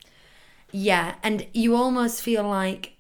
Yeah, 0.71 1.15
and 1.23 1.47
you 1.53 1.75
almost 1.75 2.21
feel 2.21 2.47
like 2.47 2.93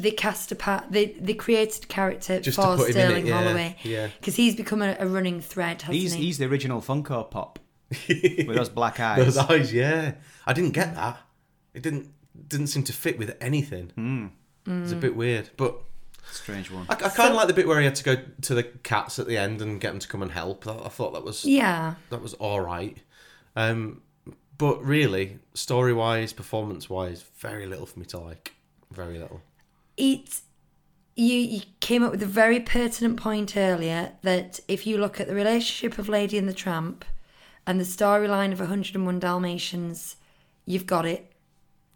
they 0.00 0.10
cast 0.10 0.50
a 0.52 0.54
part. 0.56 0.90
They 0.90 1.06
they 1.06 1.34
created 1.34 1.84
a 1.84 1.86
character 1.86 2.40
Just 2.40 2.56
to 2.56 2.62
for 2.62 2.76
put 2.76 2.90
him 2.90 2.96
in 2.96 3.02
it, 3.02 3.04
Sterling 3.06 3.26
yeah, 3.26 3.42
Holloway. 3.42 3.76
yeah. 3.82 4.08
because 4.18 4.36
he's 4.36 4.56
become 4.56 4.82
a, 4.82 4.96
a 4.98 5.06
running 5.06 5.40
thread, 5.40 5.82
hasn't 5.82 5.96
He's 6.00 6.12
he? 6.14 6.24
he's 6.24 6.38
the 6.38 6.46
original 6.46 6.80
Funko 6.80 7.30
Pop 7.30 7.58
with 8.08 8.54
those 8.54 8.68
black 8.68 9.00
eyes. 9.00 9.24
Those 9.24 9.36
eyes, 9.38 9.72
yeah. 9.72 10.14
I 10.46 10.52
didn't 10.52 10.72
get 10.72 10.94
that. 10.94 11.18
It 11.74 11.82
didn't 11.82 12.08
didn't 12.48 12.68
seem 12.68 12.82
to 12.84 12.92
fit 12.92 13.18
with 13.18 13.36
anything. 13.40 14.32
It's 14.66 14.92
a 14.92 14.96
bit 14.96 15.16
weird, 15.16 15.50
but 15.56 15.76
Strange 16.32 16.70
one. 16.70 16.86
I, 16.88 16.92
I 16.92 17.08
kind 17.08 17.30
of 17.30 17.34
like 17.36 17.48
the 17.48 17.54
bit 17.54 17.66
where 17.66 17.78
he 17.80 17.84
had 17.84 17.96
to 17.96 18.04
go 18.04 18.16
to 18.42 18.54
the 18.54 18.62
cats 18.62 19.18
at 19.18 19.26
the 19.26 19.36
end 19.36 19.60
and 19.60 19.80
get 19.80 19.90
them 19.90 19.98
to 19.98 20.06
come 20.08 20.22
and 20.22 20.30
help. 20.30 20.66
I, 20.66 20.72
I 20.84 20.88
thought 20.88 21.12
that 21.14 21.24
was 21.24 21.44
yeah, 21.44 21.94
that 22.10 22.22
was 22.22 22.34
all 22.34 22.60
right. 22.60 22.96
Um, 23.56 24.02
but 24.56 24.84
really, 24.84 25.38
story 25.54 25.92
wise, 25.92 26.32
performance 26.32 26.88
wise, 26.88 27.24
very 27.38 27.66
little 27.66 27.86
for 27.86 27.98
me 27.98 28.04
to 28.06 28.18
like. 28.18 28.52
Very 28.92 29.18
little. 29.18 29.40
It. 30.00 30.40
You, 31.16 31.36
you 31.36 31.60
came 31.80 32.02
up 32.02 32.12
with 32.12 32.22
a 32.22 32.26
very 32.26 32.60
pertinent 32.60 33.18
point 33.18 33.56
earlier 33.56 34.12
that 34.22 34.60
if 34.68 34.86
you 34.86 34.96
look 34.96 35.20
at 35.20 35.26
the 35.26 35.34
relationship 35.34 35.98
of 35.98 36.08
Lady 36.08 36.38
and 36.38 36.48
the 36.48 36.54
Tramp 36.54 37.04
and 37.66 37.78
the 37.78 37.84
storyline 37.84 38.52
of 38.52 38.60
101 38.60 39.18
Dalmatians, 39.18 40.16
you've 40.64 40.86
got 40.86 41.04
it 41.04 41.30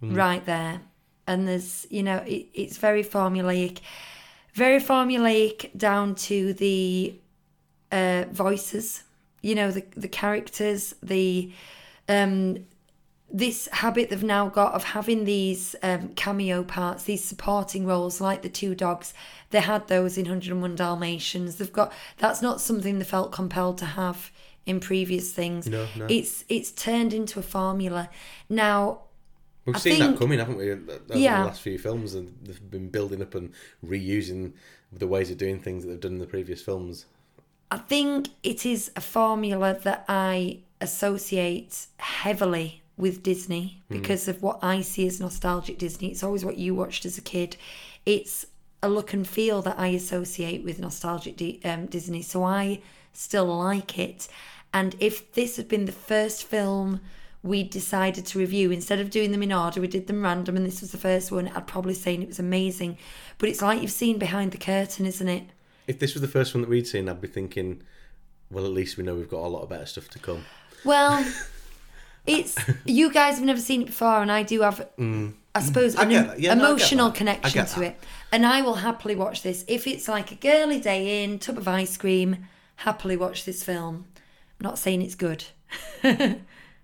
right 0.03 0.45
there. 0.45 0.83
And 1.27 1.49
there's, 1.49 1.87
you 1.91 2.03
know, 2.03 2.19
it, 2.19 2.49
it's 2.53 2.77
very 2.77 3.03
formulaic, 3.03 3.79
very 4.53 4.79
formulaic 4.79 5.77
down 5.77 6.15
to 6.17 6.53
the 6.53 7.19
uh, 7.91 8.25
voices, 8.31 9.05
you 9.41 9.55
know, 9.55 9.71
the 9.71 9.85
the 9.97 10.09
characters, 10.09 10.95
the 11.03 11.53
um, 12.09 12.67
this 13.33 13.69
habit 13.73 14.11
they've 14.11 14.23
now 14.23 14.49
got 14.49 14.75
of 14.75 14.85
having 14.85 15.25
these 15.25 15.75
um, 15.83 16.09
cameo 16.11 16.63
parts, 16.63 17.05
these 17.05 17.25
supporting 17.25 17.87
roles, 17.87 18.21
like 18.21 18.43
the 18.43 18.49
two 18.49 18.75
dogs. 18.75 19.13
They 19.51 19.61
had 19.61 19.89
those 19.89 20.17
in 20.19 20.25
101 20.25 20.77
Dalmatians. 20.77 21.57
They've 21.57 21.73
got 21.73 21.93
that's 22.19 22.43
not 22.43 22.61
something 22.61 22.99
they 22.99 23.05
felt 23.05 23.33
compelled 23.33 23.79
to 23.79 23.87
have 23.87 24.31
in 24.67 24.81
previous 24.81 25.33
things. 25.33 25.67
No, 25.67 25.87
no. 25.97 26.07
It's 26.09 26.45
it's 26.49 26.71
turned 26.71 27.13
into 27.13 27.39
a 27.39 27.43
formula 27.43 28.09
now. 28.49 29.01
We've 29.65 29.77
I 29.77 29.79
seen 29.79 29.97
think- 29.97 30.13
that 30.13 30.19
coming, 30.19 30.39
haven't 30.39 30.59
we, 30.59 30.71
over 30.73 30.99
Yeah. 31.15 31.41
the 31.41 31.47
last 31.49 31.63
few 31.63 31.79
films, 31.79 32.15
and 32.15 32.37
they've 32.43 32.71
been 32.71 32.89
building 32.91 33.23
up 33.23 33.35
and 33.35 33.53
reusing 33.85 34.53
the 34.93 35.07
ways 35.07 35.31
of 35.31 35.39
doing 35.39 35.59
things 35.59 35.83
that 35.85 35.89
they've 35.91 36.01
done 36.01 36.13
in 36.13 36.19
the 36.19 36.27
previous 36.27 36.61
films. 36.63 37.07
I 37.71 37.79
think 37.79 38.29
it 38.43 38.65
is 38.67 38.93
a 38.95 39.01
formula 39.01 39.79
that 39.83 40.05
I 40.09 40.61
associate 40.83 41.87
heavily 41.97 42.83
with 42.97 43.23
Disney 43.23 43.83
because 43.89 44.29
of 44.29 44.43
what 44.43 44.59
I 44.63 44.81
see 44.81 45.07
as 45.07 45.21
nostalgic 45.21 45.79
Disney. 45.79 46.11
It's 46.11 46.23
always 46.23 46.45
what 46.45 46.59
you 46.59 46.75
watched 46.75 47.05
as 47.05 47.19
a 47.19 47.23
kid. 47.23 47.57
It's 48.07 48.47
a 48.83 48.89
look 48.89 49.13
and 49.13 49.27
feel 49.27 49.63
that 49.63 49.79
I 49.79 49.89
associate 49.89 50.63
with 50.63 50.79
nostalgic 50.79 51.37
D- 51.37 51.61
um, 51.65 51.87
Disney. 51.87 52.23
So 52.23 52.45
I 52.45 52.83
still 53.13 53.47
like 53.47 53.99
it. 53.99 54.29
And 54.73 54.95
if 55.01 55.33
this 55.33 55.57
had 55.57 55.69
been 55.69 55.87
the 55.87 55.93
first 55.93 56.45
film 56.45 57.01
we 57.43 57.63
decided 57.63 58.27
to 58.27 58.39
review, 58.39 58.71
instead 58.71 59.01
of 59.01 59.11
doing 59.11 59.33
them 59.33 59.43
in 59.43 59.53
order, 59.53 59.81
we 59.81 59.89
did 59.89 60.07
them 60.07 60.23
random 60.23 60.57
and 60.57 60.65
this 60.65 60.81
was 60.81 60.93
the 60.93 60.99
first 60.99 61.31
one, 61.33 61.49
I'd 61.49 61.67
probably 61.67 61.95
say 61.95 62.15
it 62.15 62.29
was 62.29 62.39
amazing. 62.39 62.97
But 63.39 63.49
it's 63.49 63.61
like 63.61 63.83
you've 63.83 63.91
seen 63.91 64.19
behind 64.19 64.53
the 64.53 64.59
curtain, 64.59 65.05
isn't 65.05 65.29
it? 65.29 65.45
If 65.87 65.99
this 65.99 66.15
was 66.15 66.23
the 66.23 66.29
first 66.29 66.55
one 66.55 66.63
that 66.63 66.71
we'd 66.71 66.87
seen, 66.87 67.09
I'd 67.09 67.21
be 67.21 67.29
thinking, 67.29 67.83
well, 68.51 68.65
at 68.65 68.71
least 68.71 68.97
we 68.97 69.05
know 69.05 69.15
we've 69.15 69.29
got 69.29 69.45
a 69.45 69.49
lot 69.49 69.63
of 69.63 69.69
better 69.69 69.87
stuff 69.87 70.09
to 70.11 70.19
come. 70.19 70.45
Well, 70.85 71.25
it's 72.27 72.57
you 72.85 73.13
guys 73.13 73.37
have 73.37 73.45
never 73.45 73.61
seen 73.61 73.83
it 73.83 73.87
before, 73.87 74.23
and 74.23 74.31
I 74.33 74.43
do 74.43 74.63
have, 74.63 74.89
I 75.55 75.61
suppose, 75.61 75.95
Mm. 75.95 75.99
I 75.99 76.03
an. 76.05 76.35
Yeah, 76.39 76.55
no, 76.55 76.71
emotional. 76.71 77.09
I 77.09 77.11
connection 77.11 77.67
to 77.67 77.83
it. 77.83 77.97
And 78.33 78.45
I 78.45 78.63
will 78.63 78.75
happily 78.75 79.15
watch 79.15 79.43
this 79.43 79.65
if 79.69 79.87
it's 79.87 80.09
like 80.09 80.33
a 80.33 80.35
girly 80.35 80.81
day 80.81 81.23
in, 81.23 81.39
tub 81.39 81.59
of 81.59 81.69
ice 81.69 81.97
cream. 81.97 82.47
Happily 82.77 83.17
watch 83.17 83.45
this 83.45 83.63
film. 83.63 84.07
I'm 84.17 84.65
not 84.65 84.79
saying 84.79 85.03
it's 85.03 85.15
good. 85.15 85.45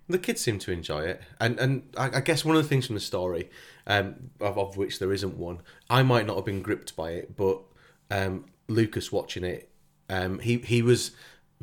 The 0.09 0.19
kids 0.19 0.41
seem 0.41 0.59
to 0.59 0.71
enjoy 0.71 1.01
it, 1.03 1.21
and 1.39 1.57
and 1.57 1.83
I, 1.97 2.17
I 2.17 2.19
guess 2.19 2.43
one 2.43 2.57
of 2.57 2.63
the 2.63 2.67
things 2.67 2.85
from 2.87 2.95
the 2.95 2.99
story, 3.01 3.49
um, 3.87 4.31
of, 4.41 4.57
of 4.57 4.75
which 4.75 4.99
there 4.99 5.13
isn't 5.13 5.37
one, 5.37 5.61
I 5.89 6.03
might 6.03 6.27
not 6.27 6.35
have 6.35 6.43
been 6.43 6.61
gripped 6.61 6.97
by 6.97 7.11
it, 7.11 7.37
but 7.37 7.61
um, 8.09 8.45
Lucas 8.67 9.11
watching 9.11 9.45
it, 9.45 9.69
um, 10.09 10.39
he 10.39 10.57
he 10.57 10.81
was 10.81 11.11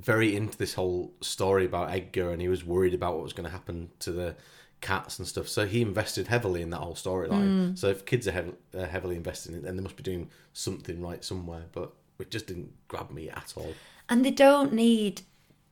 very 0.01 0.37
into 0.37 0.57
this 0.57 0.75
whole 0.75 1.13
story 1.21 1.65
about 1.67 1.91
Edgar, 1.91 2.31
and 2.31 2.41
he 2.41 2.49
was 2.49 2.65
worried 2.65 2.95
about 2.95 3.15
what 3.15 3.25
was 3.25 3.33
going 3.33 3.47
to 3.47 3.51
happen 3.53 3.91
to 4.01 4.13
the 4.13 4.37
cats 4.81 5.19
and 5.19 5.27
stuff. 5.27 5.49
So 5.49 5.67
he 5.67 5.83
invested 5.83 6.29
heavily 6.29 6.63
in 6.63 6.71
that 6.71 6.79
whole 6.79 6.95
storyline. 6.95 7.77
So 7.77 7.89
if 7.89 8.05
kids 8.07 8.29
are 8.29 8.33
heav- 8.33 8.55
uh, 8.75 8.87
heavily 8.87 9.17
invested 9.17 9.53
in 9.53 9.59
it, 9.59 9.63
then 9.65 9.77
they 9.77 9.83
must 9.83 9.97
be 9.97 10.03
doing 10.05 10.31
something 10.53 11.03
right 11.03 11.25
somewhere. 11.25 11.65
But 11.73 11.93
it 12.21 12.31
just 12.31 12.47
didn't 12.47 12.73
grab 12.87 13.11
me 13.11 13.29
at 13.29 13.53
all. 13.57 13.75
And 14.09 14.25
they 14.25 14.31
don't 14.31 14.73
need 14.73 15.23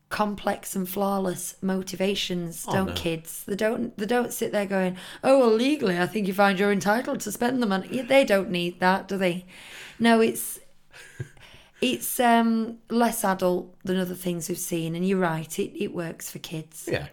complex 0.08 0.76
and 0.76 0.88
flawless 0.88 1.56
motivations, 1.62 2.64
Oh, 2.68 2.72
don't 2.72 2.86
no. 2.88 2.94
kids? 2.94 3.44
They 3.44 3.56
don't. 3.56 3.96
They 3.96 4.06
don't 4.06 4.32
sit 4.32 4.52
there 4.52 4.66
going, 4.66 4.96
"Oh, 5.24 5.38
well, 5.38 5.52
legally, 5.52 5.98
I 5.98 6.06
think 6.06 6.26
you 6.26 6.34
find 6.34 6.58
you're 6.58 6.72
entitled 6.72 7.20
to 7.20 7.32
spend 7.32 7.62
the 7.62 7.66
money." 7.66 8.02
They 8.02 8.24
don't 8.24 8.50
need 8.50 8.78
that, 8.80 9.08
do 9.08 9.16
they? 9.18 9.46
No, 9.98 10.20
it's 10.20 10.58
it's 11.80 12.18
um, 12.20 12.78
less 12.90 13.24
adult 13.24 13.74
than 13.84 13.98
other 13.98 14.14
things 14.14 14.48
we've 14.48 14.58
seen, 14.58 14.94
and 14.94 15.06
you're 15.06 15.18
right. 15.18 15.58
It 15.58 15.72
it 15.76 15.94
works 15.94 16.30
for 16.30 16.38
kids. 16.38 16.88
Yeah. 16.90 17.08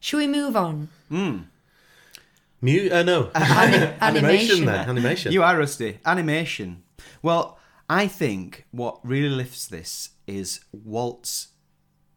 Should 0.00 0.18
we 0.18 0.26
move 0.26 0.56
on? 0.56 0.88
Mu- 1.10 2.88
uh, 2.92 3.02
no. 3.02 3.30
Ani- 3.34 3.94
animation 4.00 4.66
then. 4.66 4.88
Animation. 4.88 5.32
You 5.32 5.42
are 5.42 5.56
rusty. 5.58 5.98
Animation. 6.04 6.82
Well, 7.22 7.58
I 7.88 8.06
think 8.06 8.66
what 8.70 8.98
really 9.02 9.28
lifts 9.28 9.66
this 9.66 10.10
is 10.26 10.60
Walt's 10.72 11.48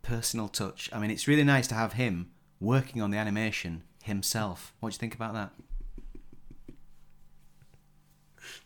personal 0.01 0.47
touch. 0.47 0.89
I 0.93 0.99
mean, 0.99 1.11
it's 1.11 1.27
really 1.27 1.43
nice 1.43 1.67
to 1.67 1.75
have 1.75 1.93
him 1.93 2.31
working 2.59 3.01
on 3.01 3.11
the 3.11 3.17
animation 3.17 3.83
himself. 4.03 4.73
What 4.79 4.89
do 4.91 4.95
you 4.95 4.99
think 4.99 5.13
about 5.15 5.33
that? 5.33 5.51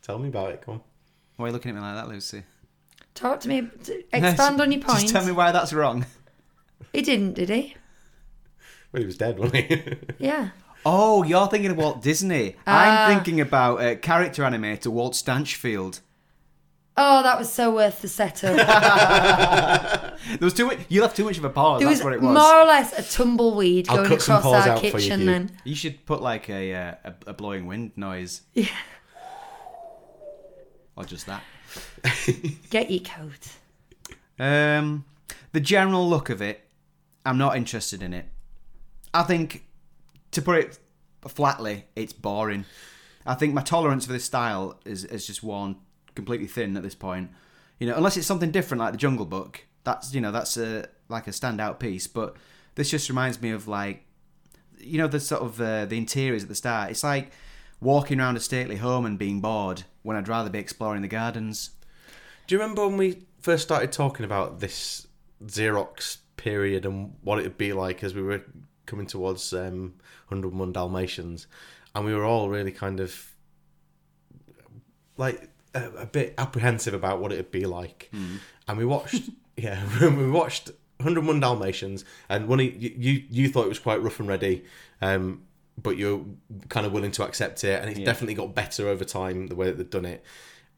Tell 0.01 0.19
me 0.19 0.29
about 0.29 0.51
it. 0.51 0.61
Come 0.61 0.75
on. 0.75 0.81
Why 1.37 1.45
are 1.45 1.47
you 1.49 1.53
looking 1.53 1.69
at 1.69 1.75
me 1.75 1.81
like 1.81 1.95
that, 1.95 2.07
Lucy? 2.07 2.43
Talk 3.15 3.39
to 3.41 3.49
me. 3.49 3.67
Expand 4.13 4.61
on 4.61 4.71
your 4.71 4.81
point. 4.81 5.01
Just 5.01 5.13
tell 5.13 5.25
me 5.25 5.31
why 5.31 5.51
that's 5.51 5.73
wrong. 5.73 6.05
He 6.93 7.01
didn't, 7.01 7.33
did 7.33 7.49
he? 7.49 7.75
Well, 8.91 9.01
he 9.01 9.05
was 9.05 9.17
dead, 9.17 9.39
wasn't 9.39 9.65
he? 9.65 9.97
Yeah. 10.19 10.49
Oh, 10.83 11.21
you're 11.23 11.47
thinking 11.47 11.69
of 11.69 11.77
Walt 11.77 12.01
Disney. 12.01 12.55
Ah. 12.65 13.05
I'm 13.07 13.15
thinking 13.15 13.39
about 13.39 13.81
uh, 13.81 13.95
character 13.95 14.41
animator 14.43 14.87
Walt 14.87 15.15
Stanchfield. 15.15 15.99
Oh, 17.03 17.23
that 17.23 17.39
was 17.39 17.51
so 17.51 17.73
worth 17.73 18.01
the 18.01 18.07
setup. 18.07 18.57
There 20.23 20.45
was 20.45 20.53
too 20.53 20.67
much. 20.67 20.77
You 20.87 21.01
left 21.01 21.17
too 21.17 21.25
much 21.25 21.39
of 21.39 21.45
a 21.45 21.49
pause. 21.49 21.79
There 21.79 21.89
that's 21.89 22.03
what 22.03 22.13
it 22.13 22.21
was. 22.21 22.35
more 22.35 22.61
or 22.61 22.65
less 22.65 22.97
a 22.97 23.01
tumbleweed 23.01 23.89
I'll 23.89 23.97
going 23.97 24.11
across 24.13 24.45
our 24.45 24.55
out 24.55 24.79
for 24.79 24.85
you, 24.85 24.91
kitchen. 24.91 25.21
Hugh. 25.21 25.25
then 25.25 25.51
You 25.63 25.73
should 25.73 26.05
put 26.05 26.21
like 26.21 26.47
a, 26.47 26.73
uh, 26.75 26.95
a 27.03 27.13
a 27.27 27.33
blowing 27.33 27.65
wind 27.65 27.93
noise. 27.95 28.41
Yeah. 28.53 28.67
Or 30.95 31.05
just 31.05 31.25
that. 31.25 31.41
get 32.69 32.91
your 32.91 32.99
coat. 32.99 33.47
Um, 34.37 35.05
the 35.53 35.59
general 35.59 36.07
look 36.07 36.29
of 36.29 36.41
it, 36.41 36.69
I'm 37.25 37.39
not 37.39 37.57
interested 37.57 38.03
in 38.03 38.13
it. 38.13 38.25
I 39.13 39.23
think, 39.23 39.65
to 40.31 40.41
put 40.41 40.59
it 40.59 40.79
flatly, 41.27 41.85
it's 41.95 42.13
boring. 42.13 42.65
I 43.25 43.33
think 43.33 43.53
my 43.53 43.61
tolerance 43.63 44.05
for 44.05 44.13
this 44.13 44.25
style 44.25 44.79
is 44.85 45.03
is 45.05 45.25
just 45.25 45.41
worn 45.41 45.77
completely 46.15 46.47
thin 46.47 46.77
at 46.77 46.83
this 46.83 46.95
point. 46.95 47.29
You 47.79 47.87
know, 47.87 47.95
unless 47.95 48.17
it's 48.17 48.27
something 48.27 48.51
different 48.51 48.79
like 48.81 48.91
the 48.91 48.97
Jungle 48.97 49.25
Book, 49.25 49.65
that's 49.83 50.13
you 50.13 50.21
know 50.21 50.31
that's 50.31 50.57
a 50.57 50.87
like 51.09 51.27
a 51.27 51.31
standout 51.31 51.79
piece. 51.79 52.07
But 52.07 52.35
this 52.75 52.89
just 52.89 53.09
reminds 53.09 53.41
me 53.41 53.51
of 53.51 53.67
like, 53.67 54.05
you 54.79 54.97
know, 54.97 55.07
the 55.07 55.19
sort 55.19 55.41
of 55.41 55.59
uh, 55.59 55.85
the 55.85 55.97
interiors 55.97 56.43
at 56.43 56.49
the 56.49 56.55
start. 56.55 56.91
It's 56.91 57.03
like 57.03 57.31
walking 57.79 58.19
around 58.19 58.37
a 58.37 58.39
stately 58.39 58.77
home 58.77 59.05
and 59.05 59.17
being 59.17 59.41
bored 59.41 59.83
when 60.03 60.15
I'd 60.15 60.27
rather 60.27 60.49
be 60.49 60.59
exploring 60.59 61.01
the 61.01 61.07
gardens. 61.07 61.71
Do 62.47 62.55
you 62.55 62.61
remember 62.61 62.87
when 62.87 62.97
we 62.97 63.23
first 63.39 63.63
started 63.63 63.91
talking 63.91 64.25
about 64.25 64.59
this 64.59 65.07
Xerox 65.45 66.17
period 66.37 66.85
and 66.85 67.15
what 67.21 67.39
it 67.39 67.43
would 67.43 67.57
be 67.57 67.73
like 67.73 68.03
as 68.03 68.13
we 68.13 68.21
were 68.21 68.41
coming 68.85 69.07
towards 69.07 69.53
um, 69.53 69.93
101 70.27 70.71
Dalmatians? 70.71 71.47
And 71.93 72.05
we 72.05 72.13
were 72.13 72.25
all 72.25 72.49
really 72.49 72.71
kind 72.71 72.99
of 72.99 73.31
like 75.17 75.50
a, 75.73 75.89
a 75.91 76.05
bit 76.05 76.33
apprehensive 76.37 76.93
about 76.93 77.19
what 77.19 77.31
it 77.31 77.37
would 77.37 77.51
be 77.51 77.65
like. 77.65 78.09
And 78.67 78.77
we 78.77 78.85
watched, 78.85 79.29
yeah, 79.57 79.83
we 80.09 80.29
watched 80.29 80.67
101 80.97 81.39
Dalmatians, 81.39 82.05
and 82.29 82.47
one 82.47 82.59
of 82.59 82.65
you, 82.65 82.93
you 82.97 83.23
you 83.29 83.49
thought 83.49 83.65
it 83.65 83.69
was 83.69 83.79
quite 83.79 84.01
rough 84.01 84.19
and 84.19 84.29
ready. 84.29 84.63
Um, 85.01 85.43
but 85.81 85.97
you're 85.97 86.23
kind 86.69 86.85
of 86.85 86.91
willing 86.91 87.11
to 87.11 87.23
accept 87.23 87.63
it, 87.63 87.81
and 87.81 87.89
it's 87.89 87.99
definitely 88.05 88.35
got 88.35 88.53
better 88.53 88.87
over 88.87 89.03
time 89.03 89.47
the 89.47 89.55
way 89.55 89.67
that 89.67 89.77
they've 89.77 89.89
done 89.89 90.05
it. 90.05 90.23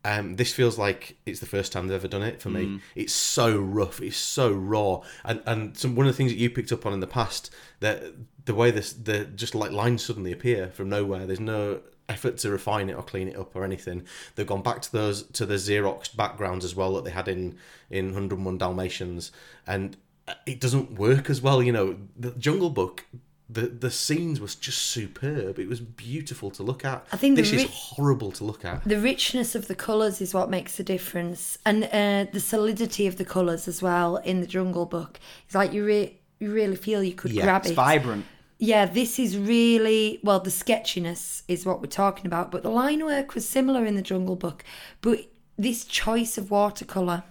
Um, 0.05 0.35
this 0.35 0.53
feels 0.53 0.77
like 0.77 1.17
it's 1.25 1.39
the 1.39 1.45
first 1.45 1.71
time 1.71 1.87
they've 1.87 1.95
ever 1.95 2.07
done 2.09 2.23
it 2.23 2.41
for 2.41 2.49
me. 2.49 2.81
It's 2.93 3.13
so 3.13 3.57
rough, 3.57 4.01
it's 4.01 4.17
so 4.17 4.51
raw, 4.51 5.01
and 5.23 5.41
and 5.45 5.77
some 5.77 5.95
one 5.95 6.05
of 6.07 6.13
the 6.13 6.17
things 6.17 6.31
that 6.31 6.37
you 6.37 6.49
picked 6.49 6.71
up 6.71 6.85
on 6.85 6.93
in 6.93 6.99
the 6.99 7.07
past 7.07 7.49
that 7.79 8.03
the 8.45 8.53
way 8.53 8.69
this 8.71 8.93
the 8.93 9.25
just 9.25 9.55
like 9.55 9.71
lines 9.71 10.03
suddenly 10.05 10.31
appear 10.31 10.67
from 10.69 10.89
nowhere. 10.89 11.25
There's 11.25 11.39
no 11.39 11.81
effort 12.09 12.37
to 12.39 12.49
refine 12.49 12.89
it 12.89 12.93
or 12.93 13.03
clean 13.03 13.27
it 13.29 13.37
up 13.37 13.55
or 13.55 13.63
anything. 13.63 14.03
They've 14.35 14.47
gone 14.47 14.61
back 14.61 14.81
to 14.83 14.91
those 14.91 15.23
to 15.23 15.45
the 15.45 15.55
Xerox 15.55 16.15
backgrounds 16.15 16.65
as 16.65 16.75
well 16.75 16.93
that 16.95 17.05
they 17.05 17.11
had 17.11 17.27
in 17.27 17.55
in 17.89 18.07
101 18.07 18.57
Dalmatians, 18.57 19.31
and 19.65 19.97
it 20.45 20.59
doesn't 20.59 20.93
work 20.93 21.29
as 21.29 21.41
well. 21.41 21.61
You 21.63 21.71
know, 21.71 21.97
the 22.17 22.31
Jungle 22.31 22.69
Book. 22.69 23.05
The, 23.49 23.67
the 23.67 23.91
scenes 23.91 24.39
was 24.39 24.55
just 24.55 24.79
superb. 24.79 25.59
It 25.59 25.67
was 25.67 25.79
beautiful 25.79 26.49
to 26.51 26.63
look 26.63 26.83
at. 26.83 27.05
I 27.11 27.17
think 27.17 27.35
the 27.35 27.43
this 27.43 27.51
is 27.51 27.69
horrible 27.69 28.31
to 28.31 28.43
look 28.45 28.65
at. 28.65 28.83
The 28.83 28.97
richness 28.97 29.53
of 29.53 29.67
the 29.67 29.75
colours 29.75 30.21
is 30.21 30.33
what 30.33 30.49
makes 30.49 30.77
the 30.77 30.83
difference, 30.83 31.59
and 31.63 31.83
uh, 31.83 32.31
the 32.31 32.39
solidity 32.39 33.05
of 33.05 33.17
the 33.17 33.25
colours 33.25 33.67
as 33.67 33.81
well 33.81 34.15
in 34.17 34.39
the 34.41 34.47
Jungle 34.47 34.85
Book. 34.87 35.19
It's 35.45 35.53
like 35.53 35.71
you, 35.71 35.85
re- 35.85 36.17
you 36.39 36.51
really 36.51 36.77
feel 36.77 37.03
you 37.03 37.13
could 37.13 37.31
Yeah, 37.31 37.43
grab 37.43 37.61
It's 37.61 37.67
it. 37.67 37.71
It's 37.71 37.75
vibrant. 37.75 38.25
Yeah, 38.63 38.85
this 38.85 39.19
is 39.19 39.37
really 39.37 40.21
well. 40.23 40.39
The 40.39 40.49
sketchiness 40.49 41.43
is 41.49 41.65
what 41.65 41.81
we're 41.81 41.87
talking 41.87 42.25
about, 42.25 42.49
but 42.49 42.63
the 42.63 42.69
line 42.69 43.03
work 43.03 43.35
was 43.35 43.45
similar 43.45 43.85
in 43.85 43.95
the 43.95 44.01
Jungle 44.01 44.37
Book. 44.37 44.63
But 45.01 45.27
this 45.57 45.83
choice 45.83 46.37
of 46.37 46.49
watercolor, 46.49 47.23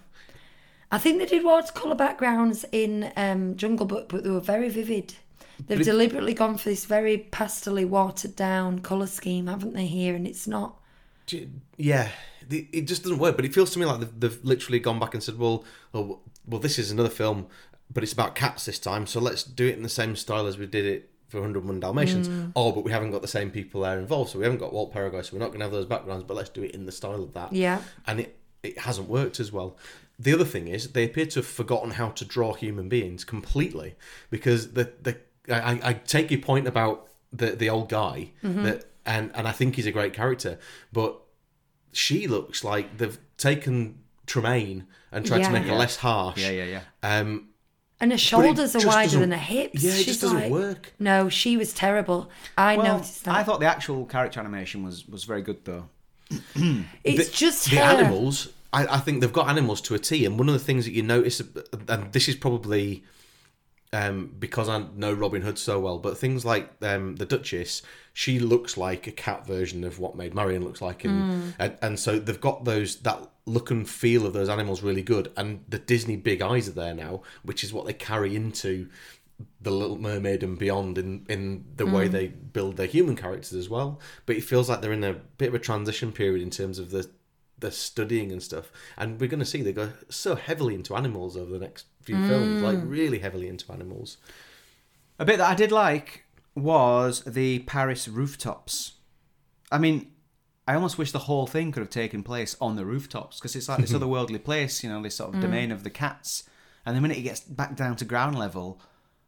I 0.91 0.99
think 0.99 1.17
they 1.17 1.25
did 1.25 1.43
watercolor 1.43 1.95
backgrounds 1.95 2.65
in 2.71 3.11
um, 3.17 3.57
Jungle 3.57 3.87
Book, 3.87 4.09
but 4.09 4.23
they 4.23 4.29
were 4.29 4.39
very 4.39 4.69
vivid. 4.69 5.15
They've 5.65 5.81
it- 5.81 5.85
deliberately 5.85 6.35
gone 6.35 6.55
for 6.59 6.69
this 6.69 6.85
very 6.85 7.17
pastely, 7.17 7.83
watered 7.83 8.35
down 8.35 8.77
color 8.81 9.07
scheme, 9.07 9.47
haven't 9.47 9.73
they? 9.73 9.87
Here, 9.87 10.13
and 10.13 10.27
it's 10.27 10.47
not. 10.47 10.79
Yeah, 11.77 12.09
it 12.51 12.81
just 12.81 13.01
doesn't 13.01 13.17
work. 13.17 13.37
But 13.37 13.45
it 13.45 13.55
feels 13.55 13.71
to 13.71 13.79
me 13.79 13.87
like 13.87 14.01
they've, 14.01 14.19
they've 14.19 14.45
literally 14.45 14.77
gone 14.77 14.99
back 14.99 15.15
and 15.15 15.23
said, 15.23 15.39
"Well, 15.39 15.65
oh, 15.95 16.19
well, 16.45 16.59
this 16.59 16.77
is 16.77 16.91
another 16.91 17.09
film, 17.09 17.47
but 17.91 18.03
it's 18.03 18.13
about 18.13 18.35
cats 18.35 18.65
this 18.65 18.77
time, 18.77 19.07
so 19.07 19.19
let's 19.19 19.43
do 19.43 19.65
it 19.65 19.75
in 19.75 19.81
the 19.81 19.89
same 19.89 20.15
style 20.15 20.45
as 20.45 20.59
we 20.59 20.67
did 20.67 20.85
it 20.85 21.09
for 21.33 21.41
101 21.41 21.79
Dalmatians." 21.81 22.29
Oh, 22.55 22.71
but 22.71 22.83
we 22.85 22.91
haven't 22.91 23.11
got 23.11 23.21
the 23.21 23.27
same 23.27 23.51
people 23.51 23.81
there 23.81 23.99
involved, 23.99 24.31
so 24.31 24.39
we 24.39 24.45
haven't 24.45 24.59
got 24.59 24.71
Walt 24.71 24.93
Peregoy, 24.93 25.21
so 25.21 25.33
we're 25.33 25.39
not 25.39 25.47
going 25.49 25.59
to 25.59 25.65
have 25.65 25.71
those 25.73 25.85
backgrounds. 25.85 26.23
But 26.23 26.37
let's 26.37 26.49
do 26.49 26.63
it 26.63 26.71
in 26.71 26.85
the 26.85 26.91
style 26.91 27.21
of 27.23 27.33
that. 27.33 27.51
Yeah. 27.51 27.81
and 28.07 28.19
it 28.21 28.37
it 28.61 28.77
hasn't 28.79 29.09
worked 29.09 29.39
as 29.41 29.51
well. 29.51 29.75
The 30.17 30.33
other 30.33 30.45
thing 30.45 30.67
is 30.69 30.91
they 30.93 31.03
appear 31.03 31.25
to 31.25 31.39
have 31.39 31.47
forgotten 31.47 31.91
how 31.91 32.09
to 32.09 32.23
draw 32.23 32.53
human 32.53 32.87
beings 32.87 33.25
completely 33.25 33.95
because 34.29 34.71
the 34.73 34.93
the 35.01 35.17
I, 35.49 35.79
I 35.89 35.93
take 35.93 36.31
your 36.31 36.39
point 36.39 36.67
about 36.67 37.07
the 37.33 37.47
the 37.51 37.69
old 37.69 37.89
guy 37.89 38.31
that 38.41 38.85
and 39.05 39.31
and 39.35 39.47
I 39.47 39.51
think 39.51 39.75
he's 39.75 39.85
a 39.87 39.91
great 39.91 40.13
character, 40.13 40.59
but 40.93 41.19
she 41.91 42.27
looks 42.27 42.63
like 42.63 42.97
they've 42.97 43.17
taken 43.37 43.99
Tremaine 44.25 44.87
and 45.11 45.25
tried 45.25 45.39
Yeah. 45.39 45.47
to 45.47 45.53
make 45.53 45.63
her 45.65 45.75
less 45.75 45.97
harsh. 45.97 46.37
Yeah, 46.37 46.51
yeah, 46.51 46.63
yeah. 46.65 46.81
Um, 47.19 47.49
And 47.99 48.11
her 48.11 48.17
shoulders 48.17 48.75
are 48.75 48.85
wider 48.85 49.19
than 49.19 49.31
her 49.31 49.37
hips. 49.37 49.81
Yeah, 49.81 49.91
it 49.91 49.95
She's 49.97 50.05
just 50.05 50.21
doesn't 50.21 50.37
like- 50.39 50.51
work. 50.51 50.93
No, 50.99 51.29
she 51.29 51.55
was 51.55 51.73
terrible. 51.73 52.29
I 52.57 52.75
Well, 52.75 52.97
noticed 52.97 53.23
that. 53.25 53.35
I 53.35 53.43
thought 53.43 53.59
the 53.61 53.65
actual 53.65 54.05
character 54.05 54.39
animation 54.39 54.83
was 54.83 55.07
was 55.07 55.23
very 55.23 55.41
good 55.41 55.63
though. 55.63 55.85
it's 57.03 57.29
the, 57.29 57.35
just 57.35 57.69
the 57.69 57.77
her. 57.77 57.83
animals. 57.83 58.49
I, 58.73 58.87
I 58.87 58.97
think 58.97 59.21
they've 59.21 59.31
got 59.31 59.49
animals 59.49 59.81
to 59.81 59.93
a 59.95 59.99
T, 59.99 60.25
and 60.25 60.37
one 60.39 60.47
of 60.49 60.53
the 60.53 60.59
things 60.59 60.85
that 60.85 60.93
you 60.93 61.03
notice, 61.03 61.41
and 61.87 62.11
this 62.11 62.27
is 62.27 62.35
probably 62.35 63.03
um, 63.93 64.35
because 64.39 64.67
I 64.67 64.85
know 64.95 65.13
Robin 65.13 65.43
Hood 65.43 65.59
so 65.59 65.79
well, 65.79 65.99
but 65.99 66.17
things 66.17 66.43
like 66.43 66.69
um, 66.81 67.15
the 67.17 67.25
Duchess, 67.25 67.83
she 68.11 68.39
looks 68.39 68.75
like 68.75 69.05
a 69.07 69.11
cat 69.11 69.45
version 69.45 69.83
of 69.83 69.99
what 69.99 70.15
Maid 70.15 70.33
Marian 70.33 70.63
looks 70.63 70.81
like, 70.81 71.05
and, 71.05 71.53
and 71.59 71.77
and 71.81 71.99
so 71.99 72.19
they've 72.19 72.41
got 72.41 72.65
those 72.65 72.97
that 72.97 73.19
look 73.45 73.69
and 73.69 73.87
feel 73.87 74.25
of 74.25 74.33
those 74.33 74.49
animals 74.49 74.81
really 74.81 75.03
good, 75.03 75.31
and 75.37 75.63
the 75.69 75.79
Disney 75.79 76.15
big 76.15 76.41
eyes 76.41 76.67
are 76.67 76.73
there 76.73 76.93
now, 76.93 77.21
which 77.43 77.63
is 77.63 77.71
what 77.71 77.85
they 77.85 77.93
carry 77.93 78.35
into 78.35 78.89
the 79.61 79.71
Little 79.71 79.97
Mermaid 79.97 80.41
and 80.41 80.57
beyond 80.57 80.97
in 80.97 81.25
in 81.29 81.65
the 81.75 81.85
way 81.85 82.07
they 82.07 82.27
build 82.27 82.77
their 82.77 82.87
human 82.87 83.15
characters 83.15 83.53
as 83.53 83.69
well. 83.69 83.99
But 84.25 84.37
it 84.37 84.43
feels 84.43 84.69
like 84.69 84.81
they're 84.81 84.91
in 84.91 85.03
a 85.03 85.13
bit 85.13 85.49
of 85.49 85.55
a 85.55 85.59
transition 85.59 86.11
period 86.11 86.41
in 86.41 86.49
terms 86.49 86.79
of 86.79 86.89
the 86.89 87.09
the 87.59 87.71
studying 87.71 88.31
and 88.31 88.43
stuff. 88.43 88.71
And 88.97 89.19
we're 89.19 89.29
going 89.29 89.39
to 89.39 89.45
see 89.45 89.61
they 89.61 89.71
go 89.71 89.93
so 90.09 90.35
heavily 90.35 90.75
into 90.75 90.95
animals 90.95 91.37
over 91.37 91.51
the 91.51 91.59
next 91.59 91.85
few 92.03 92.27
films, 92.27 92.61
like 92.61 92.77
mm. 92.77 92.89
really 92.89 93.19
heavily 93.19 93.47
into 93.47 93.71
animals. 93.71 94.17
A 95.19 95.25
bit 95.25 95.37
that 95.37 95.49
I 95.49 95.55
did 95.55 95.71
like 95.71 96.25
was 96.55 97.23
the 97.23 97.59
Paris 97.59 98.07
rooftops. 98.07 98.93
I 99.71 99.77
mean, 99.77 100.11
I 100.67 100.75
almost 100.75 100.97
wish 100.97 101.11
the 101.11 101.19
whole 101.19 101.47
thing 101.47 101.71
could 101.71 101.81
have 101.81 101.89
taken 101.89 102.23
place 102.23 102.55
on 102.61 102.75
the 102.75 102.85
rooftops 102.85 103.39
because 103.39 103.55
it's 103.55 103.67
like 103.67 103.79
this 103.79 103.91
otherworldly 103.93 104.43
place, 104.43 104.83
you 104.83 104.89
know, 104.89 105.01
this 105.01 105.15
sort 105.15 105.33
of 105.33 105.39
mm. 105.39 105.41
domain 105.41 105.71
of 105.71 105.83
the 105.83 105.89
cats. 105.89 106.43
and 106.85 106.95
the 106.95 107.01
minute 107.01 107.17
it 107.17 107.23
gets 107.23 107.41
back 107.41 107.75
down 107.75 107.95
to 107.97 108.05
ground 108.05 108.37
level, 108.37 108.81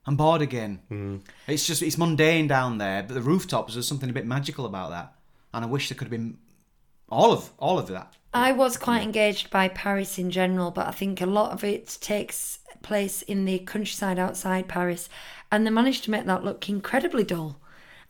I'm 0.05 0.15
bored 0.15 0.41
again. 0.41 0.81
Mm. 0.91 1.21
It's 1.47 1.65
just 1.65 1.81
it's 1.81 1.97
mundane 1.97 2.47
down 2.47 2.77
there, 2.77 3.03
but 3.03 3.13
the 3.13 3.21
rooftops 3.21 3.73
there's 3.73 3.87
something 3.87 4.09
a 4.09 4.13
bit 4.13 4.25
magical 4.25 4.65
about 4.65 4.91
that, 4.91 5.13
and 5.53 5.65
I 5.65 5.67
wish 5.67 5.89
there 5.89 5.97
could 5.97 6.05
have 6.05 6.11
been 6.11 6.37
all 7.09 7.31
of 7.31 7.51
all 7.57 7.79
of 7.79 7.87
that. 7.87 8.13
I 8.35 8.51
was 8.51 8.75
quite 8.75 9.01
engaged 9.01 9.49
by 9.49 9.69
Paris 9.69 10.19
in 10.19 10.29
general, 10.29 10.69
but 10.69 10.87
I 10.87 10.91
think 10.91 11.21
a 11.21 11.25
lot 11.25 11.53
of 11.53 11.63
it 11.63 11.97
takes 12.01 12.59
place 12.81 13.21
in 13.21 13.45
the 13.45 13.59
countryside 13.59 14.19
outside 14.19 14.67
Paris, 14.67 15.07
and 15.53 15.65
they 15.65 15.71
managed 15.71 16.03
to 16.03 16.11
make 16.11 16.25
that 16.25 16.43
look 16.43 16.67
incredibly 16.67 17.23
dull. 17.23 17.55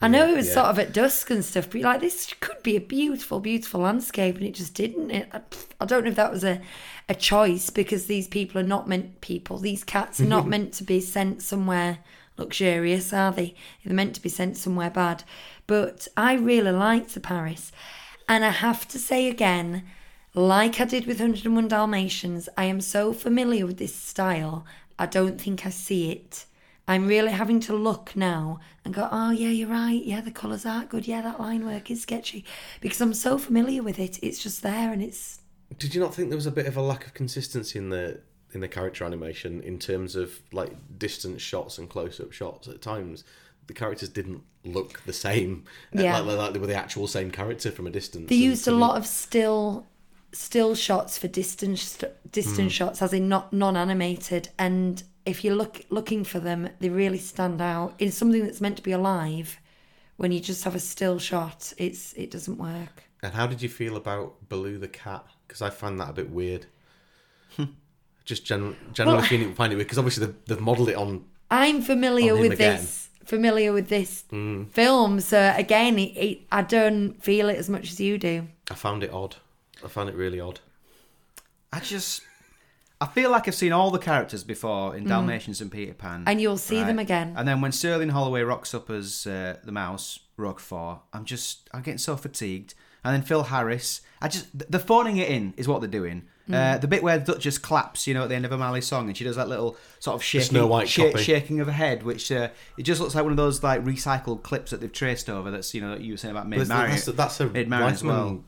I 0.01 0.07
know 0.07 0.27
it 0.27 0.35
was 0.35 0.47
yeah. 0.47 0.53
sort 0.55 0.65
of 0.65 0.79
at 0.79 0.93
dusk 0.93 1.29
and 1.29 1.45
stuff, 1.45 1.69
but 1.69 1.81
like, 1.81 2.01
this 2.01 2.33
could 2.39 2.63
be 2.63 2.75
a 2.75 2.81
beautiful, 2.81 3.39
beautiful 3.39 3.81
landscape, 3.81 4.35
and 4.37 4.43
it 4.43 4.55
just 4.55 4.73
didn't. 4.73 5.11
It, 5.11 5.29
I, 5.31 5.41
I 5.79 5.85
don't 5.85 6.03
know 6.03 6.09
if 6.09 6.15
that 6.15 6.31
was 6.31 6.43
a, 6.43 6.59
a 7.07 7.13
choice 7.13 7.69
because 7.69 8.07
these 8.07 8.27
people 8.27 8.59
are 8.59 8.65
not 8.65 8.89
meant 8.89 9.21
people. 9.21 9.59
These 9.59 9.83
cats 9.83 10.19
are 10.19 10.25
not 10.25 10.47
meant 10.55 10.73
to 10.73 10.83
be 10.83 11.01
sent 11.01 11.43
somewhere 11.43 11.99
luxurious, 12.35 13.13
are 13.13 13.31
they? 13.31 13.53
They're 13.83 13.93
meant 13.93 14.15
to 14.15 14.21
be 14.23 14.29
sent 14.29 14.57
somewhere 14.57 14.89
bad. 14.89 15.23
But 15.67 16.07
I 16.17 16.33
really 16.33 16.71
liked 16.71 17.13
the 17.13 17.19
Paris, 17.19 17.71
and 18.27 18.43
I 18.43 18.49
have 18.49 18.87
to 18.87 18.97
say 18.97 19.29
again, 19.29 19.83
like 20.35 20.79
I 20.79 20.85
did 20.85 21.05
with 21.05 21.19
101 21.19 21.67
Dalmatians, 21.67 22.49
I 22.57 22.65
am 22.65 22.81
so 22.81 23.13
familiar 23.13 23.65
with 23.65 23.77
this 23.77 23.95
style, 23.95 24.65
I 24.99 25.05
don't 25.05 25.39
think 25.39 25.65
I 25.65 25.69
see 25.69 26.11
it. 26.11 26.45
I'm 26.87 27.07
really 27.07 27.31
having 27.31 27.59
to 27.61 27.73
look 27.73 28.15
now 28.15 28.59
and 28.83 28.93
go, 28.93 29.09
oh, 29.11 29.31
yeah, 29.31 29.49
you're 29.49 29.67
right. 29.67 30.03
Yeah, 30.03 30.21
the 30.21 30.31
colours 30.31 30.65
aren't 30.65 30.89
good. 30.89 31.07
Yeah, 31.07 31.21
that 31.21 31.39
line 31.39 31.65
work 31.65 31.89
is 31.89 32.01
sketchy. 32.01 32.45
Because 32.79 33.01
I'm 33.01 33.13
so 33.13 33.39
familiar 33.39 33.81
with 33.81 33.97
it. 33.97 34.19
It's 34.21 34.41
just 34.41 34.61
there 34.61 34.93
and 34.93 35.01
it's. 35.01 35.39
Did 35.79 35.95
you 35.95 36.01
not 36.01 36.13
think 36.13 36.29
there 36.29 36.37
was 36.37 36.45
a 36.45 36.51
bit 36.51 36.67
of 36.67 36.77
a 36.77 36.81
lack 36.81 37.07
of 37.07 37.15
consistency 37.15 37.79
in 37.79 37.89
the 37.89 38.19
in 38.53 38.61
the 38.61 38.67
character 38.67 39.03
animation 39.03 39.61
in 39.61 39.79
terms 39.79 40.15
of 40.15 40.39
like 40.53 40.73
distance 40.97 41.41
shots 41.41 41.79
and 41.79 41.89
close 41.89 42.19
up 42.19 42.31
shots? 42.31 42.67
At 42.67 42.83
times, 42.83 43.23
the 43.65 43.73
characters 43.73 44.09
didn't 44.09 44.43
look 44.63 45.01
the 45.05 45.13
same. 45.13 45.63
Yeah. 45.91 46.19
like, 46.19 46.37
like 46.37 46.53
they 46.53 46.59
were 46.59 46.67
the 46.67 46.75
actual 46.75 47.07
same 47.07 47.31
character 47.31 47.71
from 47.71 47.87
a 47.87 47.89
distance. 47.89 48.29
They 48.29 48.35
used 48.35 48.67
a 48.67 48.71
lot 48.71 48.95
of 48.95 49.07
still 49.07 49.87
still 50.35 50.75
shots 50.75 51.17
for 51.17 51.27
distance 51.27 51.81
st- 51.81 52.31
distance 52.31 52.73
hmm. 52.73 52.77
shots 52.77 53.01
as 53.01 53.13
in 53.13 53.29
not 53.29 53.51
non-animated 53.53 54.49
and 54.59 55.03
if 55.25 55.43
you're 55.43 55.55
look 55.55 55.81
looking 55.89 56.23
for 56.23 56.39
them 56.39 56.69
they 56.79 56.89
really 56.89 57.17
stand 57.17 57.61
out 57.61 57.93
in 57.99 58.11
something 58.11 58.43
that's 58.43 58.61
meant 58.61 58.77
to 58.77 58.83
be 58.83 58.91
alive 58.91 59.59
when 60.17 60.31
you 60.31 60.39
just 60.39 60.63
have 60.63 60.75
a 60.75 60.79
still 60.79 61.17
shot 61.19 61.73
it's 61.77 62.13
it 62.13 62.29
doesn't 62.31 62.57
work 62.57 63.05
And 63.25 63.33
how 63.33 63.47
did 63.47 63.61
you 63.61 63.69
feel 63.69 63.95
about 63.95 64.47
Baloo 64.49 64.77
the 64.77 64.87
cat? 64.87 65.25
Because 65.47 65.61
I 65.61 65.71
find 65.71 65.99
that 65.99 66.09
a 66.09 66.13
bit 66.13 66.29
weird. 66.29 66.67
Just 68.25 68.45
gen- 68.45 68.75
generally 68.93 69.19
Well- 69.19 69.27
find 69.27 69.41
it 69.41 69.55
find 69.55 69.73
it 69.73 69.77
weird 69.77 69.87
because 69.87 69.97
obviously 69.97 70.25
they've, 70.27 70.35
they've 70.45 70.59
modelled 70.59 70.89
it 70.89 70.95
on. 70.95 71.25
I'm 71.49 71.81
familiar 71.81 72.33
On 72.33 72.39
with 72.39 72.53
again. 72.53 72.77
this 72.77 73.09
familiar 73.23 73.73
with 73.73 73.87
this 73.87 74.23
hmm. 74.29 74.65
film 74.65 75.19
so 75.19 75.51
again 75.57 75.97
it, 75.97 76.11
it, 76.15 76.41
I 76.51 76.61
don't 76.61 77.19
feel 77.23 77.49
it 77.49 77.57
as 77.57 77.67
much 77.69 77.91
as 77.91 77.99
you 77.99 78.19
do 78.19 78.47
I 78.69 78.75
found 78.75 79.03
it 79.03 79.11
odd. 79.11 79.37
I 79.83 79.87
found 79.87 80.09
it 80.09 80.15
really 80.15 80.39
odd. 80.39 80.59
I 81.71 81.79
just 81.79 82.21
I 83.01 83.07
feel 83.07 83.29
like 83.29 83.47
I've 83.47 83.55
seen 83.55 83.73
all 83.73 83.91
the 83.91 83.99
characters 83.99 84.43
before 84.43 84.95
in 84.95 85.05
Dalmatians 85.05 85.59
and 85.61 85.71
Peter 85.71 85.93
Pan, 85.93 86.23
and 86.27 86.39
you'll 86.39 86.57
see 86.57 86.81
them 86.83 86.99
again 86.99 87.33
And 87.37 87.47
then 87.47 87.59
when 87.61 87.71
Sterling 87.71 88.09
Holloway 88.09 88.41
rocks 88.41 88.73
up 88.73 88.89
as 88.89 89.27
uh, 89.27 89.57
the 89.63 89.71
mouse, 89.71 90.19
Roquefort, 90.37 90.99
I'm 91.13 91.25
just 91.25 91.69
I'm 91.73 91.81
getting 91.81 91.97
so 91.97 92.15
fatigued. 92.15 92.73
And 93.03 93.13
then 93.13 93.21
Phil 93.21 93.43
Harris, 93.43 94.01
I 94.21 94.29
just 94.29 94.47
the 94.71 94.79
phoning 94.79 95.17
it 95.17 95.29
in 95.29 95.53
is 95.57 95.67
what 95.67 95.81
they're 95.81 95.89
doing. 95.89 96.23
Uh, 96.51 96.77
the 96.77 96.87
bit 96.87 97.01
where 97.01 97.17
the 97.17 97.33
Duchess 97.33 97.57
claps, 97.57 98.05
you 98.05 98.13
know, 98.13 98.21
at 98.23 98.29
the 98.29 98.35
end 98.35 98.45
of 98.45 98.51
O'Malley 98.51 98.81
song, 98.81 99.07
and 99.07 99.17
she 99.17 99.23
does 99.23 99.35
that 99.35 99.49
little 99.49 99.75
sort 99.97 100.13
of 100.13 100.23
shaking, 100.23 100.49
Snow 100.49 100.67
White 100.67 100.87
sha- 100.87 101.09
copy. 101.11 101.23
shaking 101.23 101.59
of 101.59 101.65
her 101.65 101.73
head, 101.73 102.03
which 102.03 102.31
uh, 102.31 102.49
it 102.77 102.83
just 102.83 103.01
looks 103.01 103.15
like 103.15 103.23
one 103.23 103.31
of 103.33 103.37
those 103.37 103.63
like 103.63 103.83
recycled 103.83 104.43
clips 104.43 104.69
that 104.69 104.79
they've 104.79 104.91
traced 104.91 105.27
over. 105.27 105.49
That's 105.49 105.73
you 105.73 105.81
know 105.81 105.89
that 105.95 106.01
you 106.01 106.13
were 106.13 106.17
saying 106.17 106.33
about 106.35 106.47
Maid 106.47 106.59
That's, 106.59 106.69
Marian. 106.69 106.91
that's, 106.91 107.05
that's 107.05 107.39
a 107.39 107.49
Maid 107.49 107.67
Marian 107.67 107.87
as 107.89 108.03
Weissman- 108.03 108.15
well. 108.15 108.43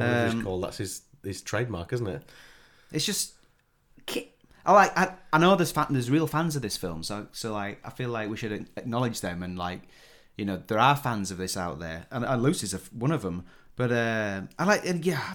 Whatever 0.00 0.26
it's 0.26 0.34
Um, 0.34 0.42
called. 0.44 0.64
That's 0.64 0.76
his 0.78 1.02
his 1.22 1.42
trademark, 1.42 1.92
isn't 1.92 2.06
it? 2.06 2.22
It's 2.92 3.04
just 3.06 3.34
I 4.66 4.72
like 4.72 4.96
I, 4.98 5.14
I 5.32 5.38
know 5.38 5.56
there's 5.56 5.72
fan, 5.72 5.86
there's 5.90 6.10
real 6.10 6.26
fans 6.26 6.54
of 6.56 6.62
this 6.62 6.76
film, 6.76 7.02
so 7.02 7.26
so 7.32 7.52
like 7.52 7.80
I 7.84 7.90
feel 7.90 8.10
like 8.10 8.28
we 8.28 8.36
should 8.36 8.52
acknowledge 8.76 9.20
them 9.20 9.42
and 9.42 9.58
like 9.58 9.82
you 10.36 10.44
know 10.44 10.62
there 10.66 10.78
are 10.78 10.96
fans 10.96 11.30
of 11.30 11.38
this 11.38 11.56
out 11.56 11.78
there, 11.80 12.06
and, 12.10 12.24
and 12.24 12.42
Lucy's 12.42 12.74
a, 12.74 12.78
one 12.92 13.10
of 13.12 13.22
them. 13.22 13.44
But 13.76 13.90
uh, 13.92 14.42
I 14.58 14.64
like 14.64 14.84
and 14.86 15.04
yeah, 15.04 15.34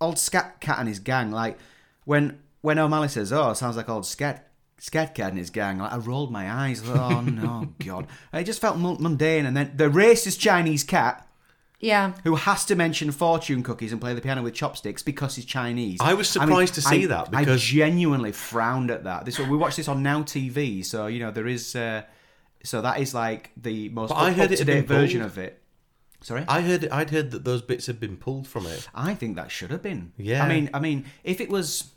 old 0.00 0.18
Scat 0.18 0.60
Cat 0.60 0.78
and 0.78 0.88
his 0.88 1.00
gang. 1.00 1.30
Like 1.32 1.58
when 2.04 2.38
when 2.60 2.78
O'Malley 2.78 3.08
says, 3.08 3.32
"Oh, 3.32 3.52
sounds 3.54 3.76
like 3.76 3.88
old 3.88 4.06
Scat." 4.06 4.48
Scat 4.78 5.14
Cat 5.14 5.30
and 5.30 5.38
his 5.38 5.50
gang. 5.50 5.78
Like, 5.78 5.92
I 5.92 5.96
rolled 5.96 6.30
my 6.30 6.50
eyes. 6.52 6.82
Oh 6.86 7.20
no, 7.22 7.68
God! 7.84 8.06
It 8.32 8.44
just 8.44 8.60
felt 8.60 8.76
mundane. 8.76 9.46
And 9.46 9.56
then 9.56 9.72
the 9.76 9.88
racist 9.88 10.38
Chinese 10.40 10.84
cat 10.84 11.26
yeah 11.90 12.12
who 12.24 12.34
has 12.48 12.64
to 12.64 12.74
mention 12.74 13.10
fortune 13.12 13.62
cookies 13.62 13.92
and 13.92 14.00
play 14.00 14.12
the 14.14 14.20
piano 14.20 14.42
with 14.42 14.54
chopsticks 14.54 15.02
because 15.02 15.36
he's 15.36 15.44
Chinese. 15.44 15.98
I 16.00 16.14
was 16.14 16.28
surprised 16.28 16.74
to 16.74 16.82
see 16.82 17.04
I- 17.04 17.06
that 17.08 17.28
I 17.32 17.40
because- 17.40 17.62
genuinely 17.62 18.32
frowned 18.32 18.90
at 18.90 19.04
that. 19.04 19.24
This 19.26 19.38
we 19.38 19.56
watched 19.64 19.76
this 19.76 19.88
on 19.88 20.02
Now 20.02 20.22
TV, 20.22 20.84
so 20.84 21.06
you 21.06 21.20
know 21.22 21.30
there 21.30 21.46
is. 21.56 21.76
Uh, 21.76 22.02
so 22.64 22.80
that 22.80 22.96
is 23.00 23.12
like 23.14 23.50
the 23.56 23.90
most 23.90 24.08
But 24.08 24.16
I 24.16 24.32
heard 24.32 24.50
it 24.50 24.54
up 24.54 24.58
to 24.60 24.64
date 24.64 24.86
been 24.88 24.96
version 25.00 25.20
pulled. 25.20 25.32
of 25.32 25.38
it. 25.38 25.60
Sorry, 26.22 26.44
I 26.48 26.62
heard 26.62 26.88
I'd 26.88 27.10
heard 27.10 27.30
that 27.32 27.44
those 27.44 27.60
bits 27.60 27.86
had 27.86 28.00
been 28.00 28.16
pulled 28.16 28.46
from 28.48 28.64
it. 28.66 28.88
I 28.94 29.14
think 29.14 29.36
that 29.36 29.50
should 29.50 29.70
have 29.70 29.82
been. 29.82 30.12
Yeah. 30.16 30.42
I 30.42 30.48
mean, 30.48 30.70
I 30.72 30.80
mean, 30.80 31.04
if 31.22 31.42
it 31.42 31.50
was, 31.50 31.90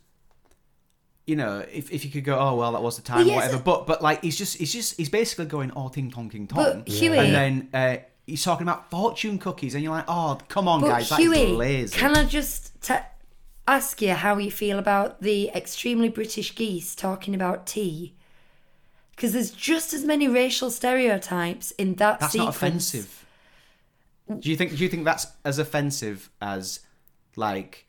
you 1.25 1.37
know, 1.37 1.63
if, 1.71 1.91
if 1.91 2.03
you 2.03 2.11
could 2.11 2.25
go, 2.25 2.37
oh 2.37 2.55
well, 2.55 2.73
that 2.73 2.81
was 2.81 2.97
the 2.97 3.01
time, 3.03 3.19
Well, 3.19 3.27
or 3.27 3.31
yes. 3.31 3.45
whatever. 3.45 3.63
But 3.63 3.87
but 3.87 4.01
like, 4.01 4.21
he's 4.23 4.37
just 4.37 4.57
he's 4.57 4.73
just 4.73 4.97
he's 4.97 5.07
basically 5.09 5.45
going, 5.45 5.71
oh, 5.77 5.87
ting 5.87 6.11
tong 6.11 6.29
king 6.29 6.47
tong, 6.47 6.57
But 6.83 6.87
Huey- 6.89 7.17
and 7.17 7.33
then 7.33 7.69
uh, 7.73 7.97
he's 8.27 8.43
talking 8.43 8.67
about 8.67 8.91
fortune 8.91 9.39
cookies, 9.39 9.73
and 9.73 9.83
you're 9.83 9.93
like, 9.93 10.05
oh, 10.07 10.37
come 10.47 10.67
on, 10.67 10.81
But 10.81 10.89
guys, 10.89 11.09
that 11.09 11.19
is 11.19 11.25
Huey, 11.25 11.53
lazy. 11.53 11.97
can 11.97 12.15
I 12.15 12.25
just 12.25 12.79
t- 12.81 12.93
ask 13.67 13.99
you 14.01 14.13
how 14.13 14.37
you 14.37 14.51
feel 14.51 14.77
about 14.77 15.21
the 15.21 15.49
extremely 15.55 16.09
British 16.09 16.53
geese 16.53 16.93
talking 16.93 17.33
about 17.33 17.65
tea? 17.65 18.13
Because 19.15 19.33
there's 19.33 19.49
just 19.49 19.93
as 19.95 20.03
many 20.05 20.27
racial 20.27 20.69
stereotypes 20.69 21.71
in 21.71 21.95
that 21.95 22.19
That's 22.19 22.33
sequence. 22.33 22.45
not 22.47 22.55
offensive. 22.55 23.25
Do 24.39 24.49
you 24.51 24.55
think? 24.55 24.71
Do 24.71 24.77
you 24.77 24.89
think 24.89 25.05
that's 25.05 25.25
as 25.43 25.57
offensive 25.57 26.29
as 26.41 26.81
like 27.37 27.87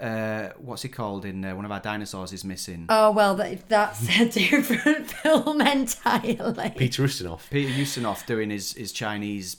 uh, 0.00 0.50
what's 0.58 0.84
it 0.84 0.90
called 0.90 1.24
in 1.24 1.44
uh, 1.44 1.56
one 1.56 1.64
of 1.64 1.72
our 1.72 1.80
dinosaurs 1.80 2.32
is 2.32 2.44
missing? 2.44 2.86
Oh 2.88 3.10
well, 3.10 3.34
that, 3.36 3.68
that's 3.68 4.08
a 4.20 4.28
different 4.28 5.10
film 5.10 5.60
entirely. 5.78 6.70
Peter 6.76 7.02
Ustinov. 7.02 7.48
Peter 7.50 7.72
Ustinov 7.72 8.24
doing 8.26 8.50
his 8.50 8.74
his 8.74 8.92
Chinese 8.92 9.56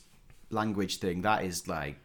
language 0.51 0.97
thing. 0.97 1.21
That 1.21 1.43
is 1.45 1.67
like 1.67 1.97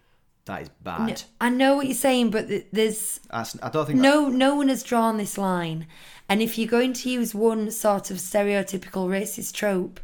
that 0.46 0.62
is 0.62 0.68
bad. 0.82 1.22
I 1.40 1.48
know 1.48 1.76
what 1.76 1.86
you're 1.86 1.94
saying, 1.94 2.30
but 2.30 2.48
there's 2.72 3.20
That's, 3.30 3.56
I 3.62 3.68
don't 3.68 3.86
think. 3.86 3.98
That, 4.00 4.02
no 4.02 4.28
no 4.28 4.54
one 4.54 4.68
has 4.68 4.82
drawn 4.82 5.16
this 5.16 5.36
line, 5.36 5.86
and 6.28 6.40
if 6.40 6.56
you're 6.56 6.68
going 6.68 6.92
to 6.94 7.10
use 7.10 7.34
one 7.34 7.70
sort 7.70 8.10
of 8.10 8.18
stereotypical 8.18 9.08
racist 9.08 9.54
trope, 9.54 9.98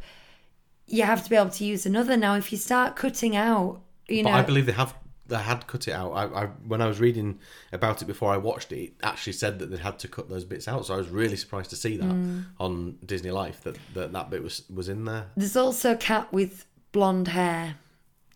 you 0.87 1.03
have 1.03 1.23
to 1.23 1.29
be 1.29 1.35
able 1.35 1.49
to 1.51 1.65
use 1.65 1.85
another. 1.85 2.17
Now, 2.17 2.35
if 2.35 2.51
you 2.51 2.57
start 2.57 2.95
cutting 2.95 3.35
out, 3.35 3.81
you 4.07 4.23
But 4.23 4.31
know, 4.31 4.35
I 4.37 4.41
believe 4.41 4.65
they 4.65 4.73
have 4.73 4.93
they 5.25 5.37
had 5.37 5.65
cut 5.67 5.87
it 5.87 5.93
out. 5.93 6.11
I, 6.11 6.25
I 6.25 6.45
when 6.67 6.81
I 6.81 6.87
was 6.87 6.99
reading 6.99 7.39
about 7.71 8.01
it 8.01 8.05
before 8.05 8.33
I 8.33 8.37
watched 8.37 8.73
it, 8.73 8.79
it 8.81 8.93
actually 9.01 9.33
said 9.33 9.59
that 9.59 9.71
they 9.71 9.77
had 9.77 9.97
to 9.99 10.09
cut 10.09 10.27
those 10.29 10.43
bits 10.43 10.67
out. 10.67 10.85
So 10.85 10.93
I 10.93 10.97
was 10.97 11.07
really 11.07 11.37
surprised 11.37 11.69
to 11.69 11.77
see 11.77 11.95
that 11.97 12.03
Mm. 12.11 12.45
on 12.59 12.97
Disney 13.05 13.31
Life 13.31 13.61
that, 13.61 13.77
that 13.93 14.11
that 14.11 14.29
bit 14.29 14.43
was 14.43 14.63
was 14.69 14.89
in 14.89 15.05
there. 15.05 15.27
There's 15.37 15.55
also 15.55 15.93
a 15.93 15.95
cat 15.95 16.33
with 16.33 16.65
blonde 16.91 17.29
hair, 17.29 17.75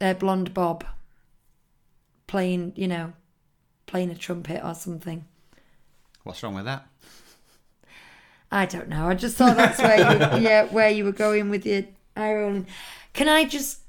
uh, 0.01 0.13
blonde 0.13 0.53
bob, 0.53 0.83
playing, 2.27 2.73
you 2.75 2.87
know, 2.87 3.13
playing 3.85 4.11
a 4.11 4.15
trumpet 4.15 4.61
or 4.63 4.73
something. 4.73 5.25
What's 6.23 6.43
wrong 6.43 6.55
with 6.55 6.65
that? 6.65 6.87
I 8.51 8.65
don't 8.65 8.89
know. 8.89 9.07
I 9.07 9.13
just 9.15 9.35
thought 9.35 9.57
that's 9.57 9.79
where 9.79 9.97
you, 9.97 10.43
yeah, 10.47 10.65
where 10.65 10.89
you 10.89 11.03
were 11.03 11.11
going 11.11 11.49
with 11.49 11.65
your 11.65 11.83
eye 12.15 12.33
rolling. 12.33 12.67
Can 13.13 13.27
I 13.27 13.45
just 13.45 13.79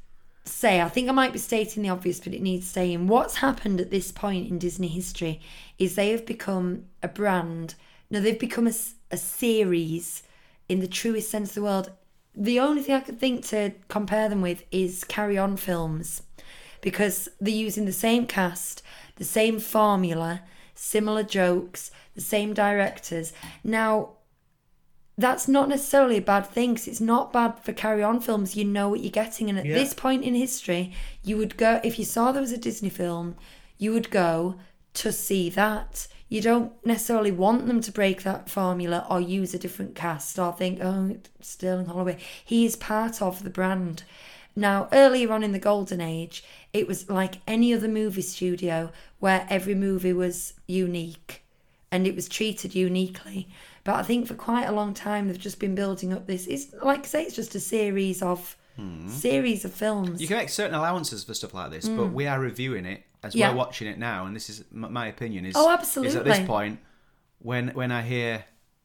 say, 0.44 0.80
I 0.80 0.88
think 0.88 1.08
I 1.08 1.12
might 1.12 1.32
be 1.32 1.38
stating 1.38 1.82
the 1.82 1.90
obvious, 1.90 2.20
but 2.20 2.34
it 2.34 2.42
needs 2.42 2.66
saying. 2.66 3.06
What's 3.06 3.36
happened 3.36 3.80
at 3.80 3.90
this 3.90 4.10
point 4.10 4.50
in 4.50 4.58
Disney 4.58 4.88
history 4.88 5.40
is 5.78 5.94
they 5.94 6.10
have 6.10 6.26
become 6.26 6.86
a 7.02 7.08
brand. 7.08 7.74
No, 8.10 8.20
they've 8.20 8.38
become 8.38 8.66
a, 8.66 8.72
a 9.10 9.16
series 9.16 10.22
in 10.68 10.80
the 10.80 10.88
truest 10.88 11.30
sense 11.30 11.50
of 11.50 11.54
the 11.56 11.62
word. 11.62 11.88
The 12.40 12.60
only 12.60 12.82
thing 12.82 12.94
I 12.94 13.00
could 13.00 13.18
think 13.18 13.44
to 13.46 13.72
compare 13.88 14.28
them 14.28 14.40
with 14.40 14.62
is 14.70 15.02
Carry 15.02 15.36
On 15.36 15.56
films 15.56 16.22
because 16.80 17.28
they're 17.40 17.52
using 17.52 17.84
the 17.84 17.92
same 17.92 18.26
cast, 18.26 18.80
the 19.16 19.24
same 19.24 19.58
formula, 19.58 20.42
similar 20.72 21.24
jokes, 21.24 21.90
the 22.14 22.20
same 22.20 22.54
directors. 22.54 23.32
Now, 23.64 24.10
that's 25.16 25.48
not 25.48 25.68
necessarily 25.68 26.18
a 26.18 26.22
bad 26.22 26.46
thing 26.46 26.76
'cause 26.76 26.86
it's 26.86 27.00
not 27.00 27.32
bad 27.32 27.58
for 27.58 27.72
carry 27.72 28.04
on 28.04 28.20
films. 28.20 28.54
You 28.54 28.64
know 28.64 28.88
what 28.88 29.00
you're 29.00 29.10
getting 29.10 29.50
and 29.50 29.58
at 29.58 29.64
this 29.64 29.92
point 29.92 30.22
in 30.22 30.36
history 30.36 30.92
you 31.24 31.36
would 31.36 31.56
go 31.56 31.80
if 31.82 31.98
you 31.98 32.04
saw 32.04 32.30
there 32.30 32.40
was 32.40 32.52
a 32.52 32.56
disney 32.56 32.88
film 32.88 33.34
you 33.78 33.92
would 33.92 34.10
go 34.10 34.54
to 34.94 35.10
see 35.10 35.50
that 35.50 36.06
you 36.28 36.42
don't 36.42 36.72
necessarily 36.84 37.30
want 37.30 37.66
them 37.66 37.80
to 37.80 37.92
break 37.92 38.22
that 38.22 38.50
formula 38.50 39.06
or 39.08 39.20
use 39.20 39.54
a 39.54 39.58
different 39.58 39.94
cast 39.94 40.38
or 40.38 40.52
think, 40.52 40.78
oh, 40.82 41.16
Sterling 41.40 41.86
Holloway. 41.86 42.18
He 42.44 42.66
is 42.66 42.76
part 42.76 43.22
of 43.22 43.44
the 43.44 43.50
brand. 43.50 44.02
Now, 44.54 44.88
earlier 44.92 45.32
on 45.32 45.42
in 45.42 45.52
the 45.52 45.58
golden 45.58 46.00
age, 46.00 46.44
it 46.72 46.86
was 46.86 47.08
like 47.08 47.36
any 47.46 47.72
other 47.72 47.88
movie 47.88 48.22
studio 48.22 48.90
where 49.20 49.46
every 49.48 49.74
movie 49.74 50.12
was 50.12 50.54
unique 50.66 51.42
and 51.90 52.06
it 52.06 52.14
was 52.14 52.28
treated 52.28 52.74
uniquely. 52.74 53.48
But 53.84 53.94
I 53.94 54.02
think 54.02 54.26
for 54.26 54.34
quite 54.34 54.66
a 54.66 54.72
long 54.72 54.92
time 54.92 55.28
they've 55.28 55.38
just 55.38 55.58
been 55.58 55.74
building 55.74 56.12
up 56.12 56.26
this. 56.26 56.46
It's 56.46 56.74
like 56.82 57.00
I 57.00 57.06
say, 57.06 57.22
it's 57.22 57.36
just 57.36 57.54
a 57.54 57.60
series 57.60 58.22
of 58.22 58.56
series 59.08 59.64
of 59.64 59.72
films. 59.72 60.10
Hmm. 60.10 60.16
You 60.18 60.28
can 60.28 60.36
make 60.36 60.50
certain 60.50 60.74
allowances 60.74 61.24
for 61.24 61.34
stuff 61.34 61.54
like 61.54 61.70
this, 61.70 61.88
but 61.88 62.12
we 62.12 62.26
are 62.26 62.38
reviewing 62.38 62.86
it 62.86 63.02
as. 63.22 63.34
Yeah. 63.34 63.50
we're 63.50 63.56
watching 63.56 63.88
it 63.88 63.98
now, 63.98 64.26
and 64.26 64.34
this 64.36 64.48
is 64.50 64.64
my 64.70 65.06
opinion. 65.06 65.46
Is 65.46 65.54
Oh, 65.56 65.72
Is 66.02 66.16
at 66.16 66.24
this 66.24 66.46
point 66.46 66.80
when 67.40 67.68
when 67.68 67.90
I 67.92 68.02
hear 68.02 68.44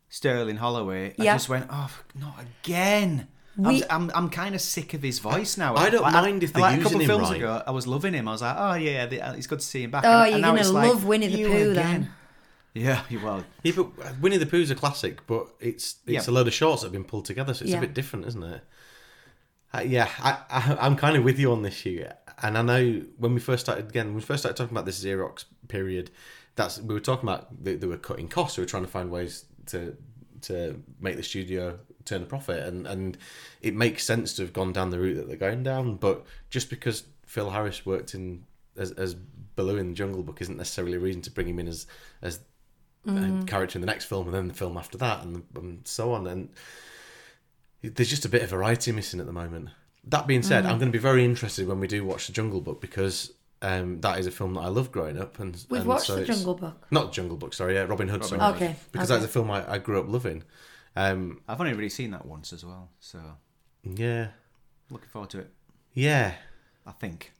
Sterling 0.09 0.57
Holloway, 0.57 1.09
I 1.19 1.23
Yeah. 1.23 1.33
just 1.35 1.49
went, 1.49 1.67
oh, 1.69 1.89
not 2.15 2.35
again. 2.63 3.27
We- 3.55 3.83
I'm, 3.83 4.09
I'm, 4.09 4.11
I'm 4.15 4.29
kind 4.29 4.55
of 4.55 4.61
sick 4.61 4.93
of 4.95 5.03
his 5.03 5.19
voice 5.19 5.57
now. 5.57 5.75
I 5.75 5.89
don't 5.91 6.01
Like, 6.01 6.13
mind 6.13 6.41
if 6.43 6.53
they're 6.53 6.61
like 6.61 6.79
a 6.79 6.83
couple 6.83 6.99
using 6.99 7.01
him 7.01 7.07
films 7.19 7.29
right. 7.29 7.37
ago, 7.37 7.61
I 7.67 7.71
was 7.71 7.85
loving 7.85 8.13
him. 8.13 8.27
I 8.27 8.31
was 8.31 8.41
like, 8.41 8.55
oh 8.57 8.73
yeah, 8.73 9.05
the- 9.05 9.37
it's 9.37 9.45
good 9.47 9.59
to 9.59 9.65
see 9.65 9.83
him 9.83 9.91
back. 9.91 10.03
Oh, 10.05 10.09
And- 10.09 10.21
and 10.23 10.31
you're 10.31 10.39
now 10.41 10.47
gonna 10.49 10.59
it's 10.61 10.69
like, 10.71 10.87
love 10.89 11.05
Winnie 11.05 11.27
the 11.27 11.43
Pooh 11.45 11.71
again. 11.71 11.73
then. 11.75 12.09
Yeah, 12.75 13.03
you- 13.07 13.19
well, 13.23 13.43
Yeah, 13.61 13.73
but 13.75 14.19
Winnie 14.19 14.37
the 14.37 14.47
Pooh's 14.47 14.71
a 14.71 14.75
classic, 14.75 15.27
but 15.27 15.47
it's 15.59 15.97
it's 16.07 16.25
Yeah. 16.27 16.31
a 16.31 16.33
load 16.33 16.47
of 16.47 16.53
shorts 16.55 16.81
that 16.81 16.87
have 16.87 16.91
been 16.93 17.03
pulled 17.03 17.25
together, 17.25 17.53
so 17.53 17.61
it's 17.63 17.71
Yeah. 17.71 17.77
a 17.77 17.81
bit 17.81 17.93
different, 17.93 18.25
isn't 18.25 18.41
it? 18.43 18.63
Uh, 19.73 19.81
yeah, 19.81 20.09
I, 20.19 20.37
I 20.49 20.77
I'm 20.79 20.95
kind 20.95 21.17
of 21.17 21.23
with 21.23 21.39
you 21.39 21.51
on 21.51 21.63
this, 21.63 21.81
Hugh. 21.81 22.07
And 22.41 22.57
I 22.57 22.61
know 22.61 23.01
when 23.17 23.33
we 23.33 23.39
first 23.39 23.65
started 23.65 23.89
again, 23.89 24.07
when 24.07 24.15
we 24.15 24.21
first 24.21 24.43
started 24.43 24.57
talking 24.57 24.73
about 24.75 24.85
this 24.85 25.03
Xerox 25.03 25.45
period, 25.67 26.11
that's 26.55 26.79
we 26.79 26.93
were 26.93 26.99
talking 26.99 27.27
about 27.27 27.63
they, 27.63 27.75
they 27.75 27.87
were 27.87 27.97
cutting 27.97 28.27
costs, 28.27 28.57
We 28.57 28.63
were 28.63 28.69
trying 28.69 28.83
to 28.83 28.89
find 28.89 29.09
ways 29.09 29.45
to 29.67 29.95
to 30.41 30.81
make 30.99 31.15
the 31.15 31.23
studio 31.23 31.79
turn 32.05 32.21
a 32.21 32.25
profit, 32.25 32.63
and 32.63 32.85
and 32.85 33.17
it 33.61 33.75
makes 33.75 34.03
sense 34.03 34.33
to 34.35 34.43
have 34.43 34.53
gone 34.53 34.73
down 34.73 34.89
the 34.89 34.99
route 34.99 35.15
that 35.15 35.27
they're 35.27 35.37
going 35.37 35.63
down. 35.63 35.95
But 35.95 36.25
just 36.49 36.69
because 36.69 37.03
Phil 37.25 37.49
Harris 37.49 37.85
worked 37.85 38.13
in 38.13 38.43
as 38.77 38.91
as 38.91 39.15
Baloo 39.55 39.77
in 39.77 39.89
the 39.89 39.95
Jungle 39.95 40.23
Book 40.23 40.41
isn't 40.41 40.57
necessarily 40.57 40.97
a 40.97 40.99
reason 40.99 41.21
to 41.23 41.31
bring 41.31 41.47
him 41.47 41.59
in 41.59 41.67
as 41.67 41.87
as 42.21 42.39
a 43.05 43.43
character 43.45 43.77
in 43.77 43.81
the 43.81 43.87
next 43.87 44.05
film 44.05 44.27
and 44.27 44.33
then 44.33 44.47
the 44.47 44.53
film 44.53 44.77
after 44.77 44.97
that 44.97 45.23
and, 45.25 45.43
and 45.55 45.85
so 45.85 46.13
on 46.13 46.25
and 46.25 46.49
there's 47.83 48.09
just 48.09 48.25
a 48.25 48.29
bit 48.29 48.41
of 48.41 48.49
variety 48.49 48.91
missing 48.91 49.19
at 49.19 49.25
the 49.25 49.31
moment 49.33 49.69
that 50.05 50.27
being 50.27 50.41
said 50.43 50.65
i'm 50.65 50.79
going 50.79 50.91
to 50.91 50.97
be 50.97 51.01
very 51.01 51.23
interested 51.23 51.67
when 51.67 51.79
we 51.79 51.87
do 51.87 52.03
watch 52.03 52.27
the 52.27 52.33
jungle 52.33 52.61
book 52.61 52.81
because 52.81 53.31
um, 53.61 54.01
that 54.01 54.19
is 54.19 54.27
a 54.27 54.31
film 54.31 54.55
that 54.55 54.61
i 54.61 54.67
loved 54.67 54.91
growing 54.91 55.17
up 55.17 55.39
and 55.39 55.65
We've 55.69 55.81
and 55.81 55.89
watched 55.89 56.07
so 56.07 56.17
The 56.17 56.25
Jungle 56.25 56.55
Book. 56.55 56.85
not 56.91 57.13
jungle 57.13 57.37
book 57.37 57.53
sorry 57.53 57.75
yeah 57.75 57.83
robin 57.83 58.09
hood 58.09 58.25
sorry. 58.25 58.41
Hood. 58.41 58.55
Okay, 58.55 58.75
because 58.91 59.09
okay. 59.09 59.19
that's 59.19 59.29
a 59.29 59.33
film 59.33 59.49
I, 59.51 59.73
I 59.73 59.77
grew 59.77 59.99
up 59.99 60.09
loving 60.09 60.43
um, 60.95 61.41
I've 61.47 61.59
only 61.59 61.73
really 61.73 61.89
seen 61.89 62.11
that 62.11 62.25
once 62.25 62.53
as 62.53 62.63
well, 62.63 62.89
so 62.99 63.19
yeah 63.83 64.27
looking 64.91 65.09
forward 65.09 65.29
to 65.31 65.39
it. 65.39 65.51
yeah 65.93 66.33
I 66.85 66.91
think. 66.91 67.31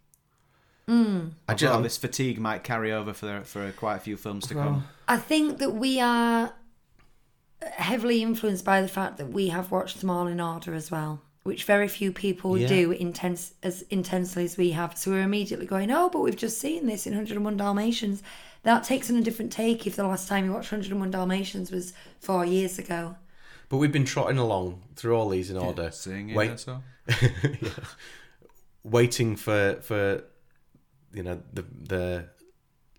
I 0.88 1.28
I 1.48 1.54
just, 1.54 1.84
this 1.84 1.98
fatigue 1.98 2.40
might 2.40 2.64
carry 2.64 2.92
over 2.92 3.14
for 3.14 3.42
for 3.44 3.72
quite 3.72 3.96
a 3.98 4.00
few 4.00 4.18
films 4.18 4.48
to 4.48 4.54
come. 4.54 4.86
I 5.08 5.18
think 5.18 5.60
that 5.60 5.72
we 5.72 6.00
are 6.00 6.54
heavily 7.76 8.22
influenced 8.22 8.66
by 8.66 8.82
the 8.82 8.88
fact 8.88 9.18
that 9.18 9.30
we 9.32 9.48
have 9.50 9.72
watched 9.72 10.00
them 10.00 10.10
all 10.10 10.28
in 10.28 10.40
order 10.42 10.74
as 10.74 10.90
well, 10.92 11.22
which 11.44 11.64
very 11.66 11.88
few 11.88 12.12
people 12.12 12.58
Yeah. 12.58 12.68
do 12.68 12.92
intense 12.92 13.54
as 13.64 13.82
intensely 13.84 14.44
as 14.46 14.58
we 14.58 14.72
have. 14.72 14.98
So 14.98 15.12
we're 15.12 15.22
immediately 15.22 15.66
going, 15.66 15.92
"Oh, 15.92 16.10
but 16.10 16.22
we've 16.22 16.36
just 16.36 16.60
seen 16.60 16.86
this 16.88 17.06
in 17.08 17.14
101 17.14 17.58
Dalmatians." 17.58 18.24
That 18.64 18.84
takes 18.86 19.10
on 19.10 19.18
a 19.18 19.22
different 19.22 19.52
take 19.52 19.86
if 19.86 19.96
the 19.96 20.04
last 20.08 20.28
time 20.30 20.46
you 20.46 20.54
watched 20.54 20.72
101 20.72 21.12
Dalmatians 21.12 21.70
was 21.72 21.94
four 22.20 22.46
years 22.46 22.80
ago. 22.80 23.16
but 23.70 23.78
we've 23.78 23.92
been 23.92 24.06
trotting 24.06 24.38
along 24.38 24.82
through 24.96 25.16
all 25.18 25.30
these 25.30 25.50
in 25.50 25.58
order 25.58 25.90
Singing 25.92 26.36
Wait- 26.36 26.58
that. 26.66 26.82
Yeah. 27.62 27.70
waiting 28.84 29.36
for 29.36 29.80
for 29.82 30.24
you 31.14 31.24
know 31.24 31.42
the 31.54 31.64
the 31.88 32.26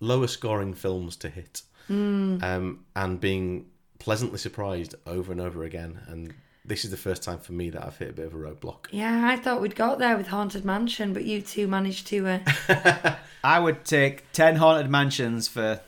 lower 0.01 0.27
scoring 0.27 0.75
films 0.75 1.17
to 1.17 1.29
hit 1.29 1.63
um, 1.89 2.85
and 2.97 3.21
being 3.21 3.67
pleasantly 3.99 4.39
surprised 4.39 4.95
over 5.07 5.33
and 5.33 5.41
over 5.41 5.65
again 5.65 6.01
and 6.09 6.35
this 6.67 6.85
is 6.85 6.91
the 6.91 6.97
first 6.97 7.23
time 7.23 7.39
for 7.39 7.53
me 7.53 7.69
that 7.71 7.85
I've 7.85 7.99
hit 7.99 8.09
a 8.11 8.13
bit 8.15 8.27
of 8.27 8.35
a 8.35 8.39
roadblock 8.39 8.87
Yeah, 8.91 9.29
I 9.29 9.37
thought 9.37 9.61
we'd 9.61 9.77
got 9.77 9.99
there 9.99 10.17
with 10.17 10.29
Haunted 10.29 10.65
Mansion, 10.65 11.13
but 11.13 11.25
you 11.25 11.43
two 11.43 11.67
managed 11.69 12.07
to. 12.07 12.27
Uh, 12.27 13.17
I 13.45 13.59
would 13.61 13.85
take 13.85 14.33
ten 14.33 14.57
haunted 14.57 14.91
mansions 14.91 15.47
for. 15.47 15.81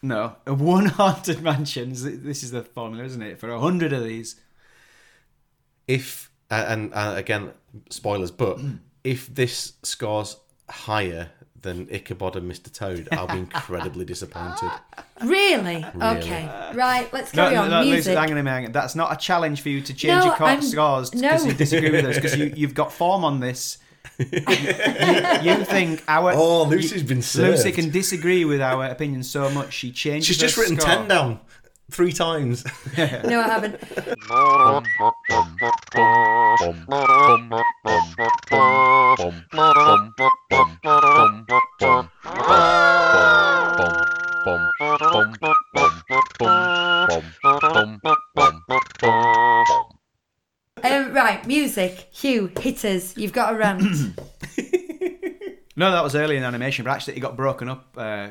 No, 0.00 0.36
one 0.46 0.86
haunted 0.86 1.42
mansions. 1.42 2.02
This 2.04 2.42
is 2.42 2.52
the 2.52 2.62
formula, 2.62 3.04
isn't 3.04 3.20
it? 3.22 3.38
For 3.38 3.50
a 3.50 3.60
hundred 3.60 3.92
of 3.92 4.02
these. 4.02 4.36
if 5.86 6.30
uh, 6.50 6.64
and 6.68 6.92
uh, 6.94 7.12
again 7.16 7.50
spoilers 7.90 8.30
but 8.30 8.58
if 9.04 9.26
this 9.34 9.74
scores 9.82 10.36
higher 10.70 11.30
than 11.60 11.86
Ichabod 11.90 12.36
and 12.36 12.50
Mr 12.50 12.72
Toad 12.72 13.08
I'll 13.12 13.26
be 13.26 13.38
incredibly 13.38 14.04
disappointed 14.06 14.70
really? 15.22 15.84
Okay. 16.00 16.48
Right, 16.74 17.12
let's 17.12 17.34
No, 17.34 17.44
carry 17.44 17.54
no, 17.56 17.62
on. 17.62 17.70
no, 17.70 17.80
Music. 17.82 17.96
listen, 17.98 18.16
hang 18.16 18.32
on 18.32 18.38
a 18.38 18.42
minute. 18.42 18.72
That's 18.72 18.94
not 18.94 19.12
a 19.12 19.16
challenge 19.16 19.60
for 19.60 19.68
you 19.68 19.80
to 19.82 19.94
change 19.94 20.18
No, 20.20 20.26
your 20.26 20.34
co- 20.36 20.46
I'm- 20.46 20.62
scores 20.62 21.14
no. 21.14 21.20
because 21.28 21.46
you 21.46 21.52
disagree 21.54 21.90
with 21.90 22.04
us 22.04 22.16
because 22.16 22.36
you, 22.36 22.52
you've 22.56 22.74
got 22.74 22.92
form 22.92 23.24
on 23.24 23.40
this. 23.40 23.78
you, 24.18 24.26
you 25.42 25.64
think 25.64 26.02
our 26.06 26.32
Oh, 26.34 26.64
Lucy's 26.64 27.02
been 27.02 27.22
Lucy 27.42 27.72
can 27.72 27.90
disagree 27.90 28.44
with 28.44 28.60
our 28.60 28.84
opinions 28.86 29.28
so 29.30 29.50
much 29.50 29.72
she 29.72 29.90
changes. 29.90 30.26
she's 30.26 30.38
just 30.38 30.56
her 30.56 30.62
written 30.62 30.78
score. 30.78 30.94
10 30.94 31.08
down 31.08 31.40
three 31.90 32.12
times 32.12 32.64
No, 32.96 33.40
I 33.40 33.48
haven't. 33.48 33.80
Um, 50.82 51.12
right, 51.12 51.46
music. 51.46 52.08
Hugh, 52.12 52.50
hitters. 52.60 53.16
You've 53.16 53.32
got 53.32 53.54
a 53.54 53.56
rant. 53.56 54.18
No, 55.76 55.90
that 55.90 56.04
was 56.04 56.14
early 56.14 56.36
in 56.36 56.44
animation, 56.44 56.84
but 56.84 56.92
actually 56.92 57.16
it 57.16 57.20
got 57.20 57.36
broken 57.36 57.68
up 57.68 57.96
uh, 57.96 58.28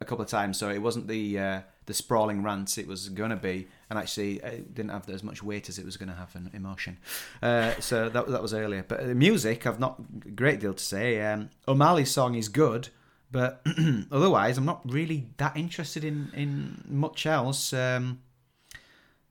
a 0.00 0.04
couple 0.04 0.22
of 0.24 0.30
times, 0.30 0.58
so 0.58 0.70
it 0.70 0.80
wasn't 0.80 1.06
the 1.06 1.38
uh, 1.38 1.60
the 1.84 1.92
sprawling 1.92 2.42
rant 2.42 2.78
it 2.78 2.86
was 2.86 3.10
gonna 3.10 3.36
be, 3.36 3.68
and 3.90 3.98
actually 3.98 4.36
it 4.36 4.74
didn't 4.74 4.90
have 4.90 5.08
as 5.10 5.22
much 5.22 5.42
weight 5.42 5.68
as 5.68 5.78
it 5.78 5.84
was 5.84 5.98
gonna 5.98 6.14
have 6.14 6.34
in 6.34 6.50
emotion. 6.54 6.96
Uh, 7.42 7.72
so 7.78 8.08
that 8.08 8.26
that 8.28 8.40
was 8.40 8.54
earlier. 8.54 8.84
But 8.86 9.06
the 9.06 9.14
music, 9.14 9.66
I've 9.66 9.80
not 9.80 10.00
a 10.24 10.30
great 10.30 10.60
deal 10.60 10.72
to 10.72 10.82
say. 10.82 11.20
Um, 11.20 11.50
O'Malley's 11.68 12.10
song 12.10 12.36
is 12.36 12.48
good, 12.48 12.88
but 13.32 13.64
otherwise, 14.12 14.58
I'm 14.58 14.64
not 14.66 14.80
really 14.84 15.26
that 15.38 15.56
interested 15.56 16.04
in 16.04 16.30
in 16.34 16.84
much 16.88 17.26
else. 17.26 17.72
Um, 17.72 18.20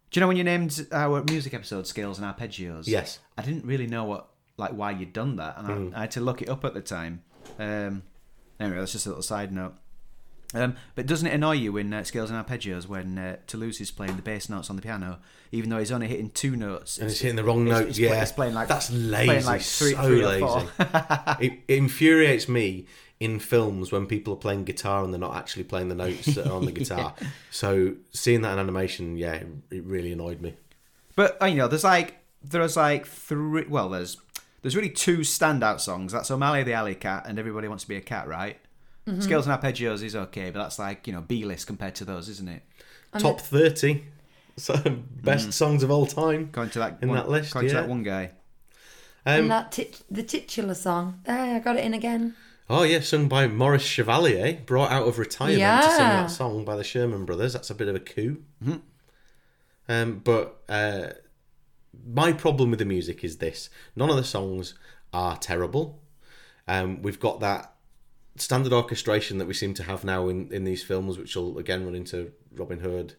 do 0.09 0.19
you 0.19 0.21
know 0.21 0.27
when 0.27 0.35
you 0.37 0.43
named 0.43 0.87
our 0.91 1.23
music 1.23 1.53
episode 1.53 1.87
"Scales 1.87 2.19
and 2.19 2.27
Arpeggios"? 2.27 2.87
Yes. 2.87 3.19
I 3.37 3.43
didn't 3.43 3.65
really 3.65 3.87
know 3.87 4.03
what 4.03 4.27
like 4.57 4.71
why 4.71 4.91
you'd 4.91 5.13
done 5.13 5.37
that, 5.37 5.57
and 5.57 5.93
I, 5.95 5.99
I 5.99 6.01
had 6.01 6.11
to 6.11 6.21
look 6.21 6.41
it 6.41 6.49
up 6.49 6.65
at 6.65 6.73
the 6.73 6.81
time. 6.81 7.21
Um, 7.57 8.03
anyway, 8.59 8.79
that's 8.79 8.91
just 8.91 9.05
a 9.05 9.09
little 9.09 9.23
side 9.23 9.53
note. 9.53 9.75
Um, 10.53 10.75
but 10.95 11.05
doesn't 11.05 11.27
it 11.27 11.33
annoy 11.33 11.53
you 11.53 11.77
in 11.77 11.93
uh, 11.93 12.03
Scales 12.03 12.29
and 12.29 12.45
Arpeggios 12.45 12.85
when 12.85 13.17
uh, 13.17 13.37
Toulouse 13.47 13.79
is 13.79 13.89
playing 13.89 14.17
the 14.17 14.21
bass 14.21 14.49
notes 14.49 14.69
on 14.69 14.75
the 14.75 14.81
piano, 14.81 15.19
even 15.53 15.69
though 15.69 15.77
he's 15.79 15.93
only 15.93 16.07
hitting 16.09 16.29
two 16.29 16.57
notes? 16.57 16.97
and 16.97 17.09
it's 17.09 17.21
hitting 17.21 17.37
the 17.37 17.43
wrong 17.45 17.65
He's- 17.65 17.79
note 17.79 17.87
he's 17.87 17.99
yeah 17.99 18.25
play- 18.25 18.33
playing 18.35 18.53
like 18.55 18.67
that's 18.67 18.91
lazy 18.91 19.27
playing 19.27 19.45
like 19.45 19.61
three, 19.61 19.93
so 19.93 20.03
three 20.03 20.25
lazy 20.25 20.67
it, 21.39 21.53
it 21.69 21.75
infuriates 21.77 22.49
me 22.49 22.85
in 23.21 23.39
films 23.39 23.91
when 23.91 24.05
people 24.05 24.33
are 24.33 24.37
playing 24.37 24.63
guitar 24.65 25.03
and 25.03 25.13
they're 25.13 25.19
not 25.19 25.35
actually 25.35 25.63
playing 25.63 25.87
the 25.89 25.95
notes 25.95 26.25
that 26.35 26.47
are 26.47 26.53
on 26.53 26.65
the 26.65 26.71
guitar 26.79 27.13
so 27.51 27.93
seeing 28.11 28.41
that 28.41 28.53
in 28.53 28.59
animation 28.59 29.15
yeah 29.15 29.33
it, 29.33 29.47
it 29.69 29.83
really 29.85 30.11
annoyed 30.11 30.41
me 30.41 30.53
But 31.15 31.41
uh, 31.41 31.45
you 31.45 31.55
know, 31.55 31.67
there's 31.67 31.83
like 31.83 32.17
there's 32.43 32.75
like 32.75 33.05
three. 33.05 33.65
Well, 33.67 33.89
there's 33.89 34.17
there's 34.61 34.75
really 34.75 34.89
two 34.89 35.19
standout 35.19 35.79
songs. 35.79 36.11
That's 36.11 36.31
O'Malley 36.31 36.63
the 36.63 36.73
Alley 36.73 36.95
Cat 36.95 37.25
and 37.27 37.37
Everybody 37.37 37.67
Wants 37.67 37.83
to 37.83 37.87
Be 37.89 37.97
a 37.97 38.01
Cat, 38.01 38.27
right? 38.27 38.57
Mm-hmm. 39.07 39.21
Scales 39.21 39.45
and 39.47 39.53
Arpeggios 39.61 40.01
is 40.03 40.15
okay, 40.15 40.49
but 40.51 40.59
that's 40.59 40.79
like 40.79 41.05
you 41.07 41.13
know 41.13 41.21
B 41.21 41.45
list 41.45 41.67
compared 41.67 41.95
to 41.95 42.05
those, 42.05 42.27
isn't 42.29 42.47
it? 42.49 42.63
top 43.19 43.39
30 43.41 44.03
so 44.57 44.73
best 45.21 45.51
songs 45.53 45.83
of 45.83 45.91
all 45.91 46.05
time 46.05 46.49
Going 46.51 46.69
to 46.71 46.79
that 46.79 46.97
In 47.01 47.09
one, 47.09 47.17
that 47.17 47.29
list, 47.29 47.53
going 47.53 47.67
to 47.67 47.73
yeah. 47.73 47.81
that 47.81 47.89
one 47.89 48.03
guy. 48.03 48.31
um, 49.25 49.41
and 49.41 49.51
that 49.51 49.71
tit- 49.71 50.01
the 50.09 50.23
titular 50.23 50.73
song. 50.73 51.19
There, 51.25 51.55
I 51.55 51.59
got 51.59 51.75
it 51.75 51.83
in 51.85 51.93
again. 51.93 52.35
Oh 52.71 52.83
yeah 52.83 53.01
sung 53.01 53.27
by 53.27 53.47
Maurice 53.47 53.83
Chevalier 53.83 54.61
brought 54.65 54.91
out 54.91 55.07
of 55.07 55.19
retirement 55.19 55.83
to 55.83 55.89
sing 55.89 55.99
that 55.99 56.31
song 56.31 56.63
by 56.63 56.75
the 56.75 56.83
Sherman 56.83 57.25
Brothers. 57.25 57.53
That's 57.53 57.69
a 57.69 57.75
bit 57.75 57.87
of 57.87 57.95
a 57.95 57.99
coup. 57.99 58.43
Mm-hmm. 58.63 58.77
um, 59.89 60.21
but 60.23 60.61
uh, 60.69 61.09
my 62.07 62.31
problem 62.31 62.69
with 62.69 62.79
the 62.79 62.85
music 62.85 63.23
is 63.23 63.37
this. 63.37 63.69
None 63.95 64.09
of 64.09 64.15
the 64.15 64.23
songs 64.23 64.75
are 65.13 65.37
terrible. 65.37 66.01
Um, 66.67 67.01
we've 67.01 67.19
got 67.19 67.41
that 67.41 67.73
standard 68.37 68.71
orchestration 68.71 69.37
that 69.39 69.47
we 69.47 69.53
seem 69.53 69.73
to 69.73 69.83
have 69.83 70.03
now 70.03 70.29
in, 70.29 70.51
in 70.53 70.63
these 70.63 70.83
films, 70.83 71.17
which 71.17 71.35
will 71.35 71.57
again 71.57 71.83
run 71.83 71.95
into 71.95 72.31
Robin 72.55 72.79
Hood, 72.79 73.15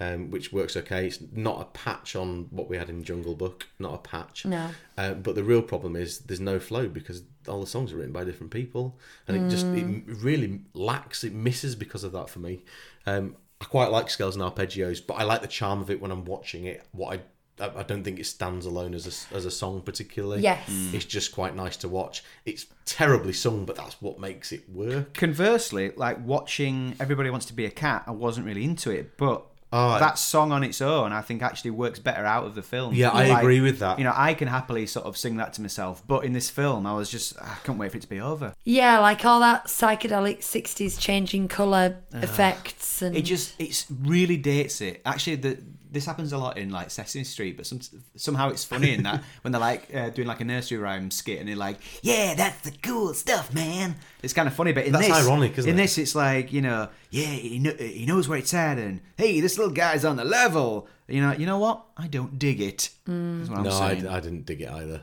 um, 0.00 0.30
which 0.30 0.52
works 0.52 0.76
okay. 0.76 1.06
It's 1.06 1.18
not 1.32 1.60
a 1.60 1.64
patch 1.66 2.16
on 2.16 2.48
what 2.50 2.68
we 2.68 2.76
had 2.76 2.90
in 2.90 3.04
Jungle 3.04 3.34
Book, 3.34 3.68
not 3.78 3.94
a 3.94 3.98
patch. 3.98 4.44
No. 4.44 4.70
Uh, 4.98 5.14
but 5.14 5.34
the 5.34 5.44
real 5.44 5.62
problem 5.62 5.96
is 5.96 6.20
there's 6.20 6.40
no 6.40 6.58
flow 6.58 6.88
because 6.88 7.22
all 7.48 7.60
the 7.60 7.66
songs 7.66 7.92
are 7.92 7.96
written 7.96 8.12
by 8.12 8.24
different 8.24 8.52
people, 8.52 8.98
and 9.28 9.36
it 9.36 9.48
just 9.48 9.66
it 9.66 10.04
really 10.06 10.60
lacks. 10.72 11.24
It 11.24 11.32
misses 11.32 11.74
because 11.76 12.04
of 12.04 12.12
that 12.12 12.28
for 12.28 12.40
me. 12.40 12.64
Um, 13.06 13.36
I 13.60 13.66
quite 13.66 13.90
like 13.90 14.10
scales 14.10 14.36
and 14.36 14.44
arpeggios, 14.44 15.04
but 15.06 15.14
I 15.14 15.22
like 15.22 15.42
the 15.42 15.48
charm 15.48 15.80
of 15.80 15.90
it 15.90 16.00
when 16.00 16.10
I'm 16.10 16.24
watching 16.24 16.64
it. 16.64 16.84
What 16.92 17.18
I 17.18 17.20
I 17.64 17.80
I 17.80 17.82
don't 17.84 18.02
think 18.02 18.18
it 18.18 18.26
stands 18.26 18.66
alone 18.66 18.94
as 18.94 19.06
a, 19.32 19.36
as 19.36 19.44
a 19.44 19.50
song 19.50 19.80
particularly. 19.82 20.42
Yes. 20.42 20.64
It's 20.92 21.04
just 21.04 21.32
quite 21.32 21.54
nice 21.54 21.76
to 21.78 21.88
watch. 21.88 22.24
It's 22.44 22.66
terribly 22.84 23.32
sung, 23.32 23.64
but 23.64 23.76
that's 23.76 24.00
what 24.02 24.18
makes 24.18 24.52
it 24.52 24.68
work. 24.68 25.14
Conversely, 25.14 25.92
like 25.96 26.24
watching 26.26 26.96
Everybody 26.98 27.30
Wants 27.30 27.46
to 27.46 27.52
Be 27.52 27.64
a 27.64 27.70
Cat, 27.70 28.04
I 28.06 28.10
wasn't 28.10 28.46
really 28.46 28.64
into 28.64 28.90
it, 28.90 29.16
but 29.16 29.46
Oh, 29.76 29.98
that 29.98 30.18
song 30.18 30.52
on 30.52 30.62
its 30.62 30.80
own, 30.80 31.12
I 31.12 31.20
think 31.20 31.42
actually 31.42 31.72
works 31.72 31.98
better 31.98 32.24
out 32.24 32.44
of 32.44 32.54
the 32.54 32.62
film. 32.62 32.94
Yeah, 32.94 33.10
I 33.10 33.40
agree 33.40 33.60
with 33.60 33.80
that. 33.80 33.98
You 33.98 34.04
know, 34.04 34.12
I 34.14 34.34
can 34.34 34.46
happily 34.46 34.86
sort 34.86 35.04
of 35.04 35.16
sing 35.16 35.36
that 35.38 35.52
to 35.54 35.62
myself, 35.62 36.02
but 36.06 36.24
in 36.24 36.32
this 36.32 36.48
film, 36.48 36.86
I 36.86 36.94
was 36.94 37.10
just, 37.10 37.36
I 37.40 37.56
can't 37.64 37.76
wait 37.76 37.90
for 37.90 37.96
it 37.96 38.02
to 38.02 38.08
be 38.08 38.20
over. 38.20 38.54
Yeah, 38.64 39.00
like 39.00 39.24
all 39.24 39.40
that 39.40 39.66
psychedelic 39.66 40.38
60s 40.38 40.98
changing 41.00 41.48
colour 41.48 41.96
effects 42.12 43.02
and 43.02 43.16
It 43.16 43.22
just, 43.22 43.54
it's 43.58 43.86
really 43.90 44.36
dates 44.36 44.80
it. 44.80 45.02
Actually, 45.04 45.36
the 45.36 45.58
this 45.94 46.04
happens 46.04 46.32
a 46.32 46.38
lot 46.38 46.58
in 46.58 46.68
like 46.70 46.90
Sesame 46.90 47.24
Street, 47.24 47.56
but 47.56 47.66
some, 47.66 47.80
somehow 48.16 48.50
it's 48.50 48.64
funny 48.64 48.92
in 48.92 49.02
that 49.04 49.24
when 49.42 49.52
they're 49.52 49.60
like 49.60 49.88
uh, 49.94 50.10
doing 50.10 50.28
like 50.28 50.40
a 50.40 50.44
nursery 50.44 50.76
rhyme 50.78 51.10
skit 51.10 51.40
and 51.40 51.48
they're 51.48 51.56
like, 51.56 51.78
"Yeah, 52.02 52.34
that's 52.34 52.60
the 52.68 52.76
cool 52.82 53.14
stuff, 53.14 53.54
man." 53.54 53.96
It's 54.22 54.34
kind 54.34 54.46
of 54.46 54.54
funny, 54.54 54.72
but 54.72 54.84
in 54.84 54.92
That's 54.92 55.06
this, 55.08 55.26
ironic, 55.26 55.56
isn't 55.56 55.70
in 55.70 55.78
it? 55.78 55.82
this, 55.82 55.96
it's 55.96 56.14
like 56.14 56.52
you 56.52 56.60
know, 56.60 56.88
yeah, 57.10 57.24
he, 57.26 57.60
kn- 57.60 57.78
he 57.78 58.04
knows 58.04 58.28
where 58.28 58.38
it's 58.38 58.52
at, 58.52 58.76
and 58.78 59.00
hey, 59.16 59.40
this 59.40 59.56
little 59.56 59.72
guy's 59.72 60.04
on 60.04 60.16
the 60.16 60.24
level. 60.24 60.88
You 61.08 61.20
know, 61.22 61.32
you 61.32 61.46
know 61.46 61.58
what? 61.58 61.84
I 61.96 62.06
don't 62.08 62.38
dig 62.38 62.60
it. 62.60 62.90
That's 63.06 63.48
what 63.48 63.58
I'm 63.58 63.64
no, 63.64 63.70
I. 63.70 64.16
I 64.16 64.20
didn't 64.20 64.44
dig 64.46 64.60
it 64.62 64.70
either. 64.70 65.02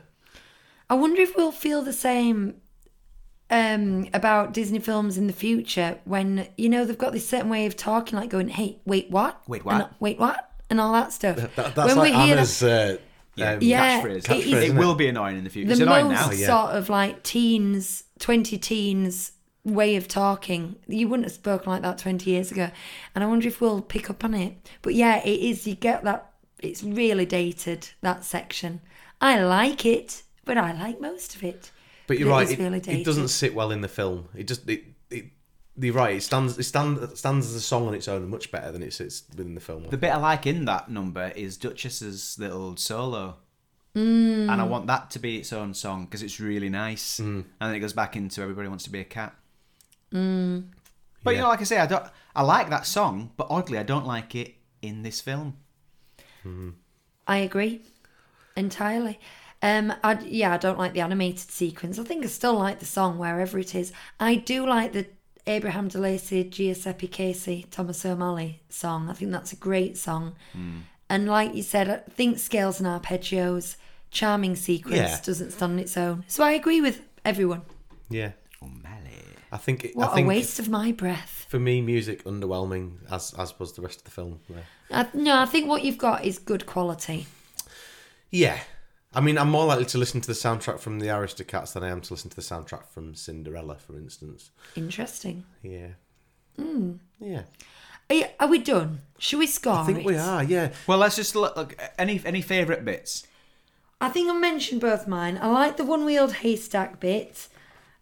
I 0.90 0.94
wonder 0.94 1.22
if 1.22 1.36
we'll 1.36 1.52
feel 1.52 1.82
the 1.82 1.92
same 1.92 2.60
um, 3.50 4.08
about 4.14 4.52
Disney 4.52 4.78
films 4.78 5.18
in 5.18 5.26
the 5.26 5.32
future 5.32 5.98
when 6.04 6.48
you 6.56 6.68
know 6.68 6.84
they've 6.84 6.98
got 6.98 7.12
this 7.12 7.28
certain 7.28 7.50
way 7.50 7.66
of 7.66 7.76
talking, 7.76 8.18
like 8.18 8.30
going, 8.30 8.48
"Hey, 8.48 8.80
wait, 8.84 9.10
what? 9.10 9.40
Wait, 9.48 9.62
And, 9.64 9.78
what? 9.82 9.92
wait, 10.00 10.18
what?" 10.18 10.51
And 10.72 10.80
all 10.80 10.92
that 10.94 11.12
stuff. 11.12 11.36
That, 11.36 11.74
that's 11.76 11.76
when 11.88 11.96
like 11.98 12.12
we 12.14 12.18
hear 12.24 12.34
Anna's. 12.36 12.62
Uh, 12.62 12.96
yeah, 13.36 13.52
um, 13.52 13.58
Yeah, 13.62 14.02
catchphrase. 14.02 14.16
it 14.16 14.24
Catchphrase, 14.24 14.38
is- 14.40 14.46
It 14.52 14.62
isn't 14.64 14.76
will 14.76 14.94
be 14.94 15.06
annoying 15.06 15.38
in 15.38 15.44
the 15.44 15.50
future. 15.50 15.68
the 15.68 15.72
It's 15.74 15.80
annoying 15.80 16.08
most 16.08 16.26
now. 16.26 16.32
yeah. 16.32 16.46
sort 16.48 16.70
of 16.76 16.88
like 16.88 17.22
teens, 17.22 18.04
twenty 18.18 18.58
teens 18.58 19.32
way 19.64 19.94
of 19.96 20.08
talking. 20.08 20.76
You 20.88 21.06
wouldn't 21.08 21.26
have 21.26 21.32
spoken 21.32 21.70
like 21.70 21.82
that 21.82 21.98
twenty 21.98 22.30
years 22.30 22.50
ago, 22.50 22.70
and 23.14 23.22
I 23.22 23.26
wonder 23.28 23.46
if 23.48 23.60
we'll 23.60 23.80
pick 23.80 24.10
up 24.10 24.24
on 24.24 24.34
it. 24.34 24.56
But 24.82 24.94
yeah, 24.94 25.22
it 25.24 25.38
is. 25.40 25.66
You 25.66 25.74
get 25.76 26.02
that. 26.04 26.30
It's 26.58 26.82
really 26.82 27.26
dated 27.26 27.88
that 28.02 28.24
section. 28.24 28.80
I 29.20 29.40
like 29.42 29.86
it, 29.86 30.22
but 30.44 30.58
I 30.58 30.72
like 30.72 31.00
most 31.00 31.34
of 31.36 31.42
it. 31.44 31.70
But 32.06 32.18
you're 32.18 32.28
It 32.28 32.32
right. 32.32 32.44
is 32.46 32.52
It, 32.52 32.58
really 32.58 32.78
it 32.80 33.04
doesn't 33.04 33.28
sit 33.28 33.54
well 33.54 33.70
in 33.70 33.80
the 33.80 33.88
film. 33.88 34.28
It 34.36 34.46
just 34.48 34.68
it, 34.68 34.72
it 34.72 34.91
you're 35.78 35.94
right. 35.94 36.16
It 36.16 36.22
stands 36.22 36.58
it 36.58 36.64
stands 36.64 37.18
stands 37.18 37.46
as 37.46 37.54
a 37.54 37.60
song 37.60 37.88
on 37.88 37.94
its 37.94 38.08
own 38.08 38.28
much 38.28 38.50
better 38.50 38.72
than 38.72 38.82
it 38.82 38.92
sits 38.92 39.24
within 39.30 39.54
the 39.54 39.60
film. 39.60 39.86
The 39.88 39.96
bit 39.96 40.12
I 40.12 40.18
like 40.18 40.46
in 40.46 40.64
that 40.66 40.90
number 40.90 41.32
is 41.34 41.56
Duchess's 41.56 42.36
little 42.38 42.76
solo. 42.76 43.36
Mm. 43.94 44.50
And 44.50 44.60
I 44.60 44.64
want 44.64 44.86
that 44.86 45.10
to 45.10 45.18
be 45.18 45.36
its 45.36 45.52
own 45.52 45.74
song 45.74 46.06
because 46.06 46.22
it's 46.22 46.40
really 46.40 46.70
nice. 46.70 47.20
Mm. 47.20 47.44
And 47.44 47.46
then 47.60 47.74
it 47.74 47.80
goes 47.80 47.92
back 47.92 48.16
into 48.16 48.40
Everybody 48.40 48.68
Wants 48.68 48.84
to 48.84 48.90
Be 48.90 49.00
a 49.00 49.04
Cat. 49.04 49.34
Mm. 50.12 50.64
But 51.22 51.34
you 51.34 51.40
know, 51.40 51.48
like 51.48 51.60
I 51.60 51.64
say, 51.64 51.78
I 51.78 51.86
don't. 51.86 52.04
I 52.34 52.42
like 52.42 52.70
that 52.70 52.86
song, 52.86 53.32
but 53.36 53.46
oddly, 53.50 53.78
I 53.78 53.82
don't 53.82 54.06
like 54.06 54.34
it 54.34 54.54
in 54.80 55.02
this 55.02 55.20
film. 55.20 55.56
Mm-hmm. 56.44 56.70
I 57.26 57.38
agree 57.38 57.82
entirely. 58.56 59.20
Um, 59.62 59.92
I 60.02 60.18
yeah, 60.20 60.54
I 60.54 60.56
don't 60.56 60.78
like 60.78 60.92
the 60.92 61.00
animated 61.00 61.50
sequence. 61.50 61.98
I 61.98 62.04
think 62.04 62.24
I 62.24 62.28
still 62.28 62.54
like 62.54 62.80
the 62.80 62.86
song 62.86 63.18
wherever 63.18 63.58
it 63.58 63.74
is. 63.74 63.92
I 64.18 64.34
do 64.34 64.66
like 64.66 64.92
the 64.92 65.06
Abraham 65.46 65.88
DeLacy, 65.88 66.48
Giuseppe 66.48 67.08
Casey, 67.08 67.66
Thomas 67.70 68.04
O'Malley 68.06 68.60
song. 68.68 69.08
I 69.10 69.12
think 69.14 69.32
that's 69.32 69.52
a 69.52 69.56
great 69.56 69.96
song. 69.98 70.34
Hmm. 70.52 70.78
And 71.08 71.26
like 71.28 71.54
you 71.54 71.62
said, 71.62 71.90
I 71.90 71.96
think 72.10 72.38
scales 72.38 72.80
and 72.80 72.86
arpeggios, 72.88 73.76
charming 74.10 74.56
sequence 74.56 74.96
Yeah. 74.96 75.20
doesn't 75.24 75.50
stand 75.52 75.72
on 75.74 75.78
its 75.78 75.96
own. 75.96 76.24
So 76.28 76.44
I 76.44 76.52
agree 76.52 76.80
with 76.80 77.02
everyone. 77.24 77.62
yeah, 78.08 78.32
O'Malley. 78.62 78.98
I 79.50 79.58
think 79.58 79.84
it, 79.84 79.96
What 79.96 80.08
I 80.08 80.12
a 80.12 80.14
think 80.14 80.28
waste 80.28 80.58
of 80.58 80.68
my 80.70 80.92
breath. 80.92 81.46
for 81.48 81.58
me, 81.58 81.80
music 81.82 82.24
underwhelming 82.24 82.92
as 83.10 83.34
as 83.36 83.58
was 83.58 83.72
the 83.74 83.82
rest 83.82 83.98
of 83.98 84.04
the 84.04 84.10
film. 84.10 84.40
Yeah. 84.48 84.56
I, 84.90 85.08
no, 85.14 85.38
I 85.38 85.44
think 85.46 85.68
what 85.68 85.84
you've 85.84 85.98
got 85.98 86.24
is 86.24 86.38
good 86.38 86.64
quality. 86.66 87.26
Yeah. 88.30 88.58
I 89.14 89.20
mean, 89.20 89.36
I'm 89.38 89.50
more 89.50 89.66
likely 89.66 89.84
to 89.86 89.98
listen 89.98 90.20
to 90.22 90.26
the 90.26 90.32
soundtrack 90.32 90.78
from 90.80 90.98
the 91.00 91.06
Aristocats 91.08 91.74
than 91.74 91.82
I 91.84 91.88
am 91.90 92.00
to 92.02 92.12
listen 92.14 92.30
to 92.30 92.36
the 92.36 92.42
soundtrack 92.42 92.86
from 92.88 93.14
Cinderella, 93.14 93.76
for 93.76 93.96
instance. 93.96 94.50
Interesting. 94.74 95.44
Yeah. 95.62 95.88
Hmm. 96.56 96.92
Yeah. 97.20 97.42
Are, 98.08 98.16
you- 98.16 98.26
are 98.40 98.48
we 98.48 98.58
done? 98.58 99.00
Should 99.18 99.38
we 99.38 99.46
score 99.46 99.74
I 99.74 99.84
think 99.84 99.98
it? 100.00 100.04
we 100.04 100.16
are, 100.16 100.42
yeah. 100.42 100.70
Well, 100.86 100.98
let's 100.98 101.16
just 101.16 101.34
look. 101.36 101.56
look 101.56 101.76
any 101.98 102.20
any 102.24 102.40
favourite 102.42 102.84
bits? 102.84 103.26
I 104.00 104.08
think 104.08 104.30
I 104.30 104.34
mentioned 104.36 104.80
both 104.80 105.06
mine. 105.06 105.38
I 105.40 105.46
like 105.48 105.76
the 105.76 105.84
one 105.84 106.04
wheeled 106.04 106.32
haystack 106.36 106.98
bit. 106.98 107.48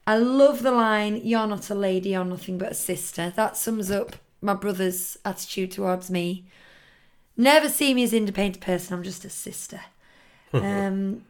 I 0.07 0.17
love 0.17 0.63
the 0.63 0.71
line, 0.73 1.21
You're 1.23 1.47
not 1.47 1.69
a 1.71 1.75
lady, 1.75 2.11
you're 2.11 2.25
nothing 2.25 2.57
but 2.57 2.73
a 2.73 2.75
sister. 2.75 3.33
That 3.37 3.57
sums 3.57 3.91
up 3.91 4.17
my 4.41 4.55
brother's 4.55 5.19
attitude 5.25 5.73
towards 5.73 6.11
me. 6.11 6.47
Never 7.37 7.69
see 7.69 7.95
me 7.95 8.03
as 8.05 8.13
an 8.13 8.21
independent 8.21 8.65
person, 8.65 8.95
I'm 8.97 9.03
just 9.03 9.25
a 9.25 9.31
sister. 9.31 9.81
Um, 10.53 11.25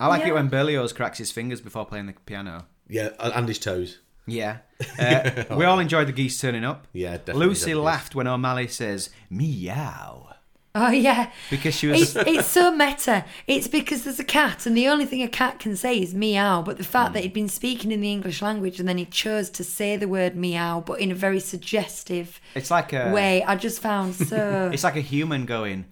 I 0.00 0.06
like 0.06 0.22
Yeah. 0.22 0.28
it 0.28 0.34
when 0.34 0.48
Berlioz 0.48 0.92
cracks 0.92 1.18
his 1.18 1.32
fingers 1.32 1.60
before 1.60 1.86
playing 1.86 2.06
the 2.06 2.12
piano. 2.26 2.66
Yeah, 2.88 3.10
and 3.18 3.48
his 3.48 3.58
toes. 3.58 3.98
Yeah. 4.26 4.58
Uh, 4.98 5.44
we 5.56 5.64
all 5.64 5.78
enjoyed 5.80 6.06
the 6.06 6.12
geese 6.12 6.40
turning 6.40 6.64
up. 6.64 6.86
Yeah, 6.92 7.16
definitely. 7.16 7.46
Lucy 7.46 7.60
definitely. 7.62 7.82
laughed 7.84 8.14
when 8.14 8.26
O'Malley 8.28 8.68
says 8.68 9.10
meow 9.30 10.28
oh, 10.74 10.90
yeah. 10.90 11.30
because 11.50 11.74
she 11.74 11.86
was. 11.86 12.16
it's 12.16 12.46
so 12.46 12.74
meta. 12.74 13.24
It's 13.46 13.68
because 13.68 14.04
there's 14.04 14.20
a 14.20 14.24
cat, 14.24 14.66
and 14.66 14.76
the 14.76 14.88
only 14.88 15.06
thing 15.06 15.22
a 15.22 15.28
cat 15.28 15.58
can 15.58 15.76
say 15.76 16.00
is 16.00 16.14
meow. 16.14 16.62
But 16.62 16.78
the 16.78 16.84
fact 16.84 17.12
that 17.14 17.22
he'd 17.22 17.32
been 17.32 17.48
speaking 17.48 17.92
in 17.92 18.00
the 18.00 18.12
English 18.12 18.42
language 18.42 18.78
and 18.78 18.88
then 18.88 18.98
he 18.98 19.04
chose 19.04 19.50
to 19.50 19.64
say 19.64 19.96
the 19.96 20.08
word 20.08 20.36
meow, 20.36 20.80
but 20.80 21.00
in 21.00 21.10
a 21.10 21.14
very 21.14 21.40
suggestive 21.40 22.40
It's 22.54 22.70
like 22.70 22.92
a 22.92 23.10
way, 23.12 23.42
I 23.44 23.56
just 23.56 23.80
found 23.80 24.14
so. 24.14 24.70
It's 24.72 24.84
like 24.84 24.96
a 24.96 25.00
human 25.00 25.46
going 25.46 25.86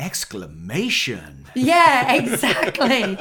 exclamation. 0.00 1.46
Yeah, 1.54 2.12
exactly. 2.14 3.16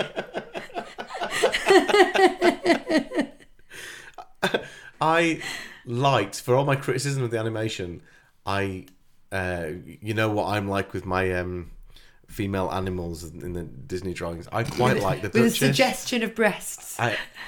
I 5.02 5.42
liked 5.86 6.42
for 6.42 6.56
all 6.56 6.66
my 6.66 6.76
criticism 6.76 7.24
of 7.24 7.32
the 7.32 7.40
animation. 7.40 8.02
I, 8.46 8.86
uh, 9.32 9.68
you 10.02 10.14
know 10.14 10.30
what 10.30 10.48
I'm 10.48 10.68
like 10.68 10.94
with 10.94 11.06
my 11.06 11.32
um, 11.34 11.72
female 12.28 12.70
animals 12.72 13.24
in 13.24 13.54
the 13.54 13.64
Disney 13.64 14.14
drawings. 14.14 14.48
I 14.52 14.64
quite 14.64 15.00
like 15.02 15.22
the 15.22 15.28
With 15.28 15.36
a 15.36 15.40
Duchess. 15.42 15.58
suggestion 15.60 16.24
of 16.24 16.36
breasts. 16.36 17.00
I, 17.00 17.18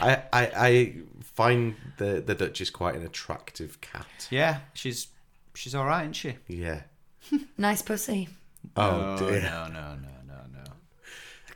I, 0.00 0.22
I, 0.32 0.50
I 0.56 0.94
find 1.22 1.76
the 1.98 2.20
the 2.20 2.34
Duchess 2.34 2.70
quite 2.70 2.94
an 2.94 3.04
attractive 3.04 3.80
cat. 3.80 4.06
Yeah, 4.30 4.60
she's 4.74 5.08
she's 5.54 5.74
all 5.74 5.86
right, 5.86 6.02
isn't 6.02 6.14
she? 6.14 6.36
Yeah. 6.48 6.82
Nice 7.58 7.82
pussy. 7.82 8.28
Oh, 8.76 9.16
no, 9.16 9.16
dear. 9.18 9.42
no, 9.42 9.66
no, 9.68 9.96
no, 9.96 10.08
no, 10.26 10.34
no. 10.54 10.64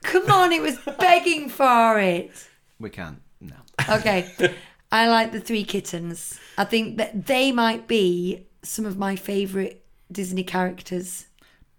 Come 0.03 0.31
on, 0.31 0.53
it 0.53 0.63
was 0.63 0.79
begging 0.99 1.49
for 1.49 1.99
it. 1.99 2.31
We 2.79 2.91
can't. 2.91 3.21
No. 3.41 3.57
Okay. 3.89 4.31
I 4.93 5.09
like 5.09 5.33
the 5.33 5.41
three 5.41 5.65
kittens. 5.65 6.39
I 6.59 6.65
think 6.65 6.99
that 6.99 7.27
they 7.27 7.51
might 7.53 7.89
be 7.89 8.47
some 8.63 8.85
of 8.85 8.99
my 8.99 9.17
favourite 9.17 9.81
Disney 10.11 10.45
characters. 10.45 11.27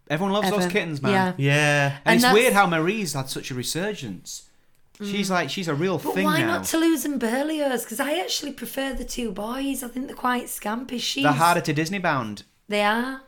Everyone 0.10 0.34
loves 0.34 0.50
those 0.50 0.68
kittens, 0.68 1.02
man. 1.02 1.12
Yeah. 1.12 1.34
Yeah. 1.38 1.88
And, 1.90 2.02
And 2.06 2.16
it's 2.16 2.24
that's- 2.24 2.34
weird 2.34 2.54
how 2.54 2.66
Marie's 2.68 3.14
had 3.14 3.30
such 3.30 3.52
a 3.52 3.54
resurgence. 3.54 4.50
She's 5.02 5.28
mm. 5.28 5.32
like 5.32 5.50
she's 5.50 5.68
a 5.68 5.74
real 5.74 5.98
But 5.98 6.14
thing 6.14 6.26
why 6.26 6.40
now. 6.42 6.58
not 6.58 6.66
Toulouse 6.66 7.04
and 7.04 7.20
Berlioz? 7.20 7.84
Because 7.84 8.00
I 8.00 8.20
actually 8.20 8.52
prefer 8.54 8.94
the 8.94 9.04
two 9.04 9.32
boys. 9.32 9.84
I 9.84 9.88
think 9.88 10.06
they're 10.08 10.16
quite 10.16 10.46
scampish. 10.46 11.02
She's, 11.02 11.24
They're 11.24 11.32
harder 11.34 11.62
to 11.62 11.74
Disney 11.74 11.98
bound. 11.98 12.44
They 12.68 12.84
are. 12.84 13.22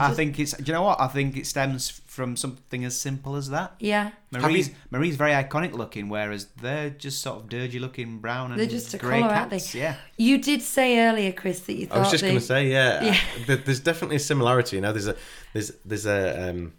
I 0.00 0.12
think 0.14 0.38
it's. 0.38 0.52
Do 0.52 0.64
you 0.64 0.72
know 0.72 0.82
what? 0.82 1.00
I 1.00 1.08
think 1.08 1.36
it 1.36 1.46
stems 1.46 1.90
from 2.06 2.36
something 2.36 2.84
as 2.84 2.98
simple 3.00 3.36
as 3.36 3.50
that. 3.50 3.74
Yeah. 3.80 4.12
Marie's 4.30 4.68
you- 4.68 4.74
Marie's 4.90 5.16
very 5.16 5.32
iconic 5.32 5.72
looking, 5.72 6.08
whereas 6.08 6.46
they're 6.60 6.90
just 6.90 7.22
sort 7.22 7.42
of 7.42 7.48
dirgy 7.48 7.80
looking 7.80 8.18
brown 8.18 8.52
and 8.52 8.60
They're 8.60 8.66
just 8.66 8.94
a 8.94 8.98
grey 8.98 9.20
colour, 9.20 9.32
aren't 9.32 9.50
they? 9.50 9.60
Yeah. 9.78 9.96
You 10.16 10.38
did 10.38 10.62
say 10.62 11.00
earlier, 11.00 11.32
Chris, 11.32 11.60
that 11.60 11.74
you 11.74 11.86
thought 11.86 11.96
I 11.96 12.00
was 12.00 12.10
just 12.10 12.22
they... 12.22 12.28
going 12.28 12.40
to 12.40 12.46
say, 12.46 12.70
yeah, 12.70 13.04
Yeah. 13.04 13.20
there- 13.46 13.56
there's 13.56 13.80
definitely 13.80 14.16
a 14.16 14.20
similarity. 14.20 14.76
You 14.76 14.82
know, 14.82 14.92
there's 14.92 15.08
a 15.08 15.16
there's 15.52 15.72
there's 15.84 16.06
a 16.06 16.50
um, 16.50 16.72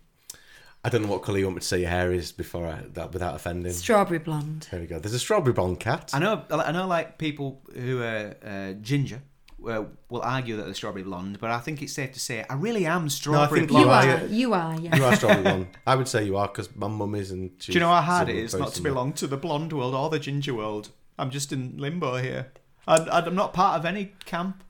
I 0.86 0.90
don't 0.90 1.02
know 1.02 1.08
what 1.10 1.24
colour 1.24 1.40
you 1.40 1.46
want 1.46 1.56
me 1.56 1.62
to 1.62 1.68
say 1.68 1.82
your 1.82 1.90
hair 1.90 2.14
is 2.14 2.32
before 2.32 2.68
I, 2.68 2.84
that 2.94 3.12
without 3.12 3.36
offending. 3.36 3.74
Strawberry 3.74 4.20
blonde. 4.20 4.68
There 4.70 4.80
we 4.80 4.86
go. 4.86 5.00
There's 5.00 5.16
a 5.16 5.20
strawberry 5.20 5.54
blonde 5.54 5.80
cat. 5.80 6.12
I 6.14 6.20
know, 6.20 6.44
I 6.52 6.72
know, 6.72 6.86
like 6.86 7.18
people 7.18 7.62
who 7.74 8.04
are 8.04 8.36
uh, 8.46 8.74
ginger 8.74 9.24
uh, 9.64 9.84
will 10.10 10.22
argue 10.22 10.58
that 10.58 10.64
they're 10.66 10.74
strawberry 10.74 11.04
blonde, 11.04 11.40
but 11.40 11.52
I 11.52 11.60
think 11.60 11.82
it's 11.82 11.94
safe 11.94 12.12
to 12.14 12.20
say 12.20 12.46
I 12.50 12.54
really 12.56 12.86
am 12.86 13.10
strawberry 13.10 13.62
think 13.62 13.72
blonde. 13.72 13.86
You 13.86 13.92
are, 13.92 14.02
are, 14.02 14.06
yeah. 14.06 14.26
you 14.26 14.54
are, 14.54 14.80
yeah. 14.80 14.96
You 14.96 15.04
are 15.04 15.16
strawberry 15.18 15.44
blonde. 15.44 15.68
I 15.88 15.96
would 15.96 16.08
say 16.08 16.24
you 16.24 16.38
are 16.38 16.48
because 16.48 16.76
my 16.76 16.88
mum 16.88 17.16
is 17.16 17.32
and 17.32 17.58
Do 17.60 17.74
you 17.74 17.80
know 17.80 17.90
how 17.90 18.02
hard 18.02 18.30
it 18.30 18.36
is 18.36 18.54
not 18.54 18.74
to 18.74 18.82
belong 18.82 19.14
to 19.14 19.28
the 19.28 19.38
blonde 19.38 19.74
world 19.74 19.94
or 19.96 20.10
the 20.10 20.20
ginger 20.20 20.54
world? 20.54 20.90
I'm 21.18 21.30
just 21.30 21.52
in 21.52 21.78
limbo 21.78 22.18
here. 22.18 22.52
I, 22.88 22.98
I'm 22.98 23.36
not 23.36 23.54
part 23.54 23.80
of 23.80 23.86
any 23.86 24.14
camp. 24.26 24.64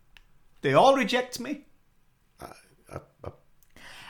They 0.62 0.74
all 0.74 0.96
reject 0.96 1.40
me. 1.40 1.66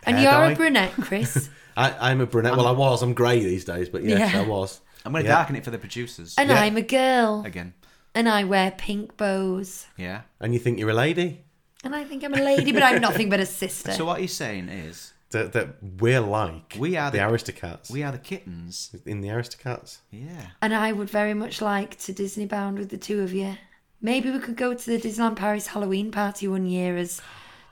And 0.06 0.22
you're 0.22 0.32
dye. 0.32 0.52
a 0.52 0.56
brunette, 0.56 0.94
Chris. 0.94 1.50
I, 1.78 2.12
I'm 2.12 2.22
a 2.22 2.26
brunette. 2.26 2.56
Well, 2.56 2.68
I 2.68 2.72
was. 2.72 3.02
I'm 3.02 3.14
grey 3.14 3.40
these 3.40 3.66
days, 3.66 3.90
but 3.90 4.04
yes, 4.04 4.34
Yeah. 4.34 4.42
I 4.42 4.46
was. 4.46 4.82
I'm 5.04 5.12
going 5.12 5.24
to 5.24 5.30
Yeah. 5.30 5.36
darken 5.36 5.56
it 5.56 5.64
for 5.64 5.72
the 5.72 5.78
producers. 5.78 6.36
And 6.38 6.50
Yeah. 6.50 6.62
I'm 6.62 6.78
a 6.78 6.82
girl. 6.82 7.44
Again. 7.46 7.74
And 8.16 8.28
I 8.30 8.46
wear 8.46 8.72
pink 8.72 9.18
bows. 9.18 9.86
Yeah. 9.98 10.22
And 10.40 10.54
you 10.54 10.60
think 10.60 10.80
you're 10.80 10.90
a 10.90 10.94
lady? 10.94 11.44
And 11.84 11.96
I 11.96 12.04
think 12.06 12.24
I'm 12.24 12.34
a 12.34 12.42
lady, 12.42 12.72
but 12.72 12.82
I'm 12.82 13.02
nothing 13.02 13.30
but 13.30 13.40
a 13.40 13.46
sister. 13.46 13.92
So 13.92 14.06
what 14.06 14.20
he's 14.22 14.34
saying 14.34 14.70
is, 14.70 15.14
That, 15.32 15.52
that 15.54 15.68
we're 16.02 16.22
like 16.22 16.78
We 16.80 16.96
are 16.98 17.12
the, 17.12 17.18
the- 17.18 17.24
Aristocats. 17.26 17.92
we 17.92 18.02
are 18.04 18.12
the 18.14 18.18
kittens. 18.18 18.96
in 19.06 19.22
the 19.22 19.28
Aristocats. 19.28 19.98
Yeah. 20.12 20.48
and 20.62 20.74
I 20.74 20.92
would 20.94 21.10
very 21.10 21.34
much 21.34 21.62
like 21.62 21.98
to 22.00 22.14
Disney 22.14 22.46
bound 22.48 22.80
with 22.80 22.90
the 22.90 22.98
two 22.98 23.22
of 23.22 23.34
you. 23.34 23.58
Maybe 24.02 24.32
we 24.32 24.40
could 24.40 24.56
go 24.56 24.74
to 24.74 24.86
the 24.86 24.98
Disneyland 25.00 25.36
Paris 25.36 25.68
Halloween 25.68 26.10
party 26.12 26.48
one 26.48 26.66
year 26.66 26.96
as 26.98 27.22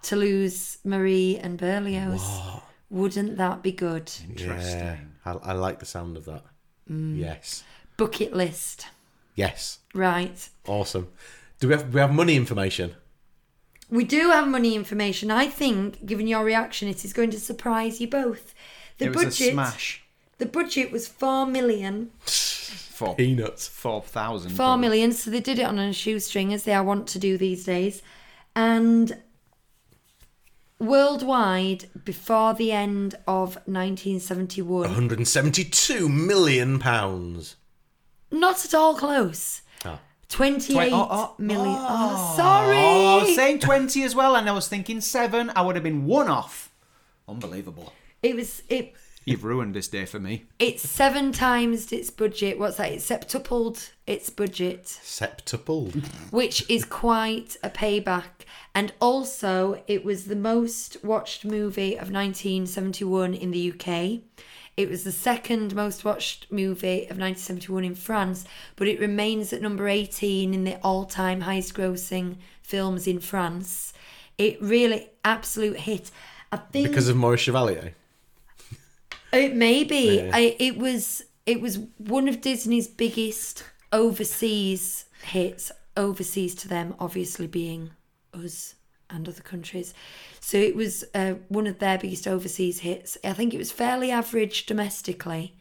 Toulouse, 0.02 0.78
Marie, 0.84 1.38
and 1.38 1.58
Berlioz. 1.58 2.24
Wouldn't 2.90 3.38
that 3.38 3.64
be 3.64 3.72
good? 3.72 4.12
Interesting. 4.30 4.80
Yeah, 4.80 4.98
I, 5.26 5.32
I 5.32 5.54
like 5.54 5.80
the 5.80 5.86
sound 5.86 6.18
of 6.18 6.26
that. 6.26 6.44
Mm. 6.90 7.18
Yes, 7.18 7.64
Bucket 7.98 8.34
list. 8.34 8.88
Yes, 9.36 9.80
Right. 9.94 10.50
awesome. 10.68 11.08
Do 11.60 11.68
we 11.70 11.74
have 11.76 11.94
we 11.94 12.00
have 12.00 12.14
money 12.14 12.36
information? 12.36 12.96
We 13.90 14.04
do 14.04 14.30
have 14.32 14.48
money 14.48 14.76
information. 14.76 15.30
I 15.30 15.48
think, 15.48 16.06
given 16.06 16.26
your 16.28 16.44
reaction, 16.44 16.88
it 16.88 17.06
is 17.06 17.14
going 17.14 17.30
to 17.32 17.40
surprise 17.40 18.02
you 18.02 18.08
both. 18.08 18.54
The 18.98 19.06
it 19.06 19.16
was 19.16 19.26
budget. 19.26 19.50
a 19.50 19.52
smash. 19.52 20.04
The 20.40 20.46
budget 20.48 20.92
was 20.92 21.08
four 21.08 21.46
million. 21.46 22.12
Four. 22.94 23.16
Peanuts. 23.16 23.68
Four 23.68 24.02
thousand. 24.04 24.52
Four 24.52 24.78
million. 24.78 25.12
So 25.14 25.32
they 25.32 25.40
did 25.40 25.58
it 25.60 25.66
on 25.66 25.80
a 25.80 25.92
shoestring, 25.94 26.54
as 26.54 26.64
they 26.64 26.74
are 26.74 26.84
wont 26.84 27.08
to 27.08 27.20
do 27.20 27.38
these 27.38 27.64
days. 27.66 28.02
And 28.56 29.18
worldwide, 30.80 31.86
before 32.06 32.54
the 32.54 32.72
end 32.72 33.16
of 33.28 33.56
1971, 33.68 34.82
172 34.82 36.10
million 36.10 36.80
pounds. 36.80 37.56
Not 38.34 38.66
at 38.66 38.74
all 38.74 38.96
close. 38.96 39.62
Ah. 39.86 40.00
Twenty-eight 40.30 40.90
Twen- 40.90 40.94
oh, 40.94 41.36
million. 41.38 41.76
oh, 41.78 42.34
oh, 42.34 42.34
sorry. 42.36 42.78
Oh, 42.78 43.34
saying 43.36 43.60
20 43.60 44.04
as 44.04 44.16
well, 44.16 44.36
and 44.36 44.50
I 44.50 44.52
was 44.54 44.68
thinking 44.68 45.00
seven. 45.00 45.52
I 45.56 45.62
would 45.62 45.76
have 45.76 45.84
been 45.84 46.06
one 46.06 46.28
off. 46.28 46.72
Unbelievable. 47.28 47.94
It 48.22 48.36
was 48.36 48.64
it. 48.68 48.94
You've 49.26 49.46
ruined 49.46 49.74
this 49.74 49.88
day 49.88 50.06
for 50.06 50.20
me. 50.20 50.46
It's 50.60 50.84
seven 50.90 51.32
times 51.32 51.94
its 51.94 52.10
budget. 52.10 52.60
What's 52.60 52.76
that? 52.76 52.92
It's 52.92 53.06
septupled 53.06 53.92
its 54.06 54.30
budget. 54.30 54.84
Septuple. 54.84 55.94
which 56.32 56.70
is 56.70 56.84
quite 56.84 57.56
a 57.64 57.70
payback. 57.70 58.44
And 58.76 58.92
also, 59.00 59.82
it 59.88 60.04
was 60.04 60.26
the 60.26 60.36
most 60.36 60.98
watched 61.06 61.46
movie 61.46 61.94
of 61.94 62.12
1971 62.12 63.34
in 63.34 63.52
the 63.52 63.72
UK. 63.72 64.22
It 64.76 64.90
was 64.90 65.04
the 65.04 65.12
second 65.12 65.76
most 65.76 66.04
watched 66.04 66.52
movie 66.52 67.04
of 67.04 67.18
1971 67.18 67.84
in 67.84 67.96
France, 67.96 68.46
but 68.76 68.88
it 68.88 69.00
remains 69.00 69.54
at 69.54 69.62
number 69.62 69.88
18 69.88 70.54
in 70.54 70.64
the 70.64 70.80
all 70.82 71.06
time 71.06 71.42
highest 71.42 71.76
grossing 71.76 72.38
films 72.64 73.06
in 73.06 73.20
France. 73.20 73.94
It 74.38 74.60
really, 74.62 75.10
absolute 75.24 75.82
hit. 75.82 76.10
I 76.52 76.58
think 76.58 76.88
because 76.88 77.08
of 77.08 77.16
Maurice 77.16 77.42
Chevalier. 77.42 77.94
Uh, 79.32 79.38
it 79.38 79.56
may 79.56 79.84
be. 79.84 80.18
Yeah. 80.18 80.32
I, 80.34 80.56
it 80.60 80.78
was 80.78 81.24
it 81.46 81.62
was 81.62 81.80
one 81.98 82.28
of 82.28 82.42
Disney's 82.42 82.88
biggest 82.88 83.64
overseas 83.92 85.06
hits. 85.24 85.72
Overseas 85.96 86.56
to 86.56 86.68
them, 86.68 86.96
obviously 87.00 87.46
being 87.46 87.92
us 88.34 88.74
and 89.14 89.28
other 89.30 89.42
countries. 89.42 89.94
So 90.40 90.58
it 90.58 90.76
was 90.76 91.04
uh, 91.14 91.36
one 91.48 91.68
of 91.68 91.80
their 91.80 91.98
biggest 91.98 92.28
overseas 92.28 92.80
hits. 92.80 93.18
I 93.24 93.34
think 93.34 93.54
it 93.54 93.58
was 93.58 93.72
fairly 93.72 94.12
average 94.12 94.66
domestically, 94.66 95.56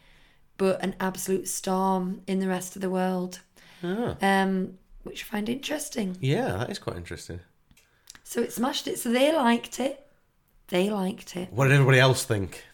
but 0.56 0.82
an 0.82 0.94
absolute 0.98 1.46
storm 1.48 2.22
in 2.26 2.40
the 2.40 2.48
rest 2.48 2.74
of 2.76 2.82
the 2.82 2.90
world. 2.90 3.40
Ah. 3.84 4.16
Um, 4.22 4.78
which 5.04 5.24
I 5.24 5.26
find 5.26 5.48
interesting. 5.48 6.16
Yeah, 6.20 6.56
that 6.58 6.70
is 6.70 6.78
quite 6.78 6.96
interesting. 6.96 7.40
So 8.24 8.40
it 8.40 8.52
smashed 8.52 8.86
it. 8.86 8.98
So 8.98 9.10
they 9.10 9.32
liked 9.34 9.80
it. 9.80 10.06
They 10.68 10.88
liked 10.90 11.36
it. 11.36 11.52
What 11.52 11.64
did 11.64 11.74
everybody 11.74 11.98
else 11.98 12.24
think? 12.24 12.64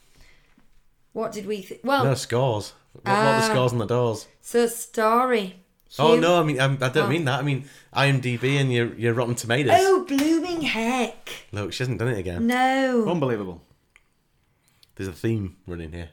What 1.13 1.33
did 1.33 1.47
we 1.47 1.63
think? 1.63 1.81
Well, 1.83 2.05
No 2.05 2.15
scores. 2.15 2.75
What, 2.93 3.05
what 3.07 3.13
are 3.15 3.41
the 3.41 3.47
Ah. 3.47 3.49
scores 3.51 3.73
on 3.73 3.79
the 3.79 3.87
doors? 3.87 4.27
so 4.41 4.67
story. 4.67 5.57
Oh 5.99 6.15
Hugh- 6.15 6.21
no, 6.21 6.41
I 6.41 6.43
mean 6.45 6.61
I'm, 6.61 6.75
I 6.83 6.89
don't 6.89 7.07
Oh. 7.07 7.09
mean 7.09 7.25
that. 7.27 7.41
I 7.41 7.43
mean 7.43 7.65
IMDb 7.95 8.61
and 8.61 8.73
your 8.73 8.95
your 8.95 9.15
Rotten 9.15 9.35
Tomatoes. 9.35 9.73
Oh, 9.77 10.05
blooming 10.07 10.63
heck. 10.63 11.31
Look, 11.53 11.73
she 11.73 11.83
hasn't 11.83 11.99
done 11.99 12.09
it 12.09 12.19
again. 12.19 12.47
No. 12.47 13.07
Unbelievable. 13.09 13.63
There's 14.97 15.09
a 15.09 15.13
theme 15.13 15.57
running 15.67 15.93
here. 15.93 16.11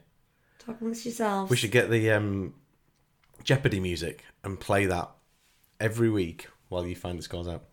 Talk 0.59 0.79
amongst 0.79 1.05
yourselves. 1.05 1.49
We 1.49 1.57
should 1.57 1.71
get 1.71 1.89
the 1.89 2.11
um, 2.11 2.53
Jeopardy 3.43 3.79
music 3.79 4.23
and 4.43 4.59
play 4.59 4.85
that 4.85 5.09
every 5.79 6.09
week 6.09 6.47
while 6.69 6.85
you 6.85 6.95
find 6.95 7.17
the 7.19 7.23
scores 7.23 7.47
out. 7.47 7.63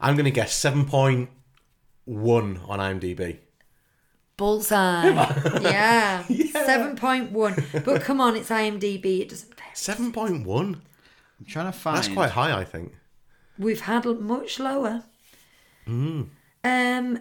I'm 0.00 0.14
going 0.16 0.24
to 0.24 0.30
guess 0.30 0.52
7.1 0.62 1.28
on 2.08 2.78
IMDb. 2.78 3.38
Bullseye. 4.36 5.08
yeah. 5.62 6.22
7.1. 6.28 7.84
But 7.84 8.02
come 8.02 8.20
on, 8.20 8.36
it's 8.36 8.50
IMDb. 8.50 9.20
It 9.20 9.28
doesn't 9.30 9.54
vary. 9.54 9.70
7.1? 10.12 10.80
I'm 11.38 11.46
trying 11.46 11.66
to 11.66 11.78
find. 11.78 11.96
That's 11.96 12.08
quite 12.08 12.30
high, 12.30 12.58
I 12.58 12.64
think. 12.64 12.94
We've 13.58 13.80
had 13.80 14.04
much 14.04 14.58
lower. 14.58 15.02
Um, 15.86 17.20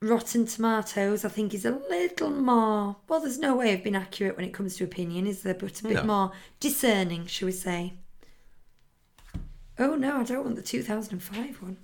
Rotten 0.00 0.46
Tomatoes, 0.46 1.24
I 1.24 1.28
think, 1.28 1.54
is 1.54 1.64
a 1.64 1.70
little 1.90 2.30
more. 2.30 2.96
Well, 3.08 3.20
there's 3.20 3.38
no 3.38 3.56
way 3.56 3.72
of 3.74 3.82
being 3.82 3.96
accurate 3.96 4.36
when 4.36 4.46
it 4.46 4.52
comes 4.54 4.76
to 4.76 4.84
opinion, 4.84 5.26
is 5.26 5.42
there? 5.42 5.54
But 5.54 5.80
a 5.80 5.82
bit 5.84 5.94
No. 5.94 6.04
more 6.04 6.32
discerning, 6.60 7.26
shall 7.26 7.46
we 7.46 7.52
say? 7.52 7.94
Oh 9.78 9.96
no, 9.96 10.18
I 10.20 10.24
don't 10.24 10.44
want 10.44 10.56
the 10.56 10.62
2005 10.62 11.60
one. 11.62 11.76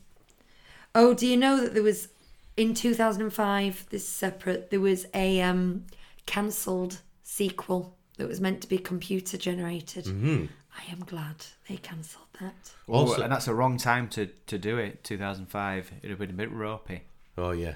Oh, 0.94 1.12
do 1.14 1.26
you 1.26 1.36
know 1.36 1.60
that 1.60 1.74
there 1.74 1.82
was 1.82 2.08
in 2.56 2.74
2005? 2.74 3.86
This 3.90 4.08
separate. 4.08 4.70
There 4.70 4.80
was 4.80 5.06
a 5.14 5.40
um, 5.42 5.86
cancelled 6.26 7.00
sequel 7.22 7.96
that 8.16 8.28
was 8.28 8.40
meant 8.40 8.60
to 8.62 8.68
be 8.68 8.78
computer 8.78 9.36
generated. 9.36 10.04
Mm-hmm. 10.04 10.46
I 10.78 10.90
am 10.92 11.00
glad 11.00 11.46
they 11.68 11.76
cancelled 11.76 12.26
that. 12.40 12.72
Oh, 12.88 12.92
Also- 12.94 13.22
and 13.22 13.32
that's 13.32 13.48
a 13.48 13.54
wrong 13.54 13.76
time 13.76 14.08
to, 14.10 14.26
to 14.46 14.58
do 14.58 14.78
it. 14.78 15.02
2005. 15.04 15.92
It'd 15.98 16.10
have 16.10 16.18
been 16.18 16.30
a 16.30 16.32
bit 16.34 16.50
ropey. 16.52 17.02
Oh, 17.36 17.50
yeah. 17.50 17.74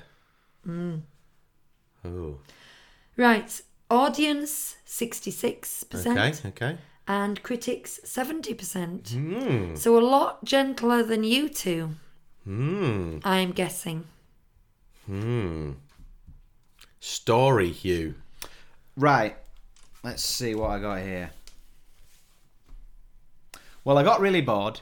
Mm. 0.66 1.02
Oh. 2.04 2.38
Right, 3.16 3.60
audience 3.90 4.76
66% 4.86 6.06
Okay, 6.06 6.48
okay. 6.48 6.78
and 7.06 7.42
critics 7.42 8.00
70%. 8.04 9.10
Hmm. 9.12 9.74
So 9.76 9.96
a 9.98 10.00
lot 10.04 10.44
gentler 10.44 11.02
than 11.02 11.22
you 11.24 11.48
two, 11.48 11.90
Hmm. 12.44 13.18
I'm 13.24 13.52
guessing. 13.52 14.04
Hmm. 15.06 15.72
Story, 17.00 17.70
Hugh. 17.70 18.14
Right. 18.96 19.36
Let's 20.02 20.22
see 20.24 20.54
what 20.54 20.70
I 20.70 20.78
got 20.80 21.00
here. 21.00 21.30
Well, 23.84 23.98
I 23.98 24.02
got 24.02 24.20
really 24.20 24.40
bored, 24.40 24.80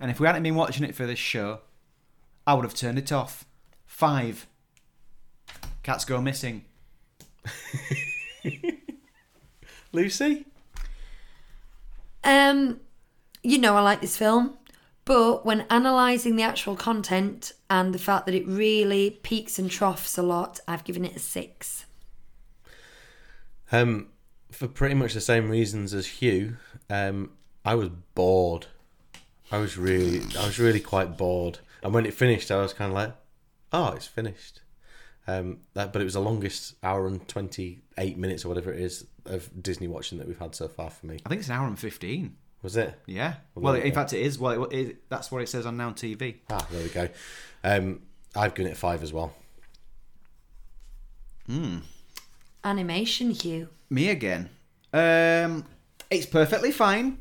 and 0.00 0.10
if 0.10 0.18
we 0.18 0.26
hadn't 0.26 0.42
been 0.42 0.56
watching 0.56 0.84
it 0.84 0.96
for 0.96 1.06
this 1.06 1.20
show, 1.20 1.60
I 2.46 2.54
would 2.54 2.64
have 2.64 2.74
turned 2.74 2.98
it 2.98 3.12
off. 3.12 3.44
Five. 3.86 4.46
Cats 5.84 6.04
go 6.04 6.20
missing. 6.20 6.64
Lucy? 9.92 10.44
Um, 12.24 12.80
you 13.42 13.58
know 13.58 13.76
I 13.76 13.80
like 13.80 14.00
this 14.00 14.16
film, 14.16 14.58
but 15.04 15.46
when 15.46 15.64
analysing 15.70 16.36
the 16.36 16.42
actual 16.42 16.74
content 16.76 17.52
and 17.70 17.94
the 17.94 17.98
fact 17.98 18.26
that 18.26 18.34
it 18.34 18.46
really 18.46 19.18
peaks 19.22 19.58
and 19.58 19.70
troughs 19.70 20.18
a 20.18 20.22
lot, 20.22 20.60
I've 20.66 20.84
given 20.84 21.04
it 21.04 21.16
a 21.16 21.20
six. 21.20 21.86
Um, 23.70 24.08
for 24.50 24.66
pretty 24.66 24.94
much 24.94 25.14
the 25.14 25.20
same 25.20 25.48
reasons 25.48 25.94
as 25.94 26.06
Hugh, 26.06 26.56
um, 26.90 27.30
I 27.68 27.74
was 27.74 27.90
bored. 28.14 28.66
I 29.52 29.58
was 29.58 29.76
really, 29.76 30.22
I 30.38 30.46
was 30.46 30.58
really 30.58 30.80
quite 30.80 31.18
bored. 31.18 31.58
And 31.82 31.92
when 31.92 32.06
it 32.06 32.14
finished, 32.14 32.50
I 32.50 32.62
was 32.62 32.72
kind 32.72 32.90
of 32.90 32.94
like, 32.94 33.12
"Oh, 33.74 33.92
it's 33.92 34.06
finished." 34.06 34.62
Um, 35.26 35.58
that, 35.74 35.92
but 35.92 36.00
it 36.00 36.06
was 36.06 36.14
the 36.14 36.20
longest 36.20 36.76
hour 36.82 37.06
and 37.06 37.28
twenty 37.28 37.80
eight 37.98 38.16
minutes 38.16 38.46
or 38.46 38.48
whatever 38.48 38.72
it 38.72 38.80
is 38.80 39.06
of 39.26 39.50
Disney 39.62 39.86
watching 39.86 40.16
that 40.16 40.26
we've 40.26 40.38
had 40.38 40.54
so 40.54 40.66
far 40.66 40.88
for 40.88 41.04
me. 41.04 41.18
I 41.26 41.28
think 41.28 41.40
it's 41.40 41.48
an 41.50 41.56
hour 41.56 41.66
and 41.66 41.78
15. 41.78 42.34
Was 42.62 42.78
it? 42.78 42.98
Yeah. 43.04 43.34
Well, 43.54 43.64
Well, 43.64 43.72
there 43.74 43.82
in 43.82 43.92
fact, 43.92 44.14
it 44.14 44.20
is. 44.20 44.38
Well, 44.38 44.64
it, 44.64 44.74
it, 44.74 45.08
that's 45.10 45.30
what 45.30 45.42
it 45.42 45.50
says 45.50 45.66
on 45.66 45.76
Now 45.76 45.90
TV. 45.90 46.36
Ah, 46.50 46.66
there 46.70 46.82
we 46.82 46.88
go. 46.88 47.08
Um, 47.62 48.00
I've 48.34 48.54
given 48.54 48.70
it 48.72 48.76
a 48.76 48.78
five 48.78 49.02
as 49.02 49.12
well. 49.12 49.34
Hmm. 51.46 51.80
Animation, 52.64 53.32
Hugh. 53.32 53.68
Me 53.90 54.08
again. 54.08 54.48
Um, 54.94 55.66
it's 56.10 56.24
perfectly 56.26 56.72
fine, 56.72 57.18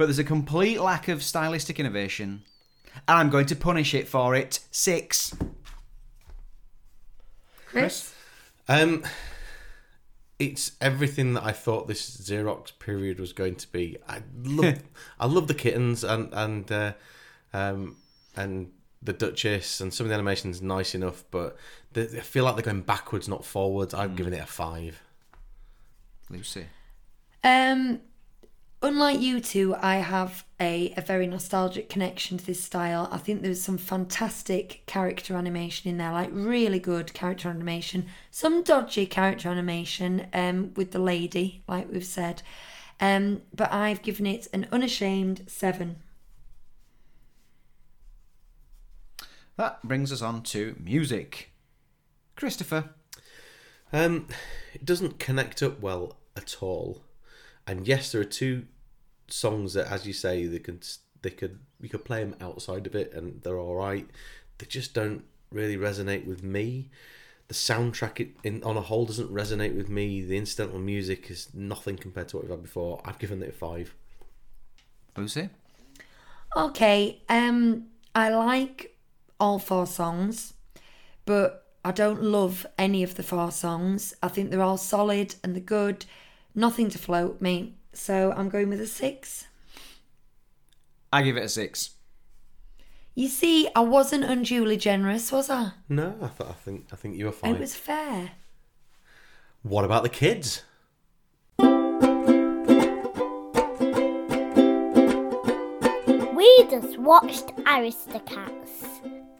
but 0.00 0.06
there's 0.06 0.18
a 0.18 0.24
complete 0.24 0.80
lack 0.80 1.08
of 1.08 1.22
stylistic 1.22 1.78
innovation. 1.78 2.42
And 3.06 3.18
I'm 3.18 3.28
going 3.28 3.44
to 3.44 3.54
punish 3.54 3.92
it 3.92 4.08
for 4.08 4.34
it. 4.34 4.60
Six. 4.70 5.36
Chris? 7.66 8.14
Um, 8.66 9.04
it's 10.38 10.72
everything 10.80 11.34
that 11.34 11.44
I 11.44 11.52
thought 11.52 11.86
this 11.86 12.16
Xerox 12.16 12.72
period 12.78 13.20
was 13.20 13.34
going 13.34 13.56
to 13.56 13.70
be. 13.70 13.98
I 14.08 14.22
love, 14.42 14.78
I 15.20 15.26
love 15.26 15.48
the 15.48 15.54
kittens 15.54 16.02
and 16.02 16.32
and 16.32 16.72
uh, 16.72 16.92
um, 17.52 17.96
and 18.34 18.72
the 19.02 19.12
Duchess 19.12 19.82
and 19.82 19.92
some 19.92 20.06
of 20.06 20.08
the 20.08 20.14
animations 20.14 20.62
nice 20.62 20.94
enough, 20.94 21.24
but 21.30 21.58
they, 21.92 22.04
I 22.04 22.20
feel 22.20 22.44
like 22.44 22.54
they're 22.54 22.64
going 22.64 22.80
backwards, 22.80 23.28
not 23.28 23.44
forwards. 23.44 23.92
I've 23.92 24.16
given 24.16 24.32
it 24.32 24.40
a 24.40 24.46
five. 24.46 25.02
Lucy. 26.30 26.68
Um, 27.44 28.00
unlike 28.82 29.20
you 29.20 29.40
two, 29.40 29.74
I 29.76 29.96
have 29.96 30.44
a, 30.58 30.92
a 30.96 31.00
very 31.00 31.26
nostalgic 31.26 31.88
connection 31.88 32.38
to 32.38 32.46
this 32.46 32.62
style. 32.62 33.08
I 33.10 33.18
think 33.18 33.42
there's 33.42 33.60
some 33.60 33.78
fantastic 33.78 34.82
character 34.86 35.34
animation 35.34 35.90
in 35.90 35.98
there, 35.98 36.12
like 36.12 36.30
really 36.32 36.78
good 36.78 37.12
character 37.12 37.48
animation. 37.48 38.06
Some 38.30 38.62
dodgy 38.62 39.06
character 39.06 39.48
animation 39.48 40.26
um, 40.32 40.72
with 40.76 40.92
the 40.92 40.98
lady, 40.98 41.62
like 41.68 41.90
we've 41.90 42.04
said. 42.04 42.42
Um, 43.00 43.42
but 43.54 43.72
I've 43.72 44.02
given 44.02 44.26
it 44.26 44.46
an 44.52 44.66
unashamed 44.70 45.44
seven. 45.46 45.96
That 49.56 49.82
brings 49.82 50.12
us 50.12 50.22
on 50.22 50.42
to 50.44 50.76
music. 50.82 51.50
Christopher. 52.36 52.90
Um, 53.92 54.28
it 54.72 54.84
doesn't 54.84 55.18
connect 55.18 55.62
up 55.62 55.80
well 55.80 56.16
at 56.36 56.62
all. 56.62 57.02
And 57.66 57.86
yes, 57.86 58.12
there 58.12 58.20
are 58.20 58.24
two 58.24 58.66
songs 59.32 59.74
that, 59.74 59.90
as 59.90 60.06
you 60.06 60.12
say, 60.12 60.46
they 60.46 60.58
could 60.58 60.86
they 61.22 61.30
could 61.30 61.58
you 61.80 61.88
could 61.88 62.04
play 62.04 62.22
them 62.24 62.36
outside 62.40 62.86
of 62.86 62.94
it, 62.94 63.12
and 63.12 63.42
they're 63.42 63.58
all 63.58 63.74
right. 63.74 64.08
They 64.58 64.66
just 64.66 64.94
don't 64.94 65.24
really 65.50 65.76
resonate 65.76 66.26
with 66.26 66.42
me. 66.42 66.90
The 67.48 67.54
soundtrack 67.54 68.20
it- 68.20 68.36
in 68.44 68.62
on 68.62 68.76
a 68.76 68.80
whole 68.82 69.06
doesn't 69.06 69.32
resonate 69.32 69.76
with 69.76 69.88
me. 69.88 70.22
The 70.22 70.36
incidental 70.36 70.78
music 70.78 71.30
is 71.30 71.48
nothing 71.52 71.96
compared 71.96 72.28
to 72.28 72.36
what 72.36 72.44
we've 72.44 72.50
had 72.50 72.62
before. 72.62 73.00
I've 73.04 73.18
given 73.18 73.42
it 73.42 73.48
a 73.48 73.52
five. 73.52 73.94
Lucy. 75.16 75.48
Okay, 76.56 77.22
um, 77.28 77.86
I 78.14 78.30
like 78.30 78.96
all 79.38 79.58
four 79.58 79.86
songs, 79.86 80.54
but 81.24 81.66
I 81.84 81.92
don't 81.92 82.22
love 82.22 82.66
any 82.78 83.02
of 83.02 83.14
the 83.14 83.22
four 83.22 83.50
songs. 83.50 84.14
I 84.22 84.28
think 84.28 84.50
they're 84.50 84.62
all 84.62 84.76
solid 84.76 85.34
and 85.42 85.54
they're 85.54 85.62
good. 85.62 86.04
Nothing 86.54 86.90
to 86.90 86.98
float 86.98 87.40
me. 87.40 87.76
So 87.92 88.32
I'm 88.36 88.48
going 88.48 88.68
with 88.68 88.80
a 88.80 88.86
six. 88.86 89.46
I 91.12 91.22
give 91.22 91.36
it 91.36 91.44
a 91.44 91.48
six. 91.48 91.90
You 93.14 93.28
see, 93.28 93.68
I 93.74 93.80
wasn't 93.80 94.24
unduly 94.24 94.76
generous, 94.76 95.32
was 95.32 95.50
I? 95.50 95.72
No, 95.88 96.14
I 96.22 96.28
thought 96.28 96.48
I 96.48 96.52
think 96.52 96.86
I 96.92 96.96
think 96.96 97.16
you 97.16 97.26
were 97.26 97.32
fine. 97.32 97.56
It 97.56 97.60
was 97.60 97.74
fair. 97.74 98.30
What 99.62 99.84
about 99.84 100.04
the 100.04 100.08
kids? 100.08 100.62
We 106.34 106.48
just 106.70 106.98
watched 106.98 107.48
Aristocats. 107.66 108.86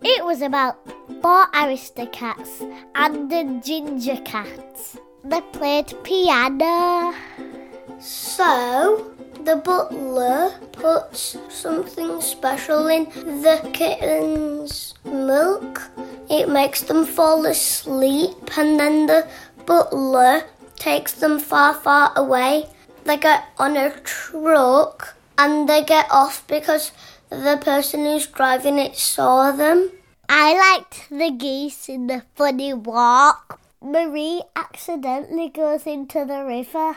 It 0.02 0.24
was 0.24 0.42
about 0.42 0.76
four 1.22 1.46
Aristocats 1.52 2.60
and 2.94 3.32
a 3.32 3.60
ginger 3.64 4.20
cat. 4.24 4.96
They 5.24 5.40
played 5.52 5.94
piano. 6.02 7.14
So, 8.00 9.12
the 9.44 9.56
butler 9.56 10.52
puts 10.72 11.36
something 11.50 12.20
special 12.22 12.88
in 12.88 13.04
the 13.42 13.70
kitten's 13.74 14.94
milk. 15.04 15.82
It 16.30 16.48
makes 16.48 16.82
them 16.82 17.04
fall 17.04 17.44
asleep, 17.44 18.56
and 18.56 18.80
then 18.80 19.06
the 19.06 19.28
butler 19.66 20.44
takes 20.76 21.12
them 21.12 21.38
far, 21.38 21.74
far 21.74 22.12
away. 22.16 22.66
They 23.04 23.18
get 23.18 23.44
on 23.58 23.76
a 23.76 23.90
truck 24.00 25.14
and 25.36 25.68
they 25.68 25.84
get 25.84 26.06
off 26.10 26.46
because 26.46 26.92
the 27.28 27.58
person 27.60 28.04
who's 28.04 28.26
driving 28.26 28.78
it 28.78 28.96
saw 28.96 29.52
them. 29.52 29.90
I 30.28 30.54
liked 30.54 31.08
the 31.10 31.30
geese 31.30 31.88
in 31.88 32.06
the 32.06 32.22
funny 32.34 32.72
walk. 32.72 33.60
Marie 33.82 34.42
accidentally 34.54 35.48
goes 35.48 35.86
into 35.86 36.24
the 36.24 36.44
river. 36.44 36.96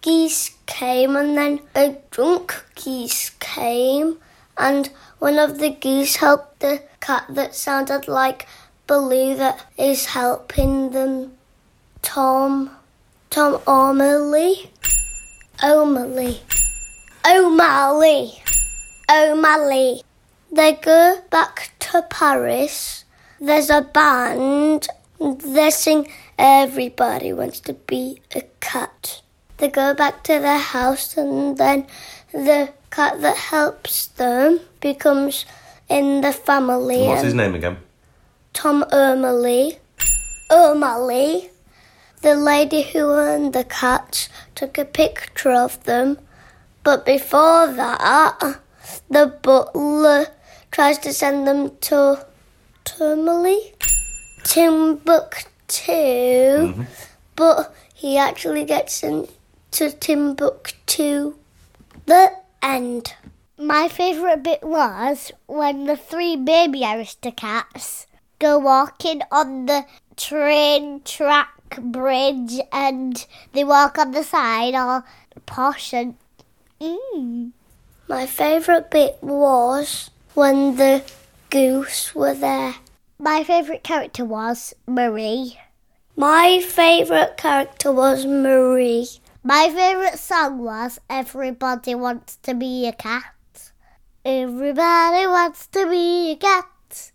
Geese 0.00 0.56
came 0.66 1.16
and 1.16 1.36
then 1.36 1.60
a 1.74 1.96
drunk 2.10 2.64
geese 2.74 3.30
came 3.40 4.18
and 4.56 4.90
one 5.18 5.38
of 5.38 5.58
the 5.58 5.70
geese 5.70 6.16
helped 6.16 6.60
the 6.60 6.82
cat 7.00 7.24
that 7.28 7.54
sounded 7.54 8.08
like 8.08 8.46
Baloo 8.86 9.36
that 9.36 9.66
is 9.78 10.06
helping 10.06 10.90
them. 10.90 11.32
Tom. 12.02 12.70
Tom 13.30 13.60
O'Malley. 13.68 14.70
O'Malley. 15.62 16.40
O'Malley. 17.24 18.42
O'Malley. 19.08 20.02
They 20.50 20.72
go 20.72 21.22
back 21.30 21.72
to 21.78 22.02
Paris. 22.02 23.04
There's 23.40 23.70
a 23.70 23.82
band. 23.82 24.88
They 25.20 25.70
sing 25.70 26.08
Everybody 26.36 27.32
Wants 27.32 27.60
to 27.60 27.74
Be 27.74 28.20
a 28.34 28.42
Cat. 28.58 29.22
They 29.60 29.68
go 29.68 29.92
back 29.92 30.24
to 30.24 30.38
their 30.38 30.58
house 30.58 31.18
and 31.18 31.58
then 31.58 31.86
the 32.32 32.70
cat 32.90 33.20
that 33.20 33.36
helps 33.36 34.06
them 34.06 34.60
becomes 34.80 35.44
in 35.86 36.22
the 36.22 36.32
family. 36.32 37.06
and 37.06 37.34
name 37.34 37.54
again? 37.54 37.76
Tom 38.54 38.86
O'Malley. 38.90 39.78
O'Malley. 40.50 41.50
The 42.22 42.36
lady 42.36 42.82
who 42.82 43.00
owned 43.00 43.52
the 43.52 43.64
cats 43.64 44.30
took 44.54 44.78
a 44.78 44.86
picture 44.86 45.52
of 45.52 45.84
them, 45.84 46.18
but 46.82 47.04
before 47.04 47.66
that, 47.66 48.60
the 49.10 49.26
butler 49.42 50.28
tries 50.70 50.96
to 51.00 51.12
send 51.12 51.46
them 51.46 51.76
to 51.82 52.26
Tourmaline, 52.84 53.72
Timbuktu, 54.42 55.92
mm-hmm. 55.92 56.82
but 57.36 57.74
he 57.94 58.16
actually 58.16 58.64
gets 58.64 58.94
sent 58.94 59.30
to 59.72 59.90
Timbuktu. 59.90 61.34
The 62.06 62.32
end. 62.62 63.14
My 63.58 63.88
favourite 63.88 64.42
bit 64.42 64.62
was 64.62 65.32
when 65.46 65.84
the 65.84 65.96
three 65.96 66.36
baby 66.36 66.80
Aristocats 66.80 68.06
go 68.38 68.58
walking 68.58 69.20
on 69.30 69.66
the 69.66 69.84
train 70.16 71.02
track 71.04 71.80
bridge 71.80 72.58
and 72.72 73.26
they 73.52 73.64
walk 73.64 73.98
on 73.98 74.12
the 74.12 74.24
side 74.24 74.74
all 74.74 75.04
posh 75.46 75.92
and 75.92 76.16
mm. 76.80 77.52
My 78.08 78.26
favourite 78.26 78.90
bit 78.90 79.18
was 79.20 80.10
when 80.34 80.76
the 80.76 81.04
goose 81.48 82.14
were 82.14 82.34
there. 82.34 82.74
My 83.18 83.44
favourite 83.44 83.84
character 83.84 84.24
was 84.24 84.74
Marie. 84.86 85.58
My 86.16 86.60
favourite 86.60 87.36
character 87.36 87.92
was 87.92 88.26
Marie. 88.26 89.08
My 89.42 89.70
favourite 89.70 90.18
song 90.18 90.58
was 90.58 91.00
Everybody 91.08 91.94
Wants 91.94 92.36
to 92.42 92.52
Be 92.52 92.86
a 92.86 92.92
Cat. 92.92 93.72
Everybody 94.22 95.26
wants 95.26 95.66
to 95.68 95.88
be 95.88 96.32
a 96.32 96.36
cat. 96.36 97.12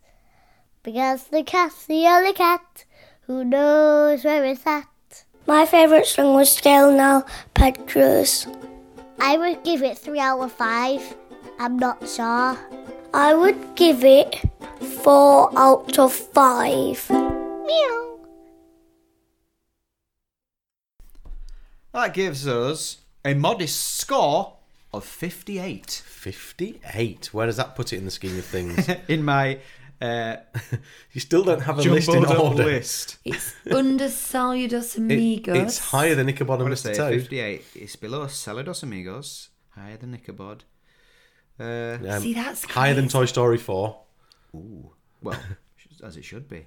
Because 0.82 1.26
the 1.26 1.44
cat's 1.44 1.86
the 1.86 2.08
only 2.08 2.34
cat 2.34 2.86
who 3.28 3.44
knows 3.44 4.24
where 4.24 4.44
it's 4.44 4.66
at. 4.66 5.24
My 5.46 5.68
favourite 5.68 6.08
song 6.08 6.34
was 6.34 6.50
Still 6.50 6.92
Now 6.92 7.26
Petrus. 7.54 8.48
I 9.20 9.38
would 9.38 9.64
give 9.64 9.84
it 9.84 10.00
3 10.00 10.20
out 10.20 10.40
of 10.42 10.52
5. 10.52 11.16
I'm 11.60 11.78
not 11.78 12.10
sure. 12.10 12.58
I 13.14 13.36
would 13.36 13.76
give 13.76 14.04
it 14.04 14.42
4 15.04 15.52
out 15.56 16.00
of 16.00 16.12
5. 16.12 17.10
Meow. 17.12 18.05
That 21.96 22.14
gives 22.14 22.46
us 22.48 22.98
a 23.24 23.34
modest 23.34 23.80
score 24.00 24.58
of 24.94 25.04
58 25.06 25.90
Fifty-eight. 26.06 27.34
Where 27.34 27.46
does 27.48 27.58
that 27.58 27.76
put 27.76 27.94
it 27.94 27.98
in 27.98 28.06
the 28.06 28.12
scheme 28.12 28.38
of 28.38 28.46
things? 28.46 28.88
in 29.08 29.24
my 29.24 29.60
Uh, 30.02 30.36
You 31.14 31.22
still 31.22 31.44
don't 31.46 31.62
have 31.62 31.80
a 31.80 31.82
list 31.82 32.10
in 32.10 32.24
jumboed 32.24 32.40
order. 32.40 32.66
list. 32.66 33.18
It's 33.26 33.54
under 33.72 34.06
Saludos 34.10 34.96
It- 34.96 34.98
Amigos. 34.98 35.58
it's 35.58 35.78
higher 35.80 36.16
than 36.16 36.28
Ichabod 36.28 36.60
and 36.60 36.70
What 36.70 36.78
did 36.78 36.86
I 36.88 36.92
Mr. 36.92 36.96
say? 36.96 36.98
Toad. 36.98 37.22
58. 37.22 37.64
It's 37.76 37.96
below 37.96 38.26
Saludos 38.28 38.84
Amigos, 38.84 39.50
higher 39.70 39.98
than 39.98 40.14
Ichabod. 40.14 40.66
Uh, 41.58 41.98
Um, 42.10 42.22
See, 42.22 42.34
that's 42.34 42.66
higher 42.66 42.94
than. 42.94 43.08
Toy 43.08 43.26
Story 43.26 43.58
4 43.58 43.98
Ooh. 44.56 44.92
well, 45.22 45.40
as 46.04 46.18
it 46.18 46.26
should 46.26 46.50
be. 46.50 46.66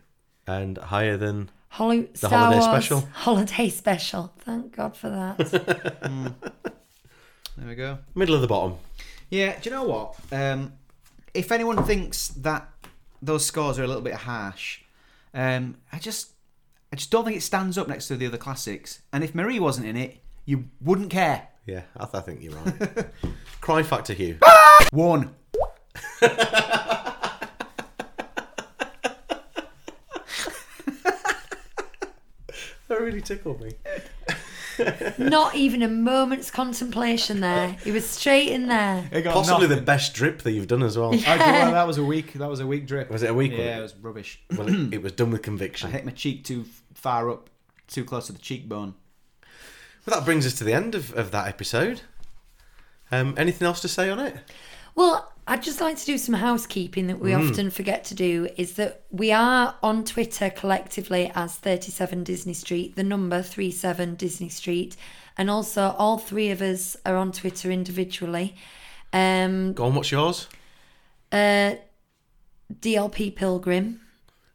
And 0.49 0.79
higher 0.79 1.17
than 1.17 1.51
Holly- 1.69 2.09
Star 2.15 2.31
holiday 2.31 2.57
Wars 2.61 2.65
special. 2.65 3.01
Holiday 3.13 3.69
special. 3.69 4.33
Thank 4.39 4.75
God 4.75 4.97
for 4.97 5.11
that. 5.11 6.33
There 7.57 7.67
we 7.69 7.75
go. 7.75 7.99
middle 8.15 8.37
of 8.37 8.41
the 8.41 8.47
bottom. 8.47 8.77
Yeah, 9.31 9.59
do 9.61 9.69
you 9.69 9.75
know 9.75 9.83
what? 9.83 10.15
Um, 10.31 10.75
if 11.35 11.51
anyone 11.51 11.83
thinks 11.83 12.29
that 12.29 12.69
those 13.21 13.45
scores 13.45 13.81
are 13.81 13.83
a 13.85 13.87
little 13.89 14.01
bit 14.03 14.15
harsh, 14.15 14.83
um, 15.35 15.77
I 15.93 15.99
just, 15.99 16.31
I 16.93 16.97
just 16.97 17.11
don't 17.11 17.25
think 17.25 17.37
it 17.37 17.41
stands 17.43 17.77
up 17.77 17.89
next 17.89 18.07
to 18.09 18.17
the 18.17 18.27
other 18.27 18.39
classics. 18.39 19.03
And 19.13 19.25
if 19.25 19.35
Marie 19.35 19.59
wasn't 19.59 19.89
in 19.89 19.97
it, 19.97 20.19
you 20.45 20.67
wouldn't 20.81 21.11
care. 21.11 21.49
Yeah, 21.67 21.83
I, 21.97 22.05
th- 22.05 22.15
I 22.15 22.21
think 22.21 22.43
you're 22.45 22.53
right. 22.55 23.07
Cry 23.61 23.83
Factor 23.83 24.13
Hugh. 24.15 24.39
One. 24.93 25.35
That 32.89 33.01
really 33.01 33.21
tickled 33.21 33.61
me. 33.61 33.73
Not 35.19 35.55
even 35.55 35.83
a 35.83 35.89
moment's 35.89 36.51
contemplation 36.51 37.41
there. 37.41 37.73
He 37.85 37.91
was 37.91 38.09
straight 38.09 38.49
in 38.49 38.69
there. 38.69 39.09
It 39.11 39.23
got 39.23 39.35
Possibly 39.35 39.67
the 39.67 39.81
best 39.81 40.15
drip 40.15 40.43
that 40.43 40.53
you've 40.53 40.69
done 40.69 40.83
as 40.83 40.97
well. 40.97 41.13
I 41.15 41.17
do- 41.17 41.23
well, 41.27 41.73
that 41.73 41.87
was 41.87 41.99
a 41.99 42.05
weak. 42.05 42.35
That 42.35 42.49
was 42.49 42.61
a 42.61 42.67
weak 42.67 42.87
drip. 42.87 43.11
Was 43.11 43.23
it 43.23 43.31
a 43.31 43.35
weak 43.35 43.53
one? 43.53 43.61
Yeah, 43.61 43.79
it 43.79 43.83
was 43.83 43.95
rubbish. 43.97 44.41
Well, 44.57 44.69
it, 44.69 44.95
it 44.95 45.03
was 45.03 45.13
done 45.13 45.31
with 45.31 45.43
conviction. 45.43 45.89
I 45.89 45.93
hit 45.93 46.05
my 46.05 46.13
cheek 46.13 46.45
too 46.45 46.65
far 46.95 47.29
up, 47.29 47.51
too 47.89 48.05
close 48.05 48.27
to 48.29 48.33
the 48.33 48.39
cheekbone. 48.39 48.95
Well, 50.07 50.19
that 50.19 50.25
brings 50.25 50.47
us 50.47 50.55
to 50.55 50.65
the 50.65 50.73
end 50.73 50.95
of, 50.95 51.13
of 51.15 51.31
that 51.33 51.49
episode. 51.49 52.03
Um, 53.11 53.35
anything 53.37 53.67
else 53.67 53.81
to 53.81 53.89
say 53.89 54.09
on 54.11 54.19
it? 54.21 54.37
Well, 54.95 55.33
I'd 55.51 55.63
just 55.63 55.81
like 55.81 55.97
to 55.97 56.05
do 56.05 56.19
some 56.19 56.35
housekeeping 56.35 57.07
that 57.07 57.21
we 57.21 57.31
mm. 57.31 57.39
often 57.51 57.71
forget 57.71 58.05
to 58.05 58.15
do 58.15 58.51
is 58.59 58.75
that 58.75 59.05
we 59.11 59.33
are 59.33 59.77
on 59.83 60.05
Twitter 60.05 60.51
collectively 60.51 61.33
as 61.35 61.57
37 61.57 62.23
Disney 62.23 62.53
Street, 62.53 62.97
the 62.97 63.03
number 63.03 63.41
37 63.41 64.17
Disney 64.17 64.51
Street. 64.51 64.95
And 65.39 65.49
also, 65.49 65.95
all 65.97 66.19
three 66.19 66.51
of 66.51 66.61
us 66.61 66.99
are 67.07 67.17
on 67.17 67.33
Twitter 67.33 67.71
individually. 67.71 68.57
Um, 69.15 69.73
Go 69.73 69.87
on, 69.87 69.95
what's 69.95 70.13
yours? 70.13 70.49
Uh, 71.33 71.77
DLP 72.71 73.35
Pilgrim. 73.35 74.03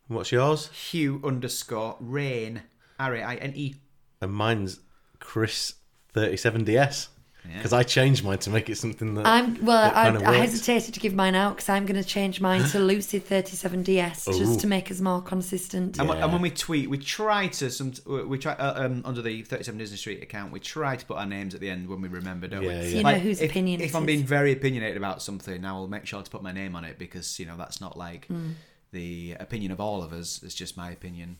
What's 0.08 0.32
yours? 0.32 0.68
Hugh 0.68 1.20
underscore 1.24 1.98
Raine. 2.00 2.62
R 3.00 3.16
A 3.16 3.24
I 3.24 3.36
N 3.38 3.54
E. 3.56 3.76
And 4.22 4.32
mine's 4.32 4.80
Chris37DS 5.20 7.08
because 7.46 7.74
yeah. 7.74 7.80
I 7.80 7.84
changed 7.84 8.24
mine 8.24 8.38
to 8.40 8.50
make 8.50 8.70
it 8.70 8.78
something 8.78 9.16
that. 9.16 9.26
I'm 9.26 9.64
well. 9.66 9.90
That 9.90 10.24
I, 10.24 10.32
I 10.32 10.36
hesitated 10.38 10.94
to 10.94 11.00
give 11.00 11.14
mine 11.14 11.36
out 11.36 11.56
because 11.56 11.68
I'm 11.68 11.86
going 11.86 12.02
to 12.02 12.08
change 12.08 12.40
mine 12.40 12.64
to 12.70 12.80
Lucid 12.80 13.28
37DS 13.28 14.30
Ooh. 14.30 14.38
just 14.38 14.62
to 14.62 14.68
make 14.68 14.90
us 14.90 15.02
more 15.02 15.22
consistent. 15.22 16.00
And, 16.00 16.08
yeah. 16.08 16.24
and, 16.24 16.32
when 16.32 16.42
we 16.42 16.50
tweet, 16.50 16.90
we 16.90 16.98
try 16.98 17.48
to 17.48 17.70
some 17.70 17.94
we 18.06 18.38
try 18.38 18.54
uh, 18.54 18.86
um, 18.86 19.02
under 19.04 19.22
the 19.22 19.42
37 19.42 19.78
Disney 19.78 19.98
Street 19.98 20.24
account. 20.24 20.54
We 20.54 20.62
try 20.62 20.96
to 20.96 21.06
put 21.06 21.18
our 21.18 21.26
names 21.26 21.54
at 21.54 21.60
the 21.60 21.70
end 21.70 21.90
when 21.90 22.02
we 22.02 22.08
remember, 22.08 22.48
don't 22.48 22.64
yeah, 22.64 22.82
we? 22.82 22.88
You 22.88 23.02
like, 23.02 23.18
know 23.18 23.24
whose 23.24 23.42
if, 23.42 23.52
opinion. 23.52 23.82
If 23.82 23.94
I'm 23.94 24.06
being 24.06 24.24
very 24.24 24.54
opinionated 24.54 24.96
about 24.96 25.22
something, 25.22 25.66
I 25.66 25.74
will 25.74 25.90
make 25.90 26.06
sure 26.06 26.22
to 26.22 26.32
put 26.32 26.44
my 26.44 26.54
name 26.54 26.78
on 26.78 26.86
it 26.86 26.98
because 26.98 27.40
you 27.40 27.46
know 27.46 27.58
that's 27.58 27.82
not 27.82 27.98
like 27.98 28.28
mm. 28.30 28.54
the 28.92 29.36
opinion 29.40 29.74
of 29.74 29.82
all 29.82 30.02
of 30.02 30.14
us. 30.14 30.42
It's 30.44 30.56
just 30.56 30.78
my 30.78 30.92
opinion. 30.92 31.38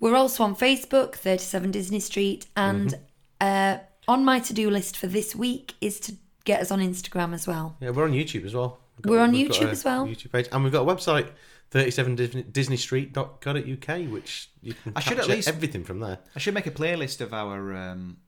We're 0.00 0.16
also 0.16 0.42
on 0.44 0.56
Facebook, 0.56 1.14
37 1.14 1.70
Disney 1.70 2.00
Street, 2.00 2.46
and. 2.56 2.90
Mm-hmm. 2.90 3.02
Uh, 3.40 3.78
on 4.08 4.24
my 4.24 4.40
to 4.40 4.52
do 4.52 4.68
list 4.70 4.96
for 4.96 5.06
this 5.06 5.36
week 5.36 5.74
is 5.80 6.00
to 6.00 6.14
get 6.44 6.60
us 6.60 6.70
on 6.72 6.80
Instagram 6.80 7.32
as 7.34 7.46
well. 7.46 7.76
Yeah, 7.80 7.90
we're 7.90 8.04
on 8.04 8.12
YouTube 8.12 8.44
as 8.46 8.54
well. 8.54 8.78
We've 8.96 9.02
got- 9.02 9.10
We're 9.10 9.20
on 9.20 9.32
we've 9.32 9.48
got 9.48 9.56
YouTube 9.58 9.68
a 9.68 9.70
as 9.70 9.84
well. 9.84 10.06
YouTube 10.06 10.32
page. 10.32 10.48
And 10.50 10.64
we've 10.64 10.72
got 10.72 10.88
a 10.88 10.94
website, 10.94 11.28
37disneystreet.co.uk, 11.70 14.12
which 14.12 14.50
you 14.62 14.74
can 14.74 14.92
I 14.96 15.00
should 15.00 15.18
at 15.18 15.28
least- 15.28 15.48
everything 15.48 15.84
from 15.84 16.00
there. 16.00 16.18
I 16.34 16.38
should 16.38 16.54
make 16.54 16.66
a 16.66 16.70
playlist 16.70 17.20
of 17.20 17.32
our 17.32 17.74
um, 17.76 18.18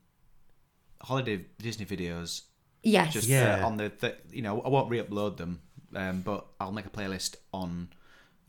holiday 1.02 1.46
Disney 1.58 1.86
videos. 1.86 2.42
Yes. 2.82 3.12
Just 3.12 3.28
Yeah. 3.28 3.62
uh, 3.62 3.66
on 3.66 3.76
the, 3.76 3.92
the 3.98 4.16
you 4.32 4.42
know 4.42 4.60
I 4.62 4.68
won't 4.68 4.90
re-upload 4.90 5.36
them, 5.36 5.60
um, 5.94 6.22
but 6.22 6.46
I'll 6.60 6.72
make 6.72 6.86
a 6.86 6.90
playlist 6.90 7.36
on 7.52 7.88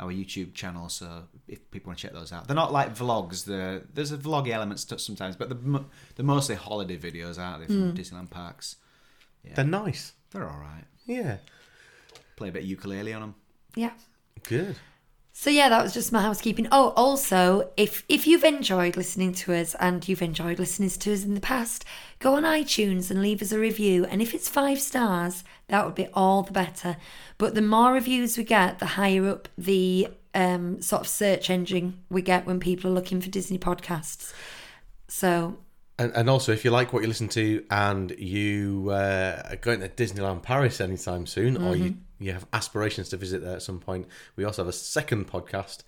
our 0.02 0.12
YouTube 0.12 0.54
channel. 0.54 0.89
So 0.89 1.24
if 1.47 1.70
people 1.72 1.89
want 1.89 1.99
to 1.99 2.08
check 2.08 2.14
those 2.14 2.34
out, 2.34 2.47
they're 2.47 2.56
not 2.56 2.74
like 2.74 2.95
vlogs. 2.95 3.45
The 3.45 3.84
there's 3.93 4.12
a 4.12 4.18
vloggy 4.18 4.49
element 4.49 4.80
to 4.80 4.99
sometimes, 4.99 5.36
but 5.36 5.49
they're, 5.49 5.82
they're 6.16 6.26
mostly 6.26 6.56
holiday 6.56 6.97
videos, 6.97 7.39
aren't 7.39 7.62
they, 7.62 7.66
from 7.68 7.91
hmm. 7.91 7.97
Disneyland 7.97 8.30
parks? 8.30 8.78
They're 9.56 9.66
nice. 9.66 10.14
They're 10.32 10.47
all 10.47 10.60
right. 10.60 10.84
Yeah. 11.06 11.38
Play 12.36 12.49
a 12.49 12.52
bit 12.52 12.64
of 12.64 12.70
ukulele 12.70 13.14
on 13.14 13.22
them. 13.22 13.36
Yeah. 13.76 13.91
Good. 14.43 14.76
So 15.41 15.49
yeah, 15.49 15.69
that 15.69 15.81
was 15.81 15.91
just 15.91 16.11
my 16.11 16.21
housekeeping. 16.21 16.67
Oh, 16.71 16.89
also, 16.95 17.71
if 17.75 18.03
if 18.07 18.27
you've 18.27 18.43
enjoyed 18.43 18.95
listening 18.95 19.33
to 19.33 19.55
us 19.55 19.73
and 19.79 20.07
you've 20.07 20.21
enjoyed 20.21 20.59
listening 20.59 20.91
to 20.91 21.13
us 21.13 21.23
in 21.23 21.33
the 21.33 21.41
past, 21.41 21.83
go 22.19 22.35
on 22.35 22.43
iTunes 22.43 23.09
and 23.09 23.23
leave 23.23 23.41
us 23.41 23.51
a 23.51 23.57
review. 23.57 24.05
And 24.05 24.21
if 24.21 24.35
it's 24.35 24.47
five 24.47 24.79
stars, 24.79 25.43
that 25.67 25.83
would 25.83 25.95
be 25.95 26.05
all 26.13 26.43
the 26.43 26.51
better. 26.51 26.95
But 27.39 27.55
the 27.55 27.63
more 27.63 27.91
reviews 27.91 28.37
we 28.37 28.43
get, 28.43 28.77
the 28.77 28.85
higher 28.85 29.27
up 29.27 29.49
the 29.57 30.09
um, 30.35 30.79
sort 30.79 31.01
of 31.01 31.07
search 31.07 31.49
engine 31.49 32.03
we 32.07 32.21
get 32.21 32.45
when 32.45 32.59
people 32.59 32.91
are 32.91 32.93
looking 32.93 33.19
for 33.19 33.31
Disney 33.31 33.57
podcasts. 33.57 34.33
So 35.07 35.57
And, 36.02 36.12
and 36.16 36.30
also, 36.32 36.52
if 36.52 36.66
you 36.66 36.72
like 36.72 36.93
what 36.93 37.04
you 37.04 37.08
listen 37.08 37.28
to 37.30 37.64
and 37.70 38.10
you 38.18 38.89
uh, 38.89 39.43
are 39.52 39.56
going 39.58 39.82
to 39.82 39.89
Disneyland 39.89 40.41
Paris 40.41 40.82
anytime 40.82 41.28
soon, 41.28 41.58
or 41.58 41.76
you, 41.76 41.95
you 42.18 42.34
have 42.34 42.47
aspirations 42.54 43.10
to 43.10 43.18
visit 43.18 43.43
there 43.43 43.58
at 43.58 43.62
some 43.62 43.80
point, 43.80 44.08
we 44.36 44.43
also 44.43 44.64
have 44.64 44.70
a 44.70 44.74
second 44.74 45.28
podcast 45.28 45.84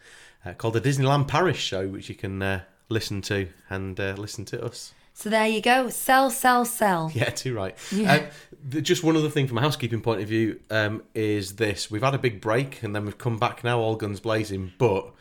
uh, 0.46 0.54
called 0.54 0.76
the 0.76 0.82
Disneyland 0.82 1.28
Paris 1.28 1.58
Show, 1.58 1.88
which 1.88 2.10
you 2.10 2.16
can 2.16 2.44
uh, 2.44 2.62
listen 2.90 3.24
to 3.24 3.48
and 3.72 4.00
uh, 4.00 4.14
listen 4.16 4.46
to 4.46 4.64
us. 4.64 4.94
so 5.16 5.32
there 5.32 5.48
you 5.48 5.62
go. 5.62 5.90
Sell, 5.90 6.30
sell, 6.30 6.64
sell. 6.64 7.10
Yeah, 7.12 7.32
too 7.32 7.56
right. 7.56 7.76
Um, 7.92 8.28
th- 8.70 8.84
just 8.84 9.04
one 9.04 9.18
other 9.18 9.30
thing 9.30 9.48
from 9.48 9.58
a 9.58 9.62
housekeeping 9.62 10.02
point 10.02 10.22
of 10.22 10.28
view 10.28 10.60
um, 10.70 11.02
is 11.16 11.56
this: 11.56 11.90
we've 11.90 12.04
had 12.04 12.14
a 12.14 12.20
big 12.20 12.40
break 12.40 12.84
and 12.84 12.96
then 12.96 13.06
we've 13.06 13.18
come 13.18 13.38
back 13.40 13.64
now, 13.64 13.80
all 13.80 13.96
guns 13.96 14.20
blazing. 14.20 14.74
But 14.78 15.12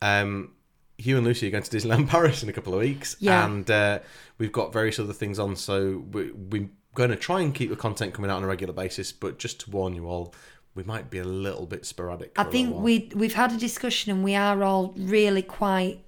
um, 0.00 0.52
Hugh 0.98 1.16
and 1.16 1.26
Lucy 1.26 1.48
are 1.48 1.50
going 1.50 1.62
to 1.62 1.76
Disneyland 1.76 2.08
Paris 2.08 2.42
in 2.42 2.48
a 2.48 2.52
couple 2.52 2.72
of 2.74 2.80
weeks, 2.80 3.16
Yeah. 3.20 3.44
and 3.44 3.70
uh, 3.70 3.98
we've 4.38 4.52
got 4.52 4.72
various 4.72 4.98
other 4.98 5.12
things 5.12 5.38
on. 5.38 5.56
So 5.56 6.04
we, 6.12 6.30
we're 6.32 6.68
going 6.94 7.10
to 7.10 7.16
try 7.16 7.40
and 7.42 7.54
keep 7.54 7.70
the 7.70 7.76
content 7.76 8.14
coming 8.14 8.30
out 8.30 8.38
on 8.38 8.44
a 8.44 8.46
regular 8.46 8.72
basis. 8.72 9.12
But 9.12 9.38
just 9.38 9.60
to 9.60 9.70
warn 9.70 9.94
you 9.94 10.06
all, 10.08 10.34
we 10.74 10.82
might 10.82 11.10
be 11.10 11.18
a 11.18 11.24
little 11.24 11.66
bit 11.66 11.84
sporadic. 11.86 12.32
I 12.38 12.44
think 12.44 12.74
we 12.76 13.10
we've 13.14 13.34
had 13.34 13.52
a 13.52 13.56
discussion 13.56 14.12
and 14.12 14.22
we 14.24 14.34
are 14.34 14.62
all 14.62 14.94
really 14.96 15.42
quite 15.42 16.02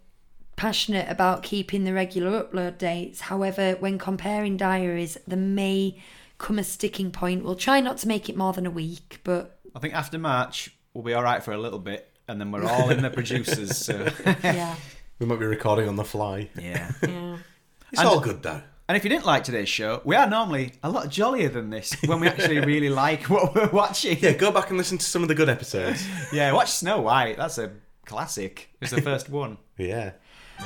passionate 0.56 1.08
about 1.08 1.42
keeping 1.42 1.84
the 1.84 1.92
regular 1.94 2.42
upload 2.42 2.78
dates. 2.78 3.20
However, 3.20 3.76
when 3.78 3.96
comparing 3.98 4.56
diaries, 4.56 5.16
there 5.26 5.38
may 5.38 5.96
come 6.38 6.58
a 6.58 6.64
sticking 6.64 7.10
point. 7.10 7.44
We'll 7.44 7.54
try 7.54 7.80
not 7.80 7.98
to 7.98 8.08
make 8.08 8.28
it 8.28 8.36
more 8.36 8.52
than 8.52 8.66
a 8.66 8.70
week, 8.70 9.20
but 9.24 9.58
I 9.74 9.78
think 9.78 9.94
after 9.94 10.18
March 10.18 10.70
we'll 10.94 11.04
be 11.04 11.14
all 11.14 11.22
right 11.22 11.42
for 11.42 11.52
a 11.52 11.58
little 11.58 11.78
bit, 11.78 12.10
and 12.28 12.40
then 12.40 12.52
we're 12.52 12.64
all 12.64 12.90
in 12.90 13.02
the 13.02 13.10
producers. 13.10 13.76
So 13.76 14.08
yeah, 14.44 14.74
we 15.18 15.26
might 15.26 15.38
be 15.40 15.46
recording 15.46 15.88
on 15.88 15.96
the 15.96 16.04
fly. 16.04 16.48
yeah. 16.58 16.90
yeah. 17.02 17.38
It's 17.90 18.00
And- 18.00 18.08
all 18.08 18.20
good 18.20 18.42
though. 18.42 18.62
And 18.90 18.96
if 18.96 19.04
you 19.04 19.10
didn't 19.10 19.26
like 19.26 19.44
today's 19.44 19.68
show, 19.68 20.00
we 20.06 20.16
are 20.16 20.26
normally 20.30 20.72
a 20.82 20.88
lot 20.88 21.10
jollier 21.10 21.50
than 21.50 21.68
this 21.68 21.92
when 22.06 22.20
we 22.20 22.26
actually 22.32 22.58
really 22.60 22.88
like 22.88 23.28
what 23.28 23.54
we're 23.54 23.68
watching. 23.68 24.16
Yeah, 24.18 24.32
go 24.32 24.50
back 24.50 24.70
and 24.70 24.78
listen 24.78 24.96
to 24.96 25.04
some 25.04 25.20
of 25.20 25.28
the 25.28 25.34
good 25.34 25.50
episodes. 25.50 26.06
Yeah, 26.32 26.50
watch 26.54 26.70
Snow 26.70 27.02
White. 27.02 27.36
That's 27.36 27.58
a 27.58 27.70
classic. 28.06 28.70
It's 28.80 28.90
the 28.92 29.02
first 29.02 29.28
one. 29.28 29.58
yeah. 29.76 30.12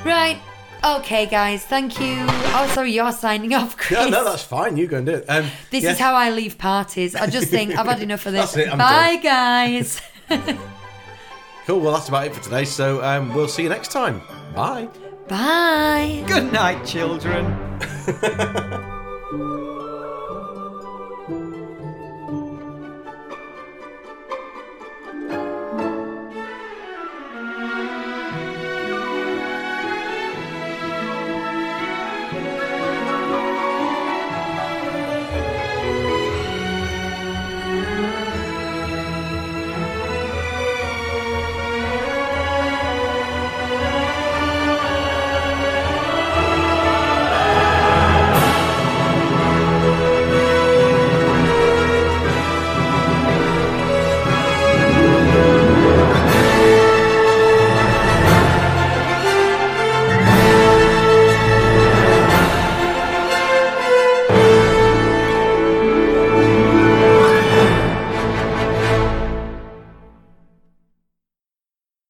Right. 0.05 0.39
Okay, 0.85 1.25
guys. 1.25 1.65
Thank 1.65 1.99
you. 1.99 2.15
Oh, 2.19 2.71
sorry, 2.73 2.93
you're 2.93 3.11
signing 3.11 3.53
off, 3.53 3.75
Chris. 3.75 3.99
Yeah, 3.99 4.07
no, 4.07 4.23
that's 4.23 4.43
fine. 4.43 4.77
You 4.77 4.87
go 4.87 4.97
and 4.97 5.05
do 5.05 5.15
it. 5.15 5.25
Um, 5.27 5.49
this 5.69 5.83
yeah. 5.83 5.91
is 5.91 5.99
how 5.99 6.15
I 6.15 6.29
leave 6.29 6.57
parties. 6.57 7.15
I 7.15 7.27
just 7.27 7.49
think 7.49 7.77
I've 7.77 7.85
had 7.87 8.01
enough 8.01 8.25
of 8.25 8.31
this. 8.31 8.53
That's 8.53 8.67
it, 8.67 8.71
I'm 8.71 8.77
Bye, 8.77 9.17
guys. 9.21 10.01
Cool. 11.65 11.79
Well, 11.79 11.93
that's 11.93 12.09
about 12.09 12.27
it 12.27 12.35
for 12.35 12.41
today. 12.43 12.65
So 12.65 13.03
um, 13.03 13.33
we'll 13.33 13.47
see 13.47 13.63
you 13.63 13.69
next 13.69 13.91
time. 13.91 14.21
Bye. 14.55 14.89
Bye. 15.27 16.23
Good 16.27 16.51
night, 16.51 16.85
children. 16.85 17.45